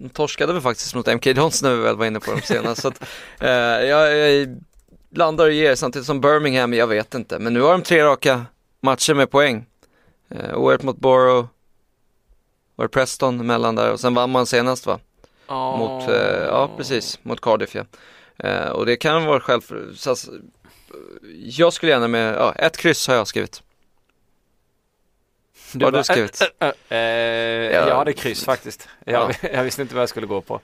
de 0.00 0.08
torskade 0.08 0.52
väl 0.52 0.62
faktiskt 0.62 0.94
mot 0.94 1.06
MK 1.06 1.34
Dons 1.34 1.62
när 1.62 1.74
vi 1.74 1.82
väl 1.82 1.96
var 1.96 2.06
inne 2.06 2.20
på 2.20 2.30
dem 2.30 2.40
senast. 2.40 2.82
så 2.82 2.88
att, 2.88 3.02
eh, 3.40 3.48
jag, 3.50 4.16
jag 4.16 4.58
landar 5.10 5.46
och 5.46 5.52
ger 5.52 5.74
samtidigt 5.74 6.06
som 6.06 6.20
Birmingham, 6.20 6.74
jag 6.74 6.86
vet 6.86 7.14
inte. 7.14 7.38
Men 7.38 7.52
nu 7.54 7.60
har 7.60 7.72
de 7.72 7.82
tre 7.82 8.04
raka 8.04 8.46
matcher 8.80 9.14
med 9.14 9.30
poäng. 9.30 9.66
Eh, 10.30 10.54
oerhört 10.54 10.82
mot 10.82 10.96
Borough, 10.96 11.46
var 12.76 12.88
Preston 12.88 13.40
emellan 13.40 13.74
där 13.74 13.92
och 13.92 14.00
sen 14.00 14.14
vann 14.14 14.30
man 14.30 14.46
senast 14.46 14.86
va? 14.86 14.98
Mot, 15.78 16.08
eh, 16.08 16.44
ja 16.46 16.70
precis, 16.76 17.18
mot 17.22 17.40
Cardiff 17.40 17.74
ja. 17.74 17.84
Eh, 18.36 18.68
och 18.68 18.86
det 18.86 18.96
kan 18.96 19.24
vara 19.24 19.40
själv, 19.40 19.60
så, 19.94 20.16
jag 21.42 21.72
skulle 21.72 21.92
gärna 21.92 22.08
med, 22.08 22.34
ja 22.34 22.52
ett 22.52 22.76
kryss 22.76 23.08
har 23.08 23.14
jag 23.14 23.26
skrivit. 23.26 23.62
Du 25.72 25.84
Vad 25.84 25.94
har 25.94 26.00
du 26.00 26.04
skrivit? 26.04 26.42
äh, 26.60 26.68
äh, 26.68 26.74
äh, 26.98 27.72
Ja. 27.72 27.88
Jag 27.88 27.96
hade 27.96 28.12
kryss 28.12 28.44
faktiskt. 28.44 28.88
Jag, 29.04 29.30
Ja. 29.42 29.48
jag 29.52 29.64
visste 29.64 29.82
inte 29.82 29.94
vad 29.94 30.02
jag 30.02 30.08
skulle 30.08 30.26
gå 30.26 30.40
på. 30.40 30.60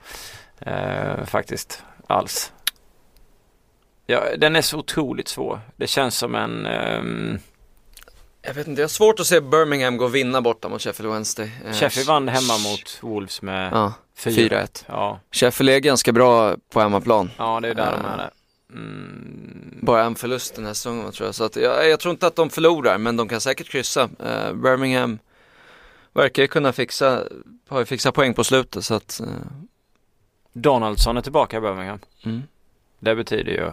Eh, 0.59 1.25
faktiskt, 1.25 1.83
alls. 2.07 2.51
Ja, 4.05 4.23
den 4.37 4.55
är 4.55 4.61
så 4.61 4.77
otroligt 4.77 5.27
svår. 5.27 5.59
Det 5.75 5.87
känns 5.87 6.17
som 6.17 6.35
en... 6.35 6.65
ehm, 6.65 7.39
Jag 8.41 8.53
vet 8.53 8.67
inte, 8.67 8.81
jag 8.81 8.83
har 8.87 8.89
svårt 8.89 9.19
att 9.19 9.27
se 9.27 9.39
Birmingham 9.41 9.97
gå 9.97 10.05
och 10.05 10.15
vinna 10.15 10.41
borta 10.41 10.69
mot 10.69 10.81
Sheffield 10.81 11.11
Wednesday. 11.13 11.51
Eh, 11.65 11.73
Sheffield 11.73 12.07
vann 12.07 12.27
hemma 12.27 12.57
mot 12.57 12.97
Wolves 13.01 13.41
med 13.41 13.73
Ja, 13.73 13.93
4-1. 14.17 14.83
Ja, 14.87 15.19
Sheffield 15.31 15.69
är 15.69 15.79
ganska 15.79 16.11
bra 16.11 16.55
på 16.73 16.79
hemmaplan. 16.79 17.31
ja 17.37 17.59
det 17.59 17.67
är 17.69 17.73
där 17.75 17.91
de 17.91 18.05
är. 18.05 18.29
Mm, 18.73 19.79
Bara 19.81 20.03
en 20.03 20.15
förlust 20.15 20.55
den 20.55 20.65
här 20.65 20.73
säsongen 20.73 21.11
tror 21.11 21.27
jag. 21.27 21.35
Så 21.35 21.43
att 21.43 21.55
jag, 21.55 21.89
jag 21.89 21.99
tror 21.99 22.11
inte 22.11 22.27
att 22.27 22.35
de 22.35 22.49
förlorar, 22.49 22.97
men 22.97 23.17
de 23.17 23.27
kan 23.29 23.41
säkert 23.41 23.69
kryssa. 23.69 24.09
Eh, 24.25 24.53
Birmingham 24.53 25.19
verkar 26.13 26.41
ju 26.41 26.47
kunna 26.47 26.73
fixa, 26.73 27.23
har 27.67 27.79
ju 27.79 27.85
fixat 27.85 28.15
poäng 28.15 28.33
på 28.33 28.43
slutet 28.43 28.85
så 28.85 28.93
att, 28.93 29.19
eh, 29.19 29.27
Donaldson 30.53 31.17
är 31.17 31.21
tillbaka 31.21 31.57
i 31.57 31.61
Birmingham. 31.61 31.99
mm. 32.25 32.43
Det 32.99 33.15
betyder 33.15 33.51
ju 33.51 33.71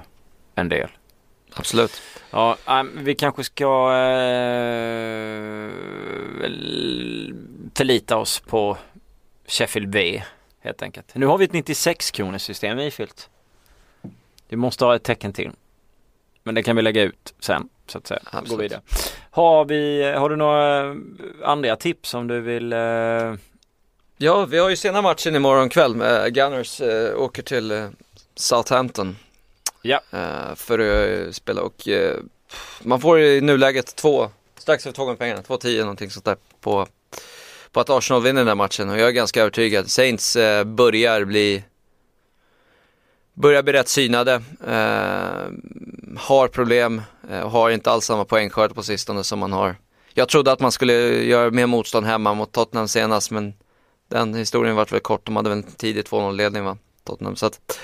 en 0.55 0.69
del. 0.69 0.89
Absolut. 1.55 2.03
Ja, 2.31 2.57
äh, 2.69 2.83
vi 2.95 3.15
kanske 3.15 3.45
ska 3.45 3.93
eh, 3.93 5.71
förlita 7.75 8.17
oss 8.17 8.41
på 8.41 8.77
Sheffield 9.47 9.95
V 9.95 10.23
helt 10.61 10.83
enkelt. 10.83 11.15
Nu 11.15 11.27
har 11.27 11.39
vi 11.39 11.45
ett 11.45 11.53
96 11.53 12.11
kronors 12.11 12.43
system 12.43 12.79
ifyllt. 12.79 13.31
Vi 14.53 14.57
måste 14.57 14.85
ha 14.85 14.97
ett 14.97 15.03
tecken 15.03 15.33
till. 15.33 15.51
Men 16.43 16.55
det 16.55 16.63
kan 16.63 16.77
vi 16.77 16.83
lägga 16.83 17.03
ut 17.03 17.35
sen 17.41 17.69
så 17.87 17.99
att 17.99 18.07
säga. 18.07 18.21
Absolut. 18.25 18.51
Gå 18.51 18.57
vidare. 18.57 18.81
Har, 19.31 19.65
vi, 19.65 20.13
har 20.17 20.31
du 20.31 20.37
några 20.37 20.97
andra 21.45 21.77
tips 21.77 22.09
som 22.09 22.29
du 22.29 22.41
vill 22.41 22.73
eh, 22.73 22.79
Ja, 24.17 24.45
vi 24.45 24.59
har 24.59 24.71
ju 24.71 24.77
sena 24.77 25.03
matchen 25.03 25.37
imorgon 25.37 25.69
kväll 25.69 25.95
med 25.95 26.35
Gunners 26.35 26.81
eh, 26.81 27.21
åker 27.21 27.43
till 27.43 27.71
eh, 27.71 27.87
Southampton. 28.35 29.17
Ja. 29.83 30.01
Eh, 30.11 30.55
för 30.55 30.79
att 30.79 31.27
eh, 31.27 31.33
spela 31.33 31.63
och 31.63 31.89
eh, 31.89 32.17
man 32.83 33.01
får 33.01 33.21
i 33.21 33.41
nuläget 33.41 33.97
två, 33.97 34.31
strax 34.59 34.87
över 34.87 34.95
två 34.95 35.05
gånger 35.05 35.17
pengarna, 35.17 35.43
2-10 35.43 35.81
någonting 35.81 36.11
sånt 36.11 36.25
där 36.25 36.37
på, 36.61 36.87
på 37.73 37.81
att 37.81 37.91
Arsenal 37.91 38.23
vinner 38.23 38.41
den 38.41 38.49
här 38.49 38.55
matchen 38.55 38.89
och 38.91 38.99
jag 38.99 39.09
är 39.09 39.13
ganska 39.13 39.41
övertygad. 39.41 39.91
Saints 39.91 40.37
eh, 40.37 40.65
börjar 40.65 41.25
bli 41.25 41.65
Börjar 43.35 43.63
bli 43.63 43.73
rätt 43.73 43.89
synade, 43.89 44.35
eh, 44.67 45.51
har 46.17 46.49
problem 46.49 47.03
eh, 47.31 47.41
och 47.41 47.51
har 47.51 47.71
inte 47.71 47.91
alls 47.91 48.05
samma 48.05 48.25
poängskörd 48.25 48.75
på 48.75 48.83
sistone 48.83 49.25
som 49.25 49.39
man 49.39 49.53
har. 49.53 49.77
Jag 50.15 50.29
trodde 50.29 50.53
att 50.53 50.61
man 50.61 50.73
skulle 50.73 50.93
göra 51.25 51.51
mer 51.51 51.67
motstånd 51.67 52.07
hemma 52.07 52.35
mot 52.35 52.53
Tottenham 52.53 52.89
senast 52.89 53.31
men 53.31 53.55
den 54.09 54.35
historien 54.35 54.77
vart 54.77 54.93
väl 54.93 55.01
kort, 55.01 55.27
de 55.27 55.37
hade 55.37 55.49
väl 55.49 55.59
en 55.59 55.65
tidig 55.65 56.05
2-0 56.05 56.33
ledning 56.37 56.65
va, 56.65 56.77
Tottenham. 57.05 57.37
Så 57.37 57.47
att, 57.47 57.79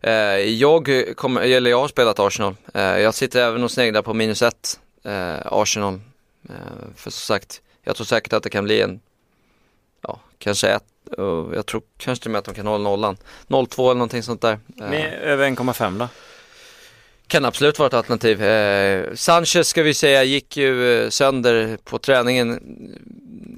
eh, 0.00 0.12
jag, 0.36 1.04
kommer, 1.16 1.40
eller 1.40 1.70
jag 1.70 1.80
har 1.80 1.88
spelat 1.88 2.18
Arsenal, 2.18 2.56
eh, 2.74 2.82
jag 2.82 3.14
sitter 3.14 3.42
även 3.42 3.64
och 3.64 3.70
sneglar 3.70 4.02
på 4.02 4.14
minus 4.14 4.42
1 4.42 4.80
eh, 5.04 5.36
Arsenal. 5.44 6.00
Eh, 6.48 6.54
för 6.96 7.10
som 7.10 7.34
sagt, 7.34 7.62
jag 7.82 7.96
tror 7.96 8.04
säkert 8.04 8.32
att 8.32 8.42
det 8.42 8.50
kan 8.50 8.64
bli 8.64 8.80
en, 8.80 9.00
ja 10.00 10.20
kanske 10.38 10.68
ett, 10.68 10.84
och 11.18 11.54
jag 11.56 11.66
tror 11.66 11.82
kanske 11.98 12.22
till 12.22 12.28
och 12.28 12.32
med 12.32 12.38
att 12.38 12.44
de 12.44 12.54
kan 12.54 12.66
hålla 12.66 12.84
nollan. 12.84 13.16
0-2 13.48 13.82
eller 13.84 13.94
någonting 13.94 14.22
sånt 14.22 14.40
där. 14.40 14.58
Eh, 14.80 14.88
med 14.90 15.12
över 15.22 15.46
1,5 15.50 15.98
då? 15.98 16.08
kan 17.26 17.44
absolut 17.44 17.78
vara 17.78 17.86
ett 17.86 17.94
alternativ. 17.94 18.42
Eh, 18.42 19.14
Sanchez 19.14 19.68
ska 19.68 19.82
vi 19.82 19.94
säga 19.94 20.24
gick 20.24 20.56
ju 20.56 21.02
eh, 21.04 21.08
sönder 21.10 21.78
på 21.84 21.98
träningen 21.98 22.60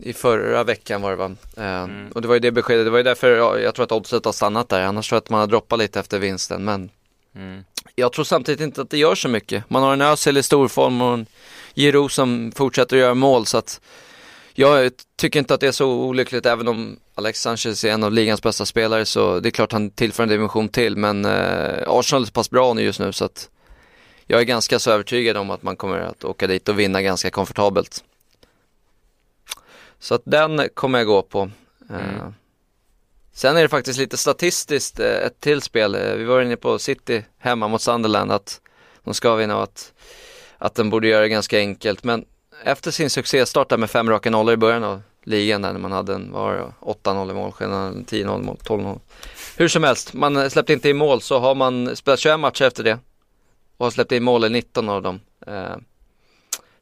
i 0.03 0.13
förra 0.13 0.65
veckan 0.65 1.03
var 1.03 1.11
det 1.11 1.17
va? 1.17 1.33
Eh, 1.57 1.89
Och 2.15 2.23
det 2.23 2.29
var 2.29 2.35
ju 2.35 2.41
det 2.41 2.51
beskedet, 2.53 2.87
det 2.87 2.91
var 2.91 2.99
ju 2.99 3.05
därför 3.05 3.37
jag, 3.37 3.63
jag 3.63 3.75
tror 3.75 3.85
att 3.85 3.93
oddset 3.93 4.25
har 4.25 4.33
stannat 4.33 4.69
där. 4.69 4.81
Annars 4.83 5.09
tror 5.09 5.17
jag 5.17 5.23
att 5.23 5.31
man 5.31 5.41
har 5.41 5.47
droppat 5.47 5.79
lite 5.79 6.01
efter 6.01 6.19
vinsten. 6.19 6.65
Men 6.65 6.91
Mm. 7.37 7.65
jag 7.95 8.13
tror 8.13 8.25
samtidigt 8.25 8.61
inte 8.61 8.81
att 8.83 8.91
det 8.91 8.99
gör 8.99 9.15
så 9.15 9.29
mycket. 9.29 9.71
Man 9.71 9.83
har 9.83 9.93
en 9.93 10.01
Özil 10.03 10.37
i 10.37 10.43
storform 10.43 11.03
och 11.03 11.15
en 11.15 11.27
Giroud 11.75 12.11
som 12.13 12.53
fortsätter 12.57 12.97
att 12.97 13.01
göra 13.01 13.15
mål 13.15 13.47
så 13.47 13.59
att 13.59 13.81
jag 14.59 14.93
tycker 15.17 15.39
inte 15.39 15.55
att 15.55 15.61
det 15.61 15.67
är 15.67 15.73
så 15.73 15.91
olyckligt 15.91 16.47
även 16.47 16.69
om 16.69 16.97
Alex 17.15 17.41
Sanchez 17.41 17.85
är 17.85 17.91
en 17.91 18.05
av 18.05 18.13
ligans 18.13 18.43
bästa 18.43 18.67
spelare 18.67 19.05
så 19.05 19.41
det 19.41 19.49
är 19.49 19.51
klart 19.51 19.73
han 19.73 19.91
tillför 19.91 20.23
en 20.23 20.29
dimension 20.29 20.69
till 20.69 20.97
men 20.97 21.25
eh, 21.25 21.85
Arsenal 21.87 22.23
är 22.23 22.27
så 22.27 22.33
pass 22.33 22.51
bra 22.51 22.75
nu 22.75 22.83
just 22.83 23.01
nu 23.01 23.13
så 23.13 23.25
att 23.25 23.51
jag 24.27 24.41
är 24.41 24.45
ganska 24.45 24.79
så 24.79 24.91
övertygad 24.91 25.37
om 25.37 25.51
att 25.51 25.63
man 25.63 25.77
kommer 25.77 25.99
att 25.99 26.25
åka 26.25 26.47
dit 26.47 26.69
och 26.69 26.79
vinna 26.79 27.03
ganska 27.03 27.31
komfortabelt. 27.31 28.05
Så 29.99 30.15
att 30.15 30.23
den 30.25 30.69
kommer 30.75 30.99
jag 30.99 31.07
gå 31.07 31.23
på. 31.23 31.51
Eh, 31.91 32.29
Sen 33.33 33.57
är 33.57 33.63
det 33.63 33.69
faktiskt 33.69 33.99
lite 33.99 34.17
statistiskt 34.17 35.01
eh, 35.01 35.07
ett 35.07 35.41
till 35.41 35.63
spel. 35.63 35.95
Eh, 35.95 36.15
Vi 36.15 36.25
var 36.25 36.43
inne 36.43 36.57
på 36.57 36.79
City 36.79 37.25
hemma 37.39 37.69
mot 37.69 37.83
Sunderland 37.83 38.33
att 38.33 38.61
de 39.05 39.15
ska 39.15 39.35
vinna 39.35 39.57
och 39.57 39.63
att, 39.63 39.93
att 40.59 40.75
den 40.75 40.91
borde 40.91 41.09
göra 41.09 41.23
det 41.23 41.29
ganska 41.29 41.59
enkelt. 41.59 42.05
Men 42.05 42.25
efter 42.65 42.91
sin 42.91 43.11
succéstart 43.11 43.69
där 43.69 43.77
med 43.77 43.91
fem 43.91 44.11
raka 44.11 44.31
nollor 44.31 44.55
i 44.55 44.57
början 44.57 44.85
av 44.85 45.03
ligan 45.25 45.63
där 45.63 45.73
när 45.73 45.81
man 45.81 45.93
hade 45.93 46.15
en, 46.15 46.33
vad 46.33 46.43
var 46.43 46.55
det, 46.55 46.73
8-0 47.11 47.31
i 47.31 47.35
målskillnad, 47.35 47.95
10-0 47.95 48.21
i 48.21 48.25
mål, 48.45 48.57
12-0. 48.65 49.01
Hur 49.57 49.69
som 49.69 49.83
helst, 49.85 50.15
man 50.15 50.51
släppte 50.51 50.73
inte 50.73 50.91
in 50.91 50.97
mål 50.97 51.21
så 51.21 51.39
har 51.39 51.55
man 51.55 51.97
spelat 51.97 52.21
21 52.21 52.41
matcher 52.41 52.65
efter 52.65 52.85
det 52.85 52.99
och 53.77 53.87
har 53.87 53.91
släppt 53.91 54.13
in 54.13 54.23
mål 54.25 54.45
i 54.45 54.49
19 54.51 54.89
av 54.89 55.03
dem. 55.03 55.21
Eh, 55.47 55.77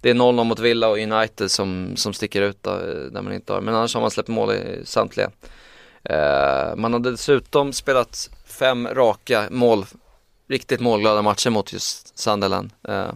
Det 0.00 0.10
är 0.10 0.14
0-0 0.14 0.44
mot 0.44 0.58
Villa 0.58 0.88
och 0.88 0.98
United 0.98 1.50
som, 1.50 1.96
som 1.96 2.12
sticker 2.12 2.42
ut 2.42 2.62
då, 2.62 2.70
eh, 2.70 2.76
där 3.12 3.22
man 3.22 3.32
inte 3.32 3.52
har, 3.52 3.60
men 3.60 3.74
annars 3.74 3.94
har 3.94 4.00
man 4.00 4.10
släppt 4.10 4.28
mål 4.28 4.52
i 4.52 4.80
samtliga. 4.84 5.30
Eh, 6.02 6.76
Man 6.76 6.92
har 6.92 7.00
dessutom 7.00 7.72
spelat 7.72 8.30
fem 8.46 8.88
raka 8.88 9.48
mål, 9.50 9.86
riktigt 10.48 10.80
målglada 10.80 11.22
matcher 11.22 11.50
mot 11.50 11.72
just 11.72 12.18
Sunderland. 12.18 12.70
Eh, 12.88 13.12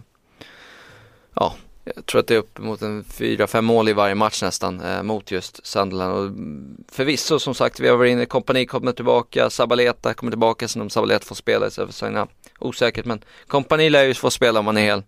Ja, 1.35 1.53
jag 1.95 2.05
tror 2.05 2.19
att 2.19 2.27
det 2.27 2.33
är 2.33 2.39
upp 2.39 2.59
mot 2.59 2.81
en 2.81 3.03
fyra, 3.03 3.47
fem 3.47 3.65
mål 3.65 3.89
i 3.89 3.93
varje 3.93 4.15
match 4.15 4.41
nästan 4.41 4.81
eh, 4.81 5.03
mot 5.03 5.31
just 5.31 5.65
Sunderland. 5.65 6.13
Och 6.13 6.31
förvisso 6.95 7.39
som 7.39 7.53
sagt, 7.53 7.79
vi 7.79 7.87
har 7.87 7.97
varit 7.97 8.11
inne, 8.11 8.25
kompani 8.25 8.65
kommer 8.65 8.91
tillbaka, 8.91 9.49
Sabaleta 9.49 10.13
kommer 10.13 10.31
tillbaka, 10.31 10.67
sen 10.67 10.81
om 10.81 10.89
Sabaleta 10.89 11.25
får 11.25 11.35
spela 11.35 11.67
istället 11.67 11.89
för 11.89 11.97
Sagna. 11.97 12.27
Osäkert, 12.59 13.05
men 13.05 13.23
kompani 13.47 13.89
lär 13.89 14.03
ju 14.03 14.13
få 14.13 14.31
spela 14.31 14.59
om 14.59 14.65
man 14.65 14.77
är 14.77 14.81
hel. 14.81 15.03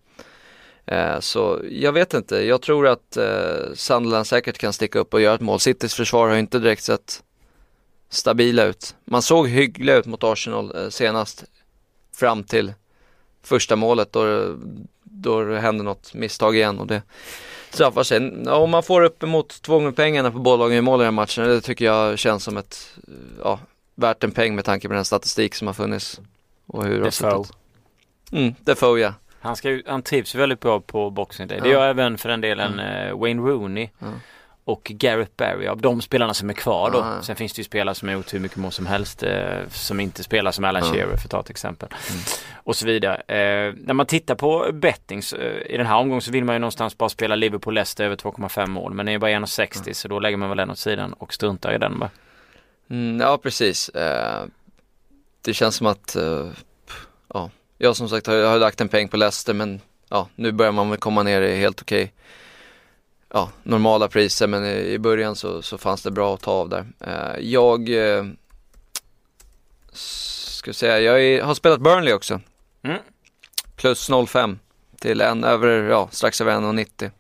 Eh, 0.86 1.20
så 1.20 1.62
jag 1.70 1.91
vet 1.91 2.13
inte, 2.13 2.36
jag 2.36 2.62
tror 2.62 2.88
att 2.88 3.17
eh, 3.17 3.74
Sunderland 3.74 4.28
säkert 4.28 4.58
kan 4.58 4.74
sticka 4.74 5.00
upp 5.00 5.13
och 5.13 5.22
göra 5.22 5.36
ett 5.36 5.41
mål. 5.41 5.60
Citys 5.60 5.94
försvar 5.94 6.28
har 6.28 6.34
ju 6.34 6.39
inte 6.39 6.60
direkt 6.60 6.84
sett 6.84 7.24
stabila 8.10 8.65
ut. 8.65 8.96
Man 9.06 9.22
såg 9.22 9.48
hyggliga 9.48 9.96
ut 9.96 10.06
mot 10.06 10.24
Arsenal 10.24 10.76
eh, 10.76 10.89
senast 10.89 11.44
fram 12.15 12.44
till 12.44 12.74
första 13.44 13.76
målet 13.76 14.13
då, 14.13 14.56
då 15.22 15.44
det 15.44 15.60
hände 15.60 15.84
något 15.84 16.14
misstag 16.14 16.56
igen 16.56 16.80
och 16.80 16.88
det 16.88 17.02
straffar 17.70 18.04
sig. 18.04 18.48
Om 18.48 18.70
man 18.70 18.84
får 18.84 19.02
uppemot 19.04 19.62
två 19.62 19.74
gånger 19.74 19.92
pengarna 19.92 20.32
på 20.32 20.40
bolagen 20.40 20.78
i 20.78 20.82
mål 20.82 21.02
i 21.02 21.04
den 21.06 21.14
matchen, 21.14 21.44
det 21.48 21.62
tycker 21.62 21.86
jag 21.86 22.20
känns 22.20 22.44
som 22.44 22.58
ett, 22.58 22.94
ja, 23.44 23.60
värt 23.96 24.24
en 24.24 24.32
peng 24.32 24.56
med 24.56 24.66
tanke 24.66 24.88
på 24.88 24.94
den 24.94 25.06
statistik 25.06 25.56
som 25.56 25.68
har 25.68 25.74
funnits 25.74 26.20
och 26.68 26.86
hur 26.86 27.02
det 27.04 27.22
har. 27.22 27.46
Mm, 28.32 28.54
Defoe 28.60 29.00
ja. 29.00 29.14
Han, 29.42 29.56
ska, 29.56 29.82
han 29.88 30.02
trivs 30.02 30.36
väldigt 30.36 30.60
bra 30.60 30.80
på 30.80 31.10
Boxing 31.10 31.48
Day. 31.48 31.60
Det 31.62 31.68
Ja. 31.70 31.74
gör 31.74 31.88
även 31.88 32.18
för 32.18 32.30
den 32.30 32.42
delen 32.42 32.80
eh, 32.80 33.18
Wayne 33.20 33.42
Rooney 33.42 33.90
Ja. 34.00 34.08
Och 34.65 34.84
Gareth 34.84 35.32
Barry 35.38 35.67
av 35.67 35.82
de 35.82 36.02
spelarna 36.02 36.34
som 36.34 36.50
är 36.50 36.54
kvar 36.54 36.91
då. 36.91 37.24
Sen 37.24 37.36
finns 37.36 37.54
det 37.54 37.60
ju 37.60 37.63
spelare 37.63 37.95
som 37.95 38.08
har 38.08 38.15
gjort 38.15 38.34
hur 38.34 38.39
mycket 38.39 38.58
mål 38.58 38.71
som 38.71 38.86
helst 38.86 39.24
eh, 39.24 39.67
som 39.69 40.00
inte 40.00 40.24
spelar 40.24 40.52
som 40.52 40.63
Alan. 40.63 40.82
Shearer 40.84 41.17
för 41.17 41.26
att 41.26 41.30
ta 41.30 41.39
ett 41.39 41.50
exempel. 41.50 41.89
Och 42.54 42.76
så 42.76 42.86
vidare. 42.86 43.15
Eh, 43.15 43.74
när 43.78 43.93
man 43.93 44.06
tittar 44.06 44.36
på 44.36 44.69
bettings 44.74 45.34
eh, 45.34 45.74
i 45.74 45.78
den 45.78 45.86
här 45.86 45.97
omgången 45.97 46.21
så 46.21 46.32
vill 46.32 46.45
man 46.45 46.56
ju 46.56 46.60
någonstans 46.60 46.97
bara 46.97 47.10
spela 47.10 47.36
Liverpool-Leicester 47.36 48.04
över 48.04 48.15
2,5 48.15 48.67
mål. 48.67 48.93
Men 48.93 49.06
det 49.06 49.12
är 49.12 49.19
bara 49.19 49.32
1,60 49.32 49.93
så 49.93 50.08
då 50.08 50.19
lägger 50.19 50.38
man 50.38 50.50
väl 50.50 50.58
den 50.58 50.71
åt 50.71 50.80
sidan 50.80 51.13
och 51.13 51.34
struntar 51.34 51.74
i 51.74 51.78
den 51.78 52.00
va? 52.00 52.10
Mm, 52.89 53.19
ja, 53.19 53.38
precis. 53.38 53.89
Eh, 53.89 54.45
det 55.41 55.54
känns 55.54 55.76
som 55.76 55.88
att, 55.88 56.15
eh, 56.15 56.47
ja, 57.34 57.50
jag 57.78 57.95
som 57.95 58.10
sagt 58.10 58.28
har, 58.28 58.34
jag 58.34 58.50
har 58.50 58.60
lagt 58.60 58.82
en 58.82 58.89
peng 58.89 59.08
på 59.08 59.17
Leicester 59.17 59.54
men 59.54 59.82
ja, 60.10 60.28
nu 60.36 60.52
börjar 60.52 60.71
man 60.71 60.89
väl 60.89 61.00
komma 61.00 61.24
ner 61.24 61.41
i 61.41 61.56
helt 61.56 61.82
okej, 61.82 62.13
ja, 63.34 63.50
normala 63.63 64.08
priser 64.08 64.48
men 64.48 64.65
i, 64.65 65.00
början 65.00 65.36
så, 65.36 65.62
så 65.62 65.78
fanns 65.78 66.04
det 66.04 66.12
bra 66.12 66.34
att 66.34 66.41
ta 66.41 66.52
av 66.52 66.70
där. 66.70 66.86
Eh, 67.00 67.39
jag, 67.39 67.89
eh, 67.89 68.26
ska 69.94 70.74
säga, 70.74 71.00
jag 71.00 71.24
är, 71.24 71.44
har 71.44 71.54
spelat 71.54 71.82
Burnley 71.82 72.13
också. 72.13 72.41
Mm. 72.84 72.98
Plus 73.76 74.10
0,5 74.10 74.58
till 75.00 75.22
en 75.22 75.44
över, 75.44 75.89
ja, 75.89 76.10
strax 76.12 76.41
över 76.41 76.52
1,90. 76.52 77.12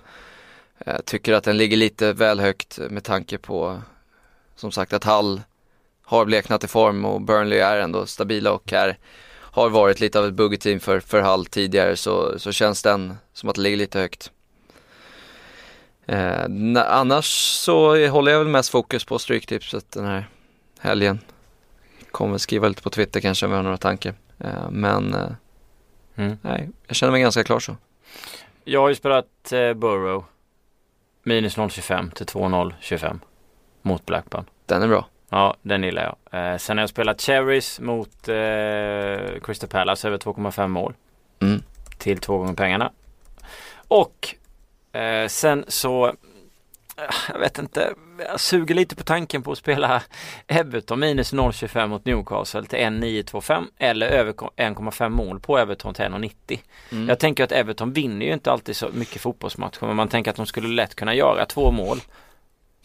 Jag 0.85 1.05
tycker 1.05 1.33
att 1.33 1.43
den 1.43 1.57
ligger 1.57 1.77
lite 1.77 2.13
väl 2.13 2.39
högt 2.39 2.79
med 2.89 3.03
tanke 3.03 3.37
på, 3.37 3.81
som 4.55 4.71
sagt, 4.71 4.93
att 4.93 5.03
Hall 5.03 5.41
har 6.03 6.25
bleknat 6.25 6.63
i 6.63 6.67
form 6.67 7.05
och 7.05 7.21
Burnley 7.21 7.59
är 7.59 7.79
ändå 7.79 8.05
stabila 8.05 8.51
och 8.51 8.73
är, 8.73 8.97
har 9.33 9.69
varit 9.69 9.99
lite 9.99 10.19
av 10.19 10.25
ett 10.25 10.33
buggeteam 10.33 10.79
för, 10.79 10.99
för 10.99 11.21
Hall 11.21 11.45
tidigare 11.45 11.95
så, 11.95 12.39
så 12.39 12.51
känns 12.51 12.83
den 12.83 13.15
som 13.33 13.49
att 13.49 13.55
det 13.55 13.61
ligger 13.61 13.77
lite 13.77 13.99
högt. 13.99 14.31
Eh, 16.05 16.49
na, 16.49 16.83
annars 16.83 17.25
så 17.55 18.07
håller 18.07 18.31
jag 18.31 18.39
väl 18.39 18.47
mest 18.47 18.69
fokus 18.69 19.05
på 19.05 19.19
Stryktipset 19.19 19.91
den 19.91 20.05
här 20.05 20.27
helgen. 20.79 21.19
Kommer 22.11 22.37
skriva 22.37 22.67
lite 22.67 22.81
på 22.81 22.89
Twitter 22.89 23.19
kanske 23.21 23.45
om 23.45 23.51
jag 23.51 23.57
har 23.57 23.63
några 23.63 23.77
tankar. 23.77 24.13
Eh, 24.39 24.69
men 24.71 25.13
eh, 25.13 25.27
Mm. 26.15 26.37
nej, 26.41 26.69
jag 26.87 26.95
känner 26.95 27.11
mig 27.11 27.21
ganska 27.21 27.43
klar 27.43 27.59
så. 27.59 27.75
Jag 28.63 28.81
har 28.81 28.89
ju 28.89 28.95
spelat 28.95 29.51
eh, 29.51 29.73
Burrow 29.73 30.23
minus 31.23 31.57
0,25 31.57 32.11
till 32.11 32.25
2,025 32.25 33.19
mot 33.81 34.05
Blackburn. 34.05 34.45
Den 34.65 34.81
är 34.81 34.87
bra. 34.87 35.07
Ja, 35.29 35.55
den 35.61 35.83
gillar 35.83 36.03
jag. 36.31 36.51
Eh, 36.51 36.57
sen 36.57 36.77
har 36.77 36.81
jag 36.81 36.89
spelat 36.89 37.21
Cherries 37.21 37.79
mot 37.79 38.27
eh, 38.27 39.39
Crystal 39.43 39.69
Palace 39.69 40.07
över 40.07 40.17
2,5 40.17 40.67
mål 40.67 40.93
Mm. 41.39 41.63
till 41.97 42.17
två 42.19 42.37
gånger 42.37 42.53
pengarna. 42.53 42.91
Och 43.87 44.35
eh, 44.91 45.27
sen 45.27 45.65
så 45.67 46.15
jag 47.33 47.39
vet 47.39 47.59
inte, 47.59 47.93
jag 48.17 48.39
suger 48.39 48.75
lite 48.75 48.95
på 48.95 49.03
tanken 49.03 49.43
på 49.43 49.51
att 49.51 49.57
spela 49.57 50.03
Everton 50.47 50.99
minus 50.99 51.33
0,25 51.33 51.87
mot 51.87 52.05
Newcastle 52.05 52.63
till 52.63 52.79
1,925 52.79 53.67
eller 53.77 54.07
över 54.07 54.33
1,5 54.33 55.09
mål 55.09 55.39
på 55.39 55.57
Everton 55.57 55.93
till 55.93 56.05
1,90. 56.05 56.59
Mm. 56.91 57.09
Jag 57.09 57.19
tänker 57.19 57.43
att 57.43 57.51
Everton 57.51 57.93
vinner 57.93 58.25
ju 58.25 58.33
inte 58.33 58.51
alltid 58.51 58.75
så 58.75 58.89
mycket 58.93 59.21
fotbollsmatcher 59.21 59.85
men 59.85 59.95
man 59.95 60.07
tänker 60.07 60.31
att 60.31 60.37
de 60.37 60.45
skulle 60.45 60.67
lätt 60.67 60.95
kunna 60.95 61.15
göra 61.15 61.45
två 61.45 61.71
mål 61.71 62.01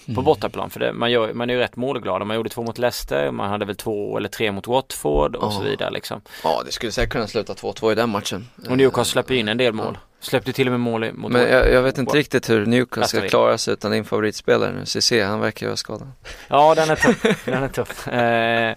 på 0.04 0.12
mm. 0.12 0.24
bortaplan. 0.24 0.70
För 0.70 0.80
det, 0.80 0.92
man, 0.92 1.11
gör, 1.11 1.32
man 1.32 1.50
är 1.50 1.54
ju 1.54 1.61
rätt 1.61 1.76
målglad. 1.76 2.26
Man 2.26 2.36
gjorde 2.36 2.48
två 2.48 2.62
mot 2.62 2.78
Leicester, 2.78 3.30
man 3.30 3.50
hade 3.50 3.64
väl 3.64 3.76
två 3.76 4.16
eller 4.16 4.28
tre 4.28 4.52
mot 4.52 4.66
Watford 4.66 5.36
och 5.36 5.48
oh. 5.48 5.59
så 5.59 5.62
vidare 5.62 5.90
liksom. 5.90 6.20
Ja, 6.44 6.62
det 6.66 6.72
skulle 6.72 6.92
säkert 6.92 7.12
kunna 7.12 7.26
sluta 7.26 7.52
2-2 7.52 7.92
i 7.92 7.94
den 7.94 8.11
matchen. 8.11 8.48
Och 8.68 8.76
Newcastle 8.76 9.12
släpper 9.12 9.34
in 9.34 9.48
en 9.48 9.57
del 9.57 9.72
mål. 9.72 9.98
Släppte 10.27 10.53
till 10.53 10.66
och 10.66 10.70
med 10.70 10.81
mål 10.81 11.12
mot 11.12 11.33
Men 11.33 11.43
jag, 11.43 11.72
jag 11.72 11.83
vet 11.83 11.99
inte 11.99 12.01
Watford. 12.09 12.16
riktigt 12.16 12.51
hur 12.51 12.66
Newcastle 12.66 13.20
ska 13.20 13.29
klara 13.29 13.59
sig 13.59 13.72
utan 13.72 13.91
din 13.91 14.05
favoritspelare 14.05 14.72
nu. 14.72 14.87
CC, 14.87 15.12
han 15.22 15.41
verkar 15.41 15.66
ju 15.66 15.68
vara 15.68 15.77
skadad. 15.77 16.09
Ja, 16.49 16.74
den 16.74 16.91
är 16.91 16.97
tuff. 16.97 17.45
den 17.45 17.62
är 17.62 17.68
tuff. 17.68 18.09
Eh, 18.09 18.74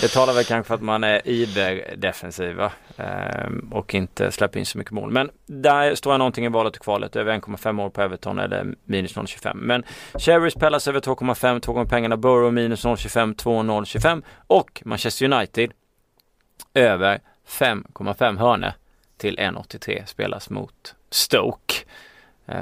det 0.00 0.08
talar 0.08 0.32
väl 0.34 0.44
kanske 0.44 0.68
för 0.68 0.74
att 0.74 0.82
man 0.82 1.04
är 1.04 1.28
iber-defensiva 1.28 2.72
eh, 2.96 3.50
och 3.70 3.94
inte 3.94 4.32
släpper 4.32 4.58
in 4.58 4.66
så 4.66 4.78
mycket 4.78 4.92
mål. 4.92 5.10
Men 5.10 5.30
där 5.46 5.94
står 5.94 6.12
jag 6.12 6.18
någonting 6.18 6.44
i 6.44 6.48
valet 6.48 6.76
och 6.76 6.82
kvalet. 6.82 7.16
Över 7.16 7.32
1,5 7.32 7.72
mål 7.72 7.90
på 7.90 8.02
Everton 8.02 8.38
eller 8.38 8.74
minus 8.84 9.16
0,25. 9.16 9.54
Men 9.54 9.82
Cherries 10.18 10.54
Palace 10.54 10.90
över 10.90 11.00
2,5, 11.00 11.60
två 11.60 11.72
gånger 11.72 11.86
pengarna. 11.86 12.16
Borough 12.16 12.52
minus 12.52 12.84
0,25, 12.84 13.34
2,025 13.34 14.22
och 14.46 14.82
Manchester 14.84 15.32
United 15.32 15.72
över 16.74 17.20
5,5 17.48 18.38
hörne 18.38 18.74
till 19.24 19.38
1,83 19.38 20.06
spelas 20.06 20.50
mot 20.50 20.94
Stoke. 21.10 21.74
Eh, 22.46 22.56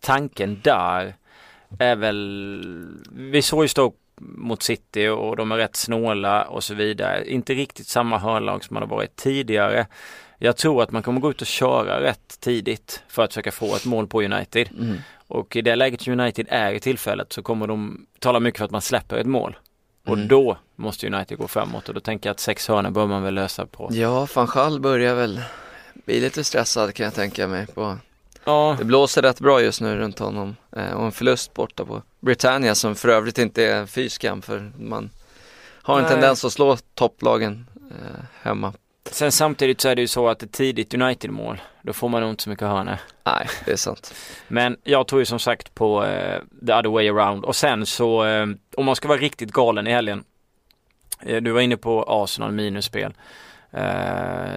tanken 0.00 0.60
där 0.64 1.14
är 1.78 1.96
väl, 1.96 2.98
vi 3.12 3.42
såg 3.42 3.64
ju 3.64 3.68
Stoke 3.68 3.96
mot 4.20 4.62
City 4.62 5.08
och 5.08 5.36
de 5.36 5.52
är 5.52 5.56
rätt 5.56 5.76
snåla 5.76 6.44
och 6.44 6.64
så 6.64 6.74
vidare. 6.74 7.30
Inte 7.30 7.54
riktigt 7.54 7.86
samma 7.86 8.18
hörnlag 8.18 8.64
som 8.64 8.74
man 8.74 8.82
har 8.82 8.90
varit 8.90 9.16
tidigare. 9.16 9.86
Jag 10.38 10.56
tror 10.56 10.82
att 10.82 10.90
man 10.90 11.02
kommer 11.02 11.20
gå 11.20 11.30
ut 11.30 11.40
och 11.40 11.46
köra 11.46 12.00
rätt 12.00 12.40
tidigt 12.40 13.02
för 13.08 13.22
att 13.22 13.32
försöka 13.32 13.52
få 13.52 13.76
ett 13.76 13.86
mål 13.86 14.06
på 14.06 14.22
United. 14.22 14.68
Mm. 14.78 14.96
Och 15.28 15.56
i 15.56 15.62
det 15.62 15.76
läget 15.76 16.08
United 16.08 16.46
är 16.50 16.72
i 16.72 16.80
tillfället 16.80 17.32
så 17.32 17.42
kommer 17.42 17.66
de 17.66 18.06
tala 18.18 18.40
mycket 18.40 18.58
för 18.58 18.64
att 18.64 18.70
man 18.70 18.82
släpper 18.82 19.16
ett 19.16 19.26
mål. 19.26 19.56
Och 20.04 20.14
mm. 20.14 20.28
då 20.28 20.56
måste 20.76 21.06
United 21.06 21.38
gå 21.38 21.48
framåt 21.48 21.88
och 21.88 21.94
då 21.94 22.00
tänker 22.00 22.28
jag 22.28 22.34
att 22.34 22.40
sex 22.40 22.68
hörnor 22.68 22.90
bör 22.90 23.06
man 23.06 23.22
väl 23.22 23.34
lösa 23.34 23.66
på. 23.66 23.88
Ja, 23.92 24.28
van 24.34 24.46
Schall 24.46 24.80
börjar 24.80 25.14
väl 25.14 25.42
bli 26.04 26.20
lite 26.20 26.44
stressad 26.44 26.94
kan 26.94 27.04
jag 27.04 27.14
tänka 27.14 27.48
mig 27.48 27.66
på. 27.66 27.98
Ja. 28.44 28.76
Det 28.78 28.84
blåser 28.84 29.22
rätt 29.22 29.40
bra 29.40 29.60
just 29.60 29.80
nu 29.80 29.96
runt 29.96 30.18
honom 30.18 30.56
eh, 30.76 30.92
och 30.92 31.04
en 31.04 31.12
förlust 31.12 31.54
borta 31.54 31.84
på 31.84 32.02
Britannia 32.20 32.74
som 32.74 32.94
för 32.94 33.08
övrigt 33.08 33.38
inte 33.38 33.64
är 33.64 33.86
fyskam 33.86 34.42
för 34.42 34.72
man 34.78 35.10
har 35.82 35.96
en 35.96 36.02
Nej. 36.02 36.12
tendens 36.12 36.44
att 36.44 36.52
slå 36.52 36.76
topplagen 36.94 37.66
eh, 37.90 38.24
hemma. 38.42 38.72
Sen 39.10 39.32
samtidigt 39.32 39.80
så 39.80 39.88
är 39.88 39.94
det 39.94 40.00
ju 40.00 40.08
så 40.08 40.28
att 40.28 40.42
ett 40.42 40.52
tidigt 40.52 40.94
United-mål, 40.94 41.60
då 41.82 41.92
får 41.92 42.08
man 42.08 42.20
nog 42.20 42.30
inte 42.30 42.42
så 42.42 42.50
mycket 42.50 42.68
hörnor. 42.68 42.96
Nej, 43.24 43.48
det 43.64 43.72
är 43.72 43.76
sant. 43.76 44.14
Men 44.48 44.76
jag 44.84 45.06
tror 45.06 45.20
ju 45.20 45.24
som 45.26 45.38
sagt 45.38 45.74
på 45.74 46.04
eh, 46.04 46.40
the 46.66 46.72
other 46.72 46.90
way 46.90 47.08
around 47.08 47.44
och 47.44 47.56
sen 47.56 47.86
så 47.86 48.24
eh, 48.24 48.46
om 48.76 48.84
man 48.84 48.96
ska 48.96 49.08
vara 49.08 49.18
riktigt 49.18 49.52
galen 49.52 49.86
i 49.86 49.92
helgen. 49.92 50.24
Eh, 51.20 51.42
du 51.42 51.50
var 51.50 51.60
inne 51.60 51.76
på 51.76 52.04
Arsenal 52.08 52.52
minusspel. 52.52 53.14
Uh, 53.74 53.80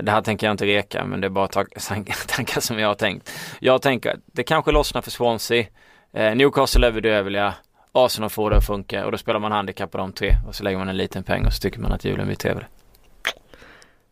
det 0.04 0.12
här 0.12 0.22
tänker 0.22 0.48
jag 0.48 0.54
inte 0.54 0.66
reka 0.66 1.06
men 1.06 1.22
det 1.22 1.28
är 1.28 1.30
bara 1.30 1.48
tankar 2.28 2.60
som 2.60 2.80
jag 2.80 2.88
har 2.88 2.96
tänkt. 2.96 3.32
Jag 3.60 3.82
tänker 3.82 4.10
att 4.10 4.20
det 4.26 4.44
kanske 4.44 4.72
lossnar 4.72 5.02
för 5.02 5.12
Swansea. 5.12 5.66
Uh, 6.18 6.36
Newcastle 6.36 6.88
är 6.88 6.92
bedrövliga. 6.92 7.54
Arsenal 7.92 8.30
får 8.30 8.50
det 8.50 8.58
att 8.58 8.66
funka 8.66 9.06
och 9.06 9.12
då 9.12 9.18
spelar 9.18 9.40
man 9.40 9.52
handikapp 9.52 9.92
på 9.92 9.98
de 9.98 10.12
tre 10.12 10.36
och 10.48 10.56
så 10.56 10.64
lägger 10.64 10.78
man 10.78 10.90
en 10.90 10.98
liten 10.98 11.24
peng 11.24 11.46
och 11.46 11.54
så 11.54 11.60
tycker 11.60 11.80
man 11.80 11.92
att 11.92 12.06
julen 12.06 12.26
blir 12.26 12.36
trevlig. 12.36 12.66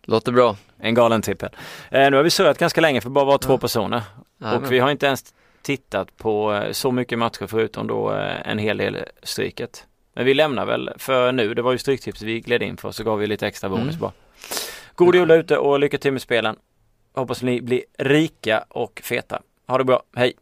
Låter 0.06 0.32
bra. 0.32 0.56
En 0.80 0.94
galen 0.94 1.22
tippel. 1.22 1.50
Uh, 1.94 2.10
nu 2.10 2.16
har 2.16 2.24
vi 2.24 2.30
surrat 2.30 2.58
ganska 2.58 2.82
länge 2.82 3.02
för 3.02 3.10
bara 3.10 3.26
vara 3.26 3.38
två 3.38 3.58
personer. 3.58 4.02
Ja, 4.38 4.56
och 4.56 4.72
vi 4.72 4.80
har 4.80 4.92
inte 4.92 5.06
ens 5.06 5.34
tittat 5.62 6.18
på 6.18 6.64
så 6.72 6.92
mycket 6.92 7.20
matcher 7.20 7.48
förutom 7.48 7.88
då 7.88 8.10
en 8.46 8.58
hel 8.58 8.78
del 8.78 8.98
stryket. 9.24 9.86
Men 10.16 10.26
vi 10.26 10.34
lämnar 10.34 10.66
väl 10.66 10.90
för 10.98 11.32
nu. 11.32 11.54
Det 11.54 11.62
var 11.62 11.72
ju 11.72 11.78
stryktips 11.78 12.22
vi 12.22 12.40
gled 12.40 12.64
in 12.64 12.78
för 12.78 12.92
så 12.92 13.04
gav 13.04 13.20
vi 13.20 13.28
lite 13.28 13.48
extra 13.48 13.70
bonus 13.70 13.88
mm. 13.88 14.00
bara. 14.00 14.12
God 14.96 15.16
jul 15.16 15.32
ute 15.32 15.58
och 15.58 15.80
lycka 15.80 15.98
till 15.98 16.12
med 16.12 16.22
spelen. 16.22 16.56
Hoppas 17.14 17.42
ni 17.42 17.62
blir 17.62 17.82
rika 17.98 18.66
och 18.70 19.02
feta. 19.04 19.42
Ha 19.68 19.78
det 19.78 19.84
bra. 19.84 20.04
Hej! 20.16 20.34